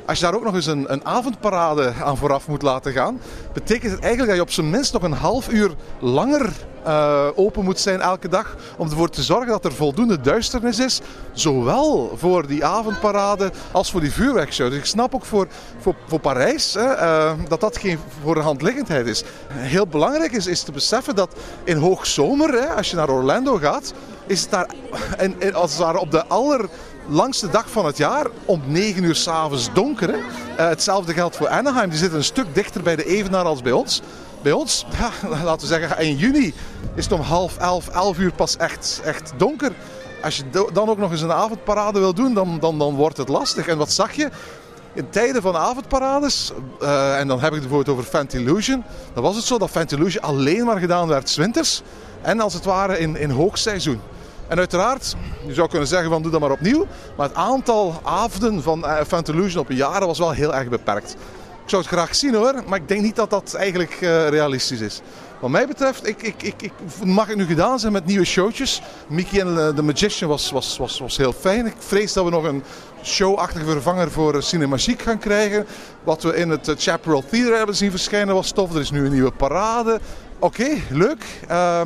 Als 0.09 0.19
je 0.19 0.25
daar 0.25 0.35
ook 0.35 0.45
nog 0.45 0.55
eens 0.55 0.67
een, 0.67 0.93
een, 0.93 1.07
avondparade 1.07 1.93
aan 2.05 2.17
vooraf 2.17 2.49
moet 2.49 2.63
laten 2.63 2.93
gaan, 2.93 3.21
betekent 3.53 3.93
het 3.93 4.01
eigenlijk 4.01 4.29
dat 4.29 4.37
je 4.37 4.43
op 4.43 4.51
zijn 4.51 4.71
minst 4.71 4.93
nog 4.93 5.03
een 5.03 5.13
half 5.13 5.49
uur 5.49 5.71
langer 6.01 6.53
uh, 6.87 7.27
open 7.35 7.65
moet 7.65 7.81
zijn 7.81 8.01
elke 8.01 8.29
dag. 8.29 8.57
Om 8.77 8.91
ervoor 8.91 9.09
te 9.09 9.23
zorgen 9.23 9.49
dat 9.49 9.65
er 9.65 9.73
voldoende 9.73 10.21
duisternis 10.21 10.79
is. 10.79 11.01
Zowel 11.33 12.13
voor 12.17 12.47
die 12.47 12.65
avondparade 12.65 13.51
als 13.73 13.91
voor 13.91 14.01
die 14.01 14.13
vuurwerkshow. 14.13 14.69
Dus 14.69 14.79
ik 14.79 14.85
snap 14.85 15.15
ook 15.15 15.25
voor, 15.25 15.47
voor, 15.79 15.95
voor 16.07 16.21
Parijs 16.21 16.75
hè, 16.75 16.97
uh, 16.97 17.33
dat 17.49 17.61
dat 17.61 17.77
geen 17.77 17.99
voor 18.23 18.35
de 18.35 19.03
is. 19.05 19.25
Heel 19.53 19.87
belangrijk 19.87 20.33
is, 20.33 20.47
is 20.47 20.63
te 20.63 20.73
beseffen 20.73 21.15
dat 21.15 21.37
in 21.65 21.77
hoogzomer, 21.77 22.53
hè, 22.53 22.67
als 22.67 22.91
je 22.91 22.97
naar 22.97 23.11
Orlando 23.11 23.57
gaat, 23.57 23.93
is 24.27 24.41
het 24.41 24.51
daar 24.51 24.75
en, 25.17 25.41
en 25.41 25.55
als 25.55 25.71
het 25.71 25.81
ware 25.81 25.99
op 25.99 26.11
de 26.11 26.27
aller 26.27 26.69
langste 27.09 27.51
dag 27.51 27.71
van 27.71 27.87
het 27.87 27.97
jaar 27.97 28.27
om 28.45 28.63
9 28.67 29.05
uur 29.05 29.15
s'avonds 29.15 29.73
donker. 29.73 30.09
Hè? 30.09 30.17
Uh, 30.17 30.25
hetzelfde 30.57 31.13
geldt 31.13 31.37
voor 31.37 31.49
Anaheim. 31.49 31.89
Die 31.89 31.99
zitten 31.99 32.19
een 32.19 32.25
stuk 32.25 32.55
dichter 32.55 32.83
bij 32.83 32.97
de 32.97 33.05
evenaar 33.05 33.45
als 33.45 33.63
bij 33.63 33.73
ons. 33.73 34.03
Bij 34.43 34.53
ons, 34.53 34.87
ja, 34.99 35.29
laten 35.29 35.69
we 35.69 35.75
zeggen, 35.75 35.99
in 35.99 36.17
juni 36.17 36.55
is 36.95 37.05
het 37.05 37.13
om 37.13 37.21
half 37.21 37.59
elf, 37.59 37.89
elf 37.89 38.19
uur 38.19 38.33
pas 38.33 38.57
echt, 38.57 39.01
echt 39.05 39.33
donker. 39.37 39.73
Als 40.23 40.37
je 40.37 40.45
dan 40.73 40.89
ook 40.89 40.99
nog 40.99 41.11
eens 41.11 41.21
een 41.21 41.33
avondparade 41.33 41.99
wil 41.99 42.15
doen, 42.15 42.35
dan, 42.35 42.59
dan, 42.61 42.79
dan 42.79 42.95
wordt 42.95 43.17
het 43.17 43.29
lastig. 43.29 43.67
En 43.67 43.79
wat 43.79 43.93
zag 43.93 44.13
je? 44.13 44.29
In 44.93 45.11
tijden 45.11 45.43
van 45.43 45.57
avondparades, 45.57 46.53
uh, 46.83 47.19
en 47.19 47.29
dan 47.29 47.39
heb 47.39 47.49
ik 47.49 47.61
het 47.61 47.69
bijvoorbeeld 47.69 47.97
over 47.97 48.11
Fantillusion, 48.11 48.85
dan 49.15 49.23
was 49.23 49.37
het 49.37 49.45
zo 49.45 49.59
dat 49.59 49.71
Fantillusion 49.71 50.23
alleen 50.23 50.65
maar 50.65 50.79
gedaan 50.79 51.09
werd 51.09 51.35
winters 51.35 51.83
en 52.23 52.41
als 52.41 52.55
het 52.55 52.65
ware 52.65 52.99
in, 52.99 53.17
in 53.17 53.31
hoogseizoen. 53.31 54.01
En 54.49 54.59
uiteraard, 54.59 55.17
je 55.47 55.55
zou 55.55 55.69
kunnen 55.69 55.89
zeggen 55.89 56.11
van 56.11 56.23
doe 56.23 56.31
dat 56.31 56.41
maar 56.41 56.51
opnieuw. 56.51 56.87
Maar 57.17 57.29
het 57.29 57.37
aantal 57.37 58.01
avonden 58.03 58.63
van 58.63 58.85
uh, 58.85 59.01
Fantalusion 59.07 59.63
op 59.63 59.71
een 59.71 59.77
jaar 59.77 60.07
was 60.07 60.19
wel 60.19 60.31
heel 60.31 60.55
erg 60.55 60.69
beperkt. 60.69 61.17
Ik 61.69 61.75
zou 61.75 61.87
het 61.87 61.93
graag 61.93 62.15
zien 62.15 62.35
hoor, 62.35 62.63
maar 62.67 62.79
ik 62.79 62.89
denk 62.89 63.03
niet 63.03 63.17
dat 63.17 63.31
dat 63.31 63.55
eigenlijk 63.55 64.01
uh, 64.01 64.29
realistisch 64.29 64.81
is. 64.81 65.01
Wat 65.41 65.51
mij 65.51 65.67
betreft, 65.67 66.07
ik, 66.07 66.23
ik, 66.23 66.43
ik, 66.43 66.63
ik, 66.63 66.73
mag 67.05 67.27
het 67.27 67.37
nu 67.37 67.45
gedaan 67.45 67.79
zijn 67.79 67.93
met 67.93 68.07
nieuwe 68.07 68.25
showtjes. 68.25 68.83
Mickey 69.09 69.41
en 69.41 69.49
uh, 69.49 69.69
The 69.69 69.83
Magician 69.83 70.29
was, 70.29 70.51
was, 70.51 70.79
was, 70.79 70.99
was 70.99 71.17
heel 71.17 71.33
fijn. 71.33 71.67
Ik 71.67 71.75
vrees 71.79 72.13
dat 72.13 72.25
we 72.25 72.31
nog 72.31 72.45
een 72.45 72.63
showachtige 73.03 73.65
vervanger 73.65 74.11
voor 74.11 74.43
Cinemagique 74.43 75.05
gaan 75.05 75.19
krijgen. 75.19 75.67
Wat 76.05 76.23
we 76.23 76.37
in 76.37 76.51
het 76.51 76.75
Chaparral 76.79 77.25
Theater 77.31 77.57
hebben 77.57 77.77
zien 77.77 77.91
verschijnen 77.91 78.35
was 78.35 78.51
tof. 78.51 78.75
Er 78.75 78.81
is 78.81 78.91
nu 78.91 79.07
een 79.07 79.13
nieuwe 79.13 79.33
parade. 79.33 80.01
Oké, 80.39 80.69
leuk. 80.91 81.25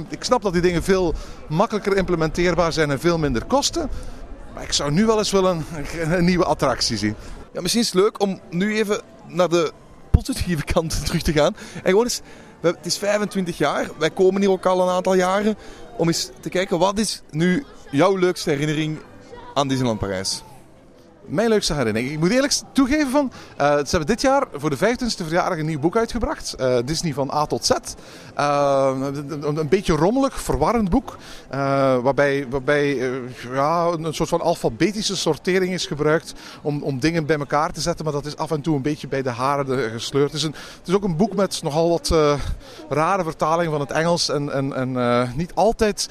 Ik 0.09 0.25
snap 0.25 0.43
dat 0.43 0.53
die 0.53 0.63
dingen 0.63 0.83
veel 0.83 1.15
makkelijker 1.49 1.97
implementeerbaar 1.97 2.73
zijn 2.73 2.91
en 2.91 3.01
veel 3.01 3.19
minder 3.19 3.45
kosten. 3.45 3.91
Maar 4.55 4.63
ik 4.63 4.73
zou 4.73 4.91
nu 4.91 5.07
wel 5.07 5.19
eens 5.19 5.31
willen 5.31 5.67
een, 5.75 6.13
een 6.19 6.25
nieuwe 6.25 6.45
attractie 6.45 6.97
zien. 6.97 7.15
Ja, 7.53 7.61
misschien 7.61 7.83
is 7.83 7.93
het 7.93 8.01
leuk 8.01 8.21
om 8.21 8.41
nu 8.51 8.77
even 8.77 9.01
naar 9.27 9.49
de 9.49 9.73
positieve 10.11 10.65
kant 10.65 11.01
terug 11.07 11.23
te 11.23 11.33
gaan. 11.33 11.57
En 11.75 11.91
gewoon 11.91 12.05
eens, 12.05 12.21
het 12.61 12.87
is 12.87 12.99
25 12.99 13.59
jaar, 13.59 13.89
wij 13.99 14.11
komen 14.11 14.41
hier 14.41 14.51
ook 14.51 14.67
al 14.67 14.83
een 14.83 14.95
aantal 14.95 15.15
jaren. 15.15 15.57
Om 15.97 16.07
eens 16.07 16.31
te 16.41 16.49
kijken, 16.49 16.79
wat 16.79 16.99
is 16.99 17.23
nu 17.31 17.65
jouw 17.91 18.17
leukste 18.17 18.51
herinnering 18.51 18.99
aan 19.55 19.69
Disneyland 19.69 19.99
Parijs? 19.99 20.43
Mijn 21.27 21.49
leukste 21.49 21.75
herinnering. 21.75 22.13
Ik 22.13 22.19
moet 22.19 22.31
eerlijk 22.31 22.61
toegeven 22.73 23.11
van, 23.11 23.33
uh, 23.61 23.67
ze 23.77 23.89
hebben 23.91 24.07
dit 24.07 24.21
jaar 24.21 24.47
voor 24.53 24.71
de 24.71 24.77
25e 24.77 25.25
verjaardag 25.25 25.59
een 25.59 25.67
nieuw 25.67 25.79
boek 25.79 25.97
uitgebracht. 25.97 26.55
Uh, 26.61 26.77
Disney 26.85 27.13
van 27.13 27.31
A 27.33 27.47
tot 27.47 27.67
Z. 27.67 27.71
Uh, 28.39 28.97
een, 29.41 29.69
beetje 29.69 29.93
rommelig, 29.93 30.41
verwarrend 30.41 30.91
boek. 30.91 31.17
waarbij 32.03 32.47
waarbij 32.51 33.11
ja, 33.53 33.87
een 33.87 34.15
soort 34.15 34.29
van 34.29 34.41
alfabetische 34.41 35.17
sortering 35.17 35.73
is 35.73 35.87
gebruikt 35.87 36.33
om, 36.63 36.83
om 36.83 37.01
dingen 37.01 37.27
bij 37.27 37.39
elkaar 37.39 37.73
te 37.73 37.81
zetten. 37.81 38.05
Maar 38.05 38.15
dat 38.15 38.27
is 38.27 38.37
af 38.37 38.51
en 38.51 38.61
toe 38.61 38.77
een 38.77 38.83
beetje 38.83 39.09
bij 39.09 39.23
de 39.23 39.31
haren 39.31 39.91
gesleurd. 39.91 40.33
Het 40.33 40.41
is, 40.41 40.43
het 40.43 40.89
is 40.89 40.95
ook 40.95 41.05
een 41.05 41.17
boek 41.17 41.35
met 41.35 41.63
nogal 41.63 41.89
wat 41.89 42.09
rare 42.89 43.23
vertalingen 43.23 43.71
van 43.71 43.81
het 43.81 43.91
Engels. 43.91 44.29
En, 44.29 44.53
en, 44.53 44.97
en 44.97 45.33
niet 45.37 45.55
altijd 45.55 46.09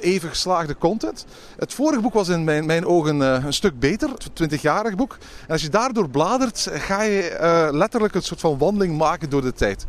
even 0.00 0.28
geslaagde 0.28 0.76
content. 0.78 1.24
Het 1.58 1.74
vorige 1.74 2.00
boek 2.00 2.14
was 2.14 2.28
in 2.28 2.44
mijn, 2.44 2.66
mijn 2.66 2.86
ogen 2.86 3.20
een 3.20 3.52
stuk 3.52 3.78
beter. 3.78 4.10
20-jarig 4.44 4.94
boek. 4.94 5.18
En 5.46 5.52
als 5.52 5.62
je 5.62 5.68
daardoor 5.68 6.08
bladert, 6.08 6.68
ga 6.72 7.02
je 7.02 7.38
uh, 7.40 7.68
letterlijk 7.78 8.14
een 8.14 8.22
soort 8.22 8.40
van 8.40 8.58
wandeling 8.58 8.98
maken 8.98 9.30
door 9.30 9.42
de 9.42 9.52
tijd. 9.52 9.86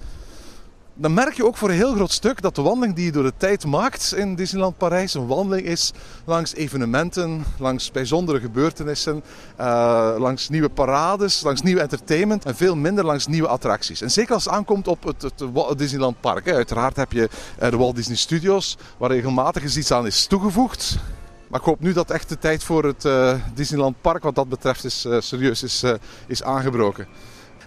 Dan 0.97 1.13
merk 1.13 1.33
je 1.33 1.45
ook 1.45 1.57
voor 1.57 1.69
een 1.69 1.75
heel 1.75 1.93
groot 1.93 2.11
stuk 2.11 2.41
dat 2.41 2.55
de 2.55 2.61
wandeling 2.61 2.95
die 2.95 3.05
je 3.05 3.11
door 3.11 3.23
de 3.23 3.33
tijd 3.37 3.65
maakt 3.65 4.13
in 4.15 4.35
Disneyland 4.35 4.77
Parijs 4.77 5.13
een 5.13 5.27
wandeling 5.27 5.67
is 5.67 5.91
langs 6.25 6.53
evenementen, 6.53 7.45
langs 7.59 7.91
bijzondere 7.91 8.39
gebeurtenissen, 8.39 9.23
uh, 9.59 10.15
langs 10.17 10.49
nieuwe 10.49 10.69
parades, 10.69 11.41
langs 11.41 11.61
nieuw 11.61 11.77
entertainment 11.77 12.45
en 12.45 12.55
veel 12.55 12.75
minder 12.75 13.05
langs 13.05 13.27
nieuwe 13.27 13.47
attracties. 13.47 14.01
En 14.01 14.11
zeker 14.11 14.33
als 14.33 14.43
het 14.45 14.53
aankomt 14.53 14.87
op 14.87 15.03
het, 15.03 15.21
het, 15.21 15.77
Disneyland 15.77 16.19
Park. 16.19 16.49
Uiteraard 16.49 16.95
heb 16.95 17.11
je 17.11 17.29
uh, 17.61 17.69
de 17.69 17.77
Walt 17.77 17.95
Disney 17.95 18.17
Studios, 18.17 18.77
waar 18.97 19.11
regelmatig 19.11 19.75
iets 19.75 19.91
aan 19.91 20.05
is 20.05 20.25
toegevoegd. 20.25 20.97
Maar 21.47 21.59
ik 21.59 21.65
hoop 21.65 21.79
nu 21.79 21.93
dat 21.93 22.11
echt 22.11 22.29
de 22.29 22.37
tijd 22.37 22.63
voor 22.63 22.83
het 22.83 23.05
uh, 23.05 23.33
Disneyland 23.53 24.01
Park 24.01 24.23
wat 24.23 24.35
dat 24.35 24.49
betreft 24.49 24.83
is, 24.83 25.05
uh, 25.05 25.19
serieus 25.19 25.63
is, 25.63 25.83
uh, 25.83 25.93
is 26.27 26.43
aangebroken. 26.43 27.07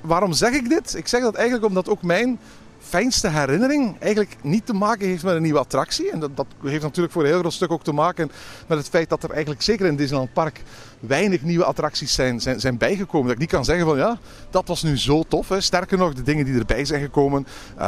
Waarom 0.03 0.33
zeg 0.33 0.53
ik 0.53 0.69
dit? 0.69 0.95
Ik 0.95 1.09
zeg 1.09 1.23
dat 1.23 1.35
eigenlijk 1.35 1.67
omdat 1.67 1.89
ook 1.89 2.03
mijn 2.03 2.39
fijnste 2.81 3.29
herinnering 3.29 4.01
eigenlijk 4.01 4.37
niet 4.43 4.67
te 4.67 4.73
maken 4.73 5.07
heeft 5.07 5.23
met 5.23 5.35
een 5.35 5.43
nieuwe 5.43 5.59
attractie. 5.59 6.11
En 6.11 6.21
dat, 6.21 6.37
dat 6.37 6.47
heeft 6.63 6.83
natuurlijk 6.83 7.13
voor 7.13 7.23
een 7.23 7.29
heel 7.29 7.39
groot 7.39 7.53
stuk 7.53 7.71
ook 7.71 7.83
te 7.83 7.93
maken 7.93 8.31
met 8.67 8.79
het 8.79 8.89
feit 8.89 9.09
dat 9.09 9.23
er 9.23 9.31
eigenlijk 9.31 9.63
zeker 9.63 9.87
in 9.87 9.97
Disneyland 9.97 10.33
Park 10.33 10.63
weinig 11.01 11.43
nieuwe 11.43 11.65
attracties 11.65 12.15
zijn, 12.15 12.41
zijn, 12.41 12.61
zijn 12.61 12.79
bijgekomen. 12.79 13.27
Dat 13.27 13.35
ik 13.35 13.41
niet 13.41 13.51
kan 13.51 13.65
zeggen 13.65 13.87
van 13.87 13.97
ja, 13.97 14.19
dat 14.51 14.69
was 14.69 14.83
nu 14.83 14.99
zo 14.99 15.23
tof. 15.23 15.49
Hè. 15.49 15.61
Sterker 15.61 15.99
nog, 15.99 16.15
de 16.15 16.23
dingen 16.23 16.45
die 16.45 16.59
erbij 16.59 16.85
zijn 16.85 17.03
gekomen. 17.03 17.47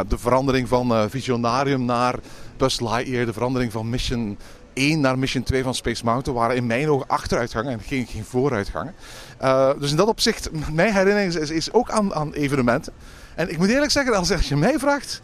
De 0.08 0.18
verandering 0.18 0.68
van 0.68 1.10
Visionarium 1.10 1.84
naar 1.84 2.14
Buzz 2.56 2.80
Lightyear. 2.80 3.26
De 3.26 3.32
verandering 3.32 3.72
van 3.72 3.88
Mission 3.88 4.38
1 4.72 5.00
naar 5.00 5.18
Mission 5.18 5.42
2 5.42 5.62
van 5.62 5.74
Space 5.74 6.04
Mountain 6.04 6.38
waren 6.38 6.56
in 6.56 6.66
mijn 6.66 6.88
ogen 6.88 7.08
achteruitgangen 7.08 7.72
en 7.72 7.80
geen, 7.80 8.06
geen 8.06 8.24
vooruitgangen. 8.24 8.94
Uh, 9.42 9.70
dus 9.78 9.90
in 9.90 9.96
dat 9.96 10.08
opzicht, 10.08 10.50
mijn 10.72 10.94
herinnering 10.94 11.34
is, 11.34 11.72
ook 11.72 11.90
aan, 11.90 12.14
aan 12.14 12.32
evenementen. 12.32 12.92
En 13.34 13.50
ik 13.50 13.58
moet 13.58 13.68
eerlijk 13.68 13.92
zeggen, 13.92 14.14
als, 14.14 14.48
je 14.48 14.56
mij 14.56 14.78
vraagt, 14.78 15.20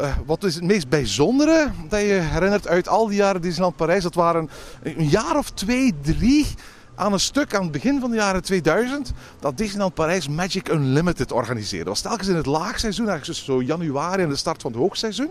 uh, 0.00 0.16
wat 0.26 0.44
is 0.44 0.54
het 0.54 0.64
meest 0.64 0.88
bijzondere 0.88 1.70
dat 1.88 2.00
je 2.00 2.06
herinnert 2.06 2.68
uit 2.68 2.88
al 2.88 3.06
die 3.06 3.16
jaren 3.16 3.40
Disneyland 3.40 3.76
Parijs? 3.76 4.02
Dat 4.02 4.14
waren 4.14 4.50
een 4.82 5.08
jaar 5.08 5.36
of 5.36 5.50
twee, 5.50 5.94
drie 6.02 6.46
aan 6.94 7.12
een 7.12 7.20
stuk 7.20 7.54
aan 7.54 7.62
het 7.62 7.72
begin 7.72 8.00
van 8.00 8.10
de 8.10 8.16
jaren 8.16 8.42
2000 8.42 9.12
dat 9.40 9.56
Disneyland 9.56 9.94
Parijs 9.94 10.28
Magic 10.28 10.68
Unlimited 10.68 11.32
organiseerde. 11.32 11.84
Dat 11.84 11.92
was 11.92 12.02
telkens 12.02 12.28
in 12.28 12.36
het 12.36 12.46
laagseizoen, 12.46 13.08
eigenlijk 13.08 13.40
zo 13.40 13.62
januari 13.62 14.22
en 14.22 14.28
de 14.28 14.36
start 14.36 14.62
van 14.62 14.70
het 14.72 14.80
hoogseizoen. 14.80 15.30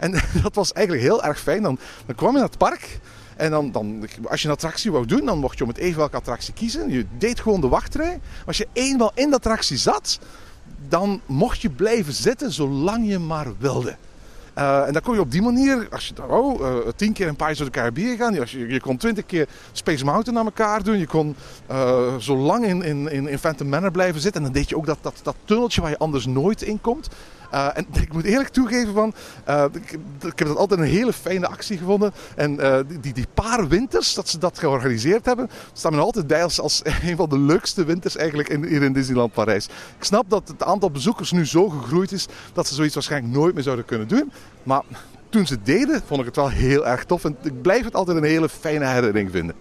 En 0.00 0.14
dat 0.42 0.54
was 0.54 0.72
eigenlijk 0.72 1.06
heel 1.06 1.24
erg 1.24 1.40
fijn. 1.40 1.62
Dan, 1.62 1.78
dan 2.06 2.14
kwam 2.14 2.30
je 2.30 2.38
naar 2.38 2.48
het 2.48 2.58
park 2.58 3.00
en 3.40 3.50
dan, 3.50 3.72
dan, 3.72 4.08
als 4.28 4.42
je 4.42 4.48
een 4.48 4.54
attractie 4.54 4.92
wou 4.92 5.06
doen, 5.06 5.24
dan 5.24 5.38
mocht 5.38 5.58
je 5.58 5.64
om 5.64 5.70
het 5.70 5.78
even 5.78 5.98
welke 5.98 6.16
attractie 6.16 6.54
kiezen. 6.54 6.90
Je 6.90 7.06
deed 7.18 7.40
gewoon 7.40 7.60
de 7.60 7.68
wachtrij. 7.68 8.20
Als 8.46 8.56
je 8.56 8.68
eenmaal 8.72 9.12
in 9.14 9.30
de 9.30 9.36
attractie 9.36 9.76
zat, 9.76 10.18
dan 10.88 11.20
mocht 11.26 11.60
je 11.60 11.70
blijven 11.70 12.12
zitten 12.12 12.52
zolang 12.52 13.08
je 13.08 13.18
maar 13.18 13.46
wilde. 13.58 13.96
Uh, 14.58 14.86
en 14.86 14.92
dan 14.92 15.02
kon 15.02 15.14
je 15.14 15.20
op 15.20 15.30
die 15.30 15.42
manier, 15.42 15.88
als 15.90 16.06
je 16.06 16.28
oh, 16.28 16.60
uh, 16.60 16.76
tien 16.96 17.12
keer 17.12 17.26
in 17.26 17.36
Pirates 17.36 17.60
of 17.60 17.66
the 17.66 17.72
Caribbean 17.72 18.16
gaan, 18.16 18.34
je, 18.34 18.66
je, 18.68 18.80
kon 18.80 18.96
twintig 18.96 19.26
keer 19.26 19.48
Space 19.72 20.04
Mountain 20.04 20.34
naar 20.34 20.44
elkaar 20.44 20.82
doen, 20.82 20.98
je 20.98 21.06
kon 21.06 21.36
uh, 21.70 22.16
zo 22.16 22.36
lang 22.36 22.64
in, 22.64 22.82
in, 22.82 23.28
in 23.28 23.38
Phantom 23.38 23.68
Manor 23.68 23.90
blijven 23.90 24.20
zitten. 24.20 24.40
En 24.40 24.52
dan 24.52 24.60
deed 24.60 24.68
je 24.68 24.76
ook 24.76 24.86
dat, 24.86 24.98
dat, 25.00 25.20
dat 25.22 25.34
tunneltje 25.44 25.80
waar 25.80 25.90
je 25.90 25.98
anders 25.98 26.26
nooit 26.26 26.62
in 26.62 26.80
komt. 26.80 27.08
Uh, 27.54 27.68
en 27.74 27.86
ik 28.02 28.12
moet 28.12 28.24
eerlijk 28.24 28.48
toegeven 28.48 28.94
van, 28.94 29.14
uh, 29.48 29.64
ik, 29.72 29.98
ik, 30.20 30.38
heb 30.38 30.48
dat 30.48 30.56
altijd 30.56 30.80
een 30.80 30.86
hele 30.86 31.12
fijne 31.12 31.46
actie 31.46 31.78
gevonden. 31.78 32.12
En 32.36 32.54
uh, 32.54 32.78
die, 33.00 33.12
die 33.12 33.26
paar 33.34 33.68
winters 33.68 34.14
dat 34.14 34.28
ze 34.28 34.38
dat 34.38 34.58
georganiseerd 34.58 35.24
hebben, 35.24 35.50
staan 35.72 35.94
me 35.94 36.00
altijd 36.00 36.26
bij 36.26 36.42
als, 36.42 36.60
als 36.60 36.82
een 37.02 37.16
van 37.16 37.28
de 37.28 37.38
leukste 37.38 37.84
winters 37.84 38.16
eigenlijk 38.16 38.48
in, 38.48 38.64
hier 38.64 38.82
in 38.82 38.92
Disneyland 38.92 39.32
Parijs. 39.32 39.66
Ik 39.98 40.04
snap 40.04 40.30
dat 40.30 40.48
het 40.48 40.62
aantal 40.62 40.90
bezoekers 40.90 41.32
nu 41.32 41.46
zo 41.46 41.68
gegroeid 41.68 42.12
is 42.12 42.26
dat 42.52 42.66
ze 42.66 42.74
zoiets 42.74 42.94
waarschijnlijk 42.94 43.34
nooit 43.34 43.54
meer 43.54 43.62
zouden 43.62 43.84
kunnen 43.84 44.08
doen. 44.08 44.32
Maar 44.62 44.82
toen 45.28 45.46
ze 45.46 45.62
deden, 45.62 46.02
vond 46.06 46.20
ik 46.20 46.26
het 46.26 46.36
wel 46.36 46.48
heel 46.48 46.86
erg 46.86 47.04
tof. 47.04 47.24
En 47.24 47.36
ik 47.42 47.62
blijf 47.62 47.84
het 47.84 47.94
altijd 47.94 48.16
een 48.16 48.24
hele 48.24 48.48
fijne 48.48 48.86
herinnering 48.86 49.30
vinden. 49.30 49.54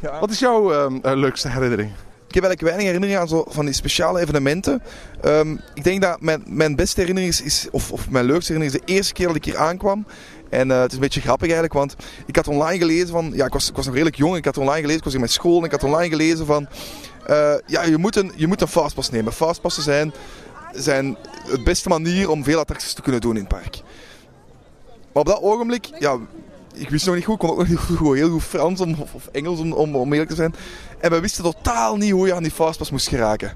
Ja. 0.00 0.20
Wat 0.20 0.30
is 0.30 0.38
jouw 0.38 0.90
leukste 1.02 1.48
herinnering? 1.48 1.90
Ik 2.34 2.40
heb 2.40 2.48
eigenlijk 2.48 2.76
weinig 2.76 2.94
herinneringen 2.94 3.20
aan 3.20 3.44
zo 3.44 3.52
van 3.54 3.64
die 3.64 3.74
speciale 3.74 4.20
evenementen. 4.20 4.82
Um, 5.24 5.60
ik 5.74 5.84
denk 5.84 6.02
dat 6.02 6.20
mijn, 6.20 6.42
mijn 6.46 6.76
beste 6.76 7.00
herinnering 7.00 7.34
is, 7.34 7.68
of, 7.70 7.92
of, 7.92 8.10
mijn 8.10 8.24
leukste 8.24 8.52
herinnering 8.52 8.82
is 8.82 8.86
de 8.86 8.92
eerste 8.94 9.12
keer 9.12 9.26
dat 9.26 9.36
ik 9.36 9.44
hier 9.44 9.56
aankwam. 9.56 10.06
En 10.50 10.68
uh, 10.68 10.80
het 10.80 10.88
is 10.88 10.94
een 10.94 11.00
beetje 11.00 11.20
grappig 11.20 11.46
eigenlijk, 11.46 11.72
want 11.72 11.96
ik 12.26 12.36
had 12.36 12.48
online 12.48 12.78
gelezen 12.78 13.08
van... 13.08 13.32
Ja, 13.34 13.46
ik 13.46 13.52
was, 13.52 13.68
ik 13.68 13.76
was 13.76 13.84
nog 13.84 13.94
redelijk 13.94 14.16
jong. 14.16 14.36
Ik 14.36 14.44
had 14.44 14.58
online 14.58 14.80
gelezen, 14.80 14.98
ik 14.98 15.04
was 15.04 15.12
in 15.12 15.18
mijn 15.18 15.32
school 15.32 15.58
en 15.58 15.64
ik 15.64 15.70
had 15.70 15.84
online 15.84 16.08
gelezen 16.08 16.46
van... 16.46 16.68
Uh, 17.30 17.54
ja, 17.66 17.82
je 17.82 17.98
moet 17.98 18.16
een, 18.16 18.32
je 18.36 18.46
moet 18.46 18.60
een 18.60 18.68
fastpass 18.68 19.10
nemen. 19.10 19.32
Fastpassen 19.32 19.82
zijn, 19.82 20.12
zijn 20.72 21.16
het 21.46 21.64
beste 21.64 21.88
manier 21.88 22.30
om 22.30 22.44
veel 22.44 22.58
attracties 22.58 22.92
te 22.92 23.02
kunnen 23.02 23.20
doen 23.20 23.36
in 23.36 23.44
het 23.44 23.48
park. 23.48 23.80
Maar 25.12 25.22
op 25.22 25.26
dat 25.26 25.40
ogenblik, 25.40 25.90
ja, 25.98 26.18
ik 26.74 26.90
wist 26.90 27.06
nog 27.06 27.14
niet 27.14 27.24
goed, 27.24 27.34
ik 27.34 27.40
kon 27.40 27.50
ook 27.50 27.58
nog 27.58 27.68
niet 27.68 27.78
goed, 27.78 28.16
heel 28.16 28.30
goed 28.30 28.42
Frans 28.42 28.80
of 28.80 29.26
Engels 29.32 29.58
om, 29.58 29.72
om, 29.72 29.96
om 29.96 30.12
eerlijk 30.12 30.30
te 30.30 30.36
zijn. 30.36 30.54
En 31.04 31.10
we 31.10 31.20
wisten 31.20 31.44
totaal 31.44 31.96
niet 31.96 32.10
hoe 32.10 32.26
je 32.26 32.34
aan 32.34 32.42
die 32.42 32.52
fastpass 32.52 32.90
moest 32.90 33.08
geraken. 33.08 33.52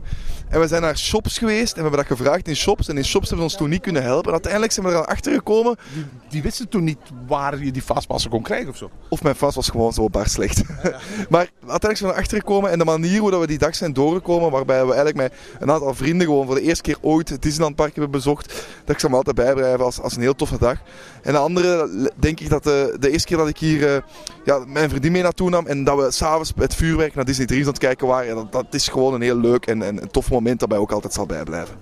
En 0.51 0.61
we 0.61 0.67
zijn 0.67 0.83
naar 0.83 0.99
shops 0.99 1.39
geweest 1.39 1.71
en 1.71 1.75
we 1.75 1.89
hebben 1.89 2.07
dat 2.07 2.19
gevraagd 2.19 2.49
in 2.49 2.57
shops. 2.57 2.89
En 2.89 2.97
in 2.97 3.05
shops 3.05 3.29
hebben 3.29 3.49
ze 3.49 3.53
ons 3.53 3.63
toen 3.63 3.69
niet 3.69 3.83
kunnen 3.83 4.03
helpen. 4.03 4.27
En 4.27 4.33
uiteindelijk 4.33 4.73
zijn 4.73 4.87
we 4.87 4.93
er 4.93 5.07
achter 5.07 5.33
gekomen. 5.33 5.77
Die, 5.95 6.05
die, 6.29 6.43
wisten 6.43 6.69
toen 6.69 6.85
niet 6.85 6.99
waar 7.27 7.65
je 7.65 7.73
die 7.73 7.83
fastpassen 7.83 8.31
kon 8.31 8.43
krijgen 8.43 8.69
of 8.69 8.77
zo? 8.77 8.91
Of 9.09 9.23
mijn 9.23 9.35
fast 9.35 9.57
was 9.57 9.69
gewoon 9.69 9.93
zo 9.93 10.09
bar 10.09 10.29
slecht. 10.29 10.57
Ja, 10.57 10.65
ja. 10.91 10.99
maar 11.29 11.49
uiteindelijk 11.51 11.97
zijn 11.97 12.11
we 12.11 12.17
erachter 12.17 12.39
gekomen. 12.39 12.71
En 12.71 12.79
de 12.79 12.85
manier 12.85 13.21
hoe 13.21 13.39
we 13.39 13.47
die 13.47 13.59
dag 13.59 13.75
zijn 13.75 13.93
doorgekomen, 13.93 14.51
waarbij 14.51 14.87
we 14.87 14.95
eigenlijk 14.95 15.17
met 15.17 15.33
een 15.59 15.71
aantal 15.71 15.95
vrienden 15.95 16.27
gewoon 16.27 16.47
voor 16.47 16.55
de 16.55 16.61
eerste 16.61 16.83
keer 16.83 16.97
ooit 17.01 17.29
het 17.29 17.43
Disneyland 17.43 17.77
Park 17.77 17.93
hebben 17.93 18.11
bezocht. 18.11 18.47
Dat 18.85 18.95
ik 18.95 19.01
ze 19.01 19.09
me 19.09 19.17
altijd 19.17 19.37
bijblijven 19.37 19.85
als, 19.85 20.01
als 20.01 20.17
een 20.17 20.23
heel 20.23 20.35
toffe 20.35 20.59
dag. 20.59 20.79
En 21.23 21.33
de 21.33 21.39
andere 21.39 21.91
denk 22.17 22.41
ik 22.41 22.51
dat 22.51 22.65
de, 22.65 22.97
de 23.01 23.11
eerste 23.11 23.29
keer 23.29 23.37
dat 23.37 23.49
ik 23.49 23.59
hier 23.59 23.81
uh, 23.81 23.97
ja, 24.45 24.65
mijn 24.67 24.89
vriendin 24.89 25.13
mee 25.13 25.23
naartoe 25.23 25.51
nam. 25.51 25.67
En 25.67 25.85
dat 25.85 25.99
we 25.99 26.11
s'avonds 26.11 26.53
het 26.57 26.75
vuurwerk 26.75 27.15
naar 27.15 27.25
Disney 27.25 27.47
3 27.47 27.61
aan 27.61 27.69
het 27.69 27.79
kijken 27.79 28.07
waren. 28.07 28.29
Ja, 28.29 28.35
dat, 28.35 28.53
dat 28.53 28.67
is 28.71 28.89
gewoon 28.89 29.15
een 29.15 29.23
heel 29.23 29.37
leuk 29.37 29.67
en, 29.67 29.83
en 29.83 30.11
tof 30.11 30.31
moment 30.31 30.38
dat 30.45 30.69
mij 30.69 30.79
ook 30.79 30.93
altijd 30.93 31.13
zal 31.13 31.27
bijblijven. 31.27 31.77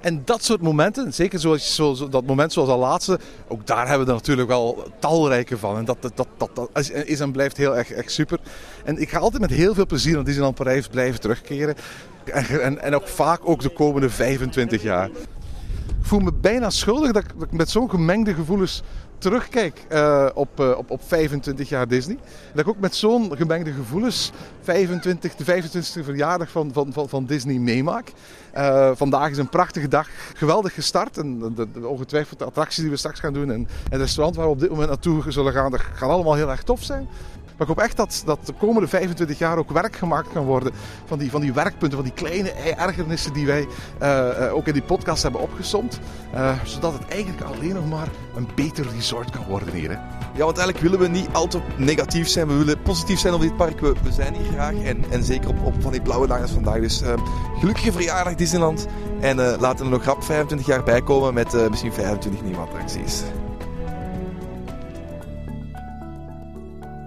En 0.00 0.22
dat 0.24 0.44
soort 0.44 0.60
momenten, 0.60 1.14
zeker 1.14 1.38
zoals, 1.38 1.74
zo, 1.74 1.94
zo, 1.94 2.08
dat 2.08 2.26
moment 2.26 2.52
zoals 2.52 2.68
al 2.68 2.78
laatste, 2.78 3.18
ook 3.48 3.66
daar 3.66 3.88
hebben 3.88 4.06
we 4.06 4.12
er 4.12 4.18
natuurlijk 4.18 4.48
wel 4.48 4.84
talrijke 4.98 5.58
van. 5.58 5.76
En 5.76 5.84
dat, 5.84 5.96
dat, 6.00 6.12
dat, 6.14 6.28
dat, 6.36 6.50
dat 6.54 6.68
is 7.04 7.20
en 7.20 7.32
blijft 7.32 7.56
heel 7.56 7.76
erg, 7.76 7.90
echt 7.90 8.12
super. 8.12 8.38
En 8.84 9.00
ik 9.00 9.10
ga 9.10 9.18
altijd 9.18 9.42
met 9.42 9.50
heel 9.50 9.74
veel 9.74 9.86
plezier 9.86 10.14
naar 10.14 10.24
Disneyland 10.24 10.54
Parijs 10.56 10.88
blijven 10.88 11.20
terugkeren. 11.20 11.74
En, 12.24 12.82
en, 12.82 12.94
ook 12.94 13.08
vaak 13.08 13.40
ook 13.44 13.60
de 13.60 13.68
komende 13.68 14.10
25 14.10 14.82
jaar. 14.82 15.06
Ik 15.06 16.12
voel 16.12 16.20
me 16.20 16.32
bijna 16.32 16.70
schuldig 16.70 17.12
dat 17.12 17.24
dat 17.36 17.46
ik 17.46 17.52
met 17.52 17.70
zo'n 17.70 17.90
gemengde 17.90 18.34
gevoelens 18.34 18.82
terugkijk 19.18 19.84
uh, 19.92 20.26
op, 20.34 20.60
uh, 20.60 20.78
op, 20.78 20.90
op 20.90 21.00
25 21.06 21.68
jaar 21.68 21.88
Disney. 21.88 22.18
Dat 22.52 22.60
ik 22.60 22.68
ook 22.68 22.78
met 22.78 22.94
zo'n 22.94 23.36
gemengde 23.36 23.72
gevoelens 23.72 24.32
25, 24.62 25.34
de 25.34 25.44
25e 25.44 26.04
verjaardag 26.04 26.50
van, 26.50 26.72
van, 26.72 26.92
van, 26.92 27.08
van 27.08 27.24
Disney 27.24 27.58
meemaak. 27.58 28.12
Uh, 28.56 28.90
vandaag 28.94 29.30
is 29.30 29.38
een 29.38 29.48
prachtige 29.48 29.88
dag, 29.88 30.08
geweldig 30.34 30.74
gestart. 30.74 31.18
En 31.18 31.54
de, 31.54 31.88
ongetwijfeld 31.88 32.38
de 32.38 32.44
attracties 32.44 32.82
die 32.82 32.90
we 32.90 32.96
straks 32.96 33.20
gaan 33.20 33.32
doen 33.32 33.50
en, 33.50 33.58
en 33.60 33.68
het 33.90 34.00
restaurant 34.00 34.36
waar 34.36 34.46
we 34.46 34.52
op 34.52 34.60
dit 34.60 34.70
moment 34.70 34.88
naartoe 34.88 35.32
zullen 35.32 35.52
gaan, 35.52 35.70
dat 35.70 35.80
gaan 35.80 36.10
allemaal 36.10 36.34
heel 36.34 36.50
erg 36.50 36.62
tof 36.62 36.82
zijn. 36.82 37.08
Maar 37.56 37.68
ik 37.68 37.74
hoop 37.74 37.84
echt 37.84 37.96
dat, 37.96 38.22
dat 38.24 38.38
de 38.44 38.52
komende 38.52 38.88
25 38.88 39.38
jaar 39.38 39.58
ook 39.58 39.70
werk 39.70 39.96
gemaakt 39.96 40.32
kan 40.32 40.44
worden 40.44 40.72
van 41.04 41.18
die, 41.18 41.30
van 41.30 41.40
die 41.40 41.52
werkpunten, 41.52 41.98
van 41.98 42.06
die 42.06 42.12
kleine 42.12 42.50
ergernissen 42.52 43.32
die 43.32 43.46
wij 43.46 43.66
uh, 44.02 44.28
uh, 44.40 44.54
ook 44.54 44.66
in 44.66 44.72
die 44.72 44.82
podcast 44.82 45.22
hebben 45.22 45.40
opgesomd. 45.40 46.00
Uh, 46.34 46.52
zodat 46.64 46.92
het 46.92 47.08
eigenlijk 47.08 47.42
alleen 47.42 47.74
nog 47.74 47.88
maar 47.88 48.08
een 48.34 48.48
beter 48.54 48.86
resort 48.94 49.30
kan 49.30 49.44
worden 49.48 49.74
hier. 49.74 49.90
Hè? 49.90 49.96
Ja, 50.34 50.44
want 50.44 50.58
eigenlijk 50.58 50.78
willen 50.78 50.98
we 50.98 51.08
niet 51.08 51.28
altijd 51.32 51.78
negatief 51.78 52.28
zijn. 52.28 52.46
We 52.46 52.54
willen 52.54 52.82
positief 52.82 53.18
zijn 53.18 53.34
op 53.34 53.40
dit 53.40 53.56
park. 53.56 53.80
We, 53.80 53.94
we 54.02 54.12
zijn 54.12 54.34
hier 54.34 54.52
graag 54.52 54.74
en, 54.74 55.04
en 55.10 55.24
zeker 55.24 55.48
op, 55.48 55.64
op 55.64 55.74
van 55.82 55.92
die 55.92 56.02
blauwe 56.02 56.26
dagen 56.26 56.48
vandaag. 56.48 56.80
Dus 56.80 57.02
gelukkige 57.58 57.92
verjaardag 57.92 58.34
Disneyland. 58.34 58.86
En 59.20 59.36
laten 59.36 59.84
er 59.84 59.90
nog 59.90 60.02
grap 60.02 60.24
25 60.24 60.66
jaar 60.66 60.82
bij 60.82 61.02
komen 61.02 61.34
met 61.34 61.70
misschien 61.70 61.92
25 61.92 62.42
nieuwe 62.42 62.60
attracties. 62.60 63.22